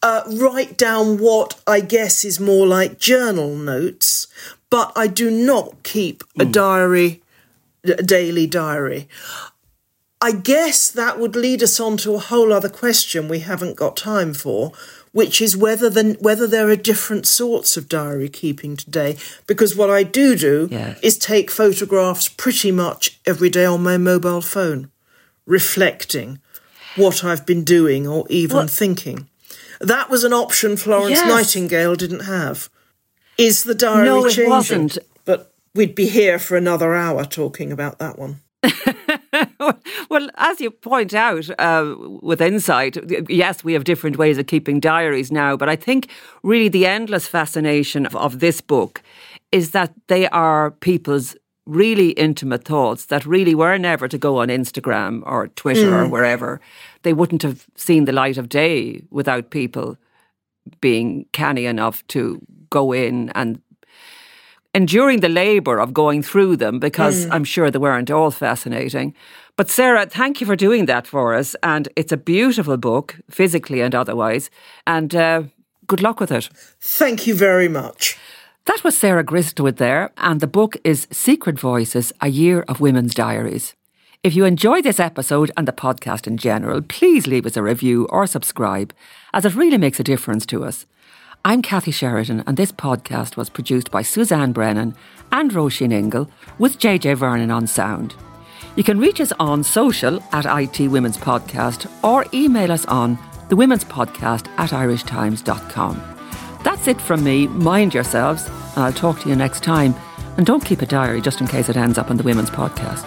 uh, 0.03 0.21
write 0.27 0.77
down 0.77 1.17
what 1.17 1.59
I 1.65 1.79
guess 1.79 2.25
is 2.25 2.39
more 2.39 2.67
like 2.67 2.99
journal 2.99 3.55
notes, 3.55 4.27
but 4.69 4.91
I 4.95 5.07
do 5.07 5.31
not 5.31 5.81
keep 5.83 6.23
a 6.37 6.43
mm. 6.43 6.51
diary, 6.51 7.23
a 7.85 8.03
daily 8.03 8.45
diary. 8.45 9.07
I 10.21 10.33
guess 10.33 10.91
that 10.91 11.17
would 11.17 11.37
lead 11.37 11.63
us 11.63 11.79
on 11.79 11.95
to 11.97 12.15
a 12.15 12.19
whole 12.19 12.51
other 12.51 12.67
question 12.67 13.29
we 13.29 13.39
haven't 13.39 13.77
got 13.77 13.95
time 13.95 14.33
for, 14.33 14.73
which 15.13 15.39
is 15.39 15.55
whether 15.55 15.89
the, 15.89 16.17
whether 16.19 16.45
there 16.45 16.69
are 16.69 16.75
different 16.75 17.25
sorts 17.25 17.77
of 17.77 17.87
diary 17.87 18.27
keeping 18.27 18.75
today. 18.75 19.15
Because 19.47 19.73
what 19.73 19.89
I 19.89 20.03
do 20.03 20.35
do 20.35 20.67
yes. 20.69 20.99
is 21.01 21.17
take 21.17 21.49
photographs 21.49 22.27
pretty 22.27 22.73
much 22.73 23.21
every 23.25 23.49
day 23.49 23.63
on 23.63 23.81
my 23.81 23.97
mobile 23.97 24.41
phone, 24.41 24.91
reflecting 25.45 26.39
what 26.95 27.23
I've 27.23 27.45
been 27.45 27.63
doing 27.63 28.07
or 28.07 28.25
even 28.29 28.57
what? 28.57 28.69
thinking. 28.69 29.29
That 29.79 30.09
was 30.09 30.23
an 30.23 30.33
option 30.33 30.77
Florence 30.77 31.19
yes. 31.19 31.27
Nightingale 31.27 31.95
didn't 31.95 32.21
have. 32.21 32.69
Is 33.37 33.63
the 33.63 33.75
diary 33.75 34.05
no, 34.05 34.25
it 34.25 34.31
changing? 34.31 34.49
Wasn't. 34.49 34.97
But 35.25 35.53
we'd 35.73 35.95
be 35.95 36.07
here 36.07 36.39
for 36.39 36.57
another 36.57 36.93
hour 36.93 37.23
talking 37.23 37.71
about 37.71 37.99
that 37.99 38.19
one. 38.19 38.41
well, 40.09 40.29
as 40.35 40.59
you 40.59 40.69
point 40.69 41.13
out 41.13 41.49
uh, 41.59 41.95
with 42.21 42.41
insight, 42.41 42.97
yes, 43.29 43.63
we 43.63 43.73
have 43.73 43.85
different 43.85 44.17
ways 44.17 44.37
of 44.37 44.47
keeping 44.47 44.81
diaries 44.81 45.31
now, 45.31 45.55
but 45.55 45.69
I 45.69 45.77
think 45.77 46.09
really 46.43 46.67
the 46.67 46.85
endless 46.85 47.27
fascination 47.27 48.05
of, 48.05 48.15
of 48.17 48.39
this 48.39 48.59
book 48.59 49.01
is 49.51 49.71
that 49.71 49.93
they 50.07 50.27
are 50.29 50.71
people's 50.71 51.35
really 51.69 52.09
intimate 52.09 52.63
thoughts 52.63 53.05
that 53.05 53.25
really 53.25 53.55
were 53.55 53.77
never 53.77 54.07
to 54.07 54.17
go 54.17 54.37
on 54.41 54.49
Instagram 54.49 55.21
or 55.25 55.47
Twitter 55.49 55.91
mm. 55.91 56.05
or 56.05 56.07
wherever, 56.09 56.59
they 57.03 57.13
wouldn't 57.13 57.43
have 57.43 57.65
seen 57.75 58.05
the 58.05 58.11
light 58.11 58.37
of 58.37 58.49
day 58.49 59.01
without 59.11 59.49
people 59.49 59.97
being 60.81 61.25
canny 61.31 61.65
enough 61.65 62.05
to 62.07 62.39
go 62.69 62.91
in 62.91 63.29
and 63.35 63.61
enduring 64.73 65.21
the 65.21 65.29
labour 65.29 65.79
of 65.79 65.93
going 65.93 66.23
through 66.23 66.55
them 66.55 66.79
because 66.79 67.25
Mm. 67.25 67.33
I'm 67.33 67.43
sure 67.45 67.71
they 67.71 67.79
weren't 67.79 68.11
all 68.11 68.31
fascinating. 68.31 69.13
But 69.55 69.69
Sarah, 69.69 70.05
thank 70.05 70.39
you 70.39 70.47
for 70.47 70.55
doing 70.55 70.85
that 70.85 71.07
for 71.07 71.35
us. 71.39 71.55
And 71.61 71.87
it's 71.95 72.11
a 72.11 72.17
beautiful 72.17 72.77
book, 72.77 73.15
physically 73.29 73.81
and 73.81 73.95
otherwise. 73.95 74.49
And 74.85 75.15
uh, 75.15 75.43
good 75.87 76.01
luck 76.01 76.19
with 76.19 76.31
it. 76.31 76.49
Thank 76.79 77.27
you 77.27 77.35
very 77.35 77.67
much. 77.67 78.17
That 78.69 78.83
was 78.83 78.95
Sarah 78.95 79.23
Gristwood 79.23 79.77
there, 79.77 80.11
and 80.15 80.39
the 80.39 80.45
book 80.45 80.77
is 80.83 81.07
Secret 81.09 81.59
Voices 81.59 82.13
A 82.21 82.27
Year 82.27 82.63
of 82.67 82.79
Women's 82.79 83.15
Diaries. 83.15 83.73
If 84.21 84.35
you 84.35 84.45
enjoy 84.45 84.83
this 84.83 84.99
episode 84.99 85.49
and 85.57 85.67
the 85.67 85.71
podcast 85.71 86.27
in 86.27 86.37
general, 86.37 86.83
please 86.83 87.25
leave 87.25 87.47
us 87.47 87.57
a 87.57 87.63
review 87.63 88.05
or 88.11 88.27
subscribe, 88.27 88.93
as 89.33 89.43
it 89.43 89.55
really 89.55 89.79
makes 89.79 89.99
a 89.99 90.03
difference 90.03 90.45
to 90.45 90.63
us. 90.63 90.85
I'm 91.43 91.63
Kathy 91.63 91.89
Sheridan, 91.89 92.43
and 92.45 92.57
this 92.57 92.71
podcast 92.71 93.35
was 93.37 93.49
produced 93.49 93.89
by 93.89 94.03
Suzanne 94.03 94.51
Brennan 94.51 94.93
and 95.31 95.49
Roisin 95.49 95.91
Ingle, 95.91 96.29
with 96.59 96.77
JJ 96.77 97.17
Vernon 97.17 97.49
on 97.49 97.65
sound. 97.65 98.13
You 98.75 98.83
can 98.83 98.99
reach 98.99 99.19
us 99.19 99.33
on 99.39 99.63
social 99.63 100.21
at 100.31 100.45
IT 100.45 100.89
Women's 100.89 101.17
Podcast 101.17 101.89
or 102.03 102.27
email 102.35 102.71
us 102.71 102.85
on 102.85 103.17
the 103.49 103.55
Women's 103.55 103.83
Podcast 103.83 104.47
at 104.59 104.69
irishtimes.com. 104.69 106.18
That's 106.69 106.87
it 106.87 107.01
from 107.01 107.23
me. 107.23 107.47
Mind 107.47 107.95
yourselves, 107.95 108.47
I'll 108.75 108.93
talk 108.93 109.21
to 109.21 109.29
you 109.29 109.35
next 109.35 109.63
time. 109.63 109.95
And 110.37 110.45
don't 110.45 110.63
keep 110.63 110.83
a 110.83 110.85
diary 110.85 111.19
just 111.19 111.41
in 111.41 111.47
case 111.47 111.67
it 111.67 111.75
ends 111.75 111.97
up 111.97 112.11
on 112.11 112.17
the 112.17 112.21
Women's 112.21 112.51
Podcast. 112.51 113.05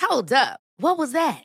Hold 0.00 0.32
up. 0.32 0.60
What 0.78 0.96
was 0.96 1.12
that? 1.12 1.44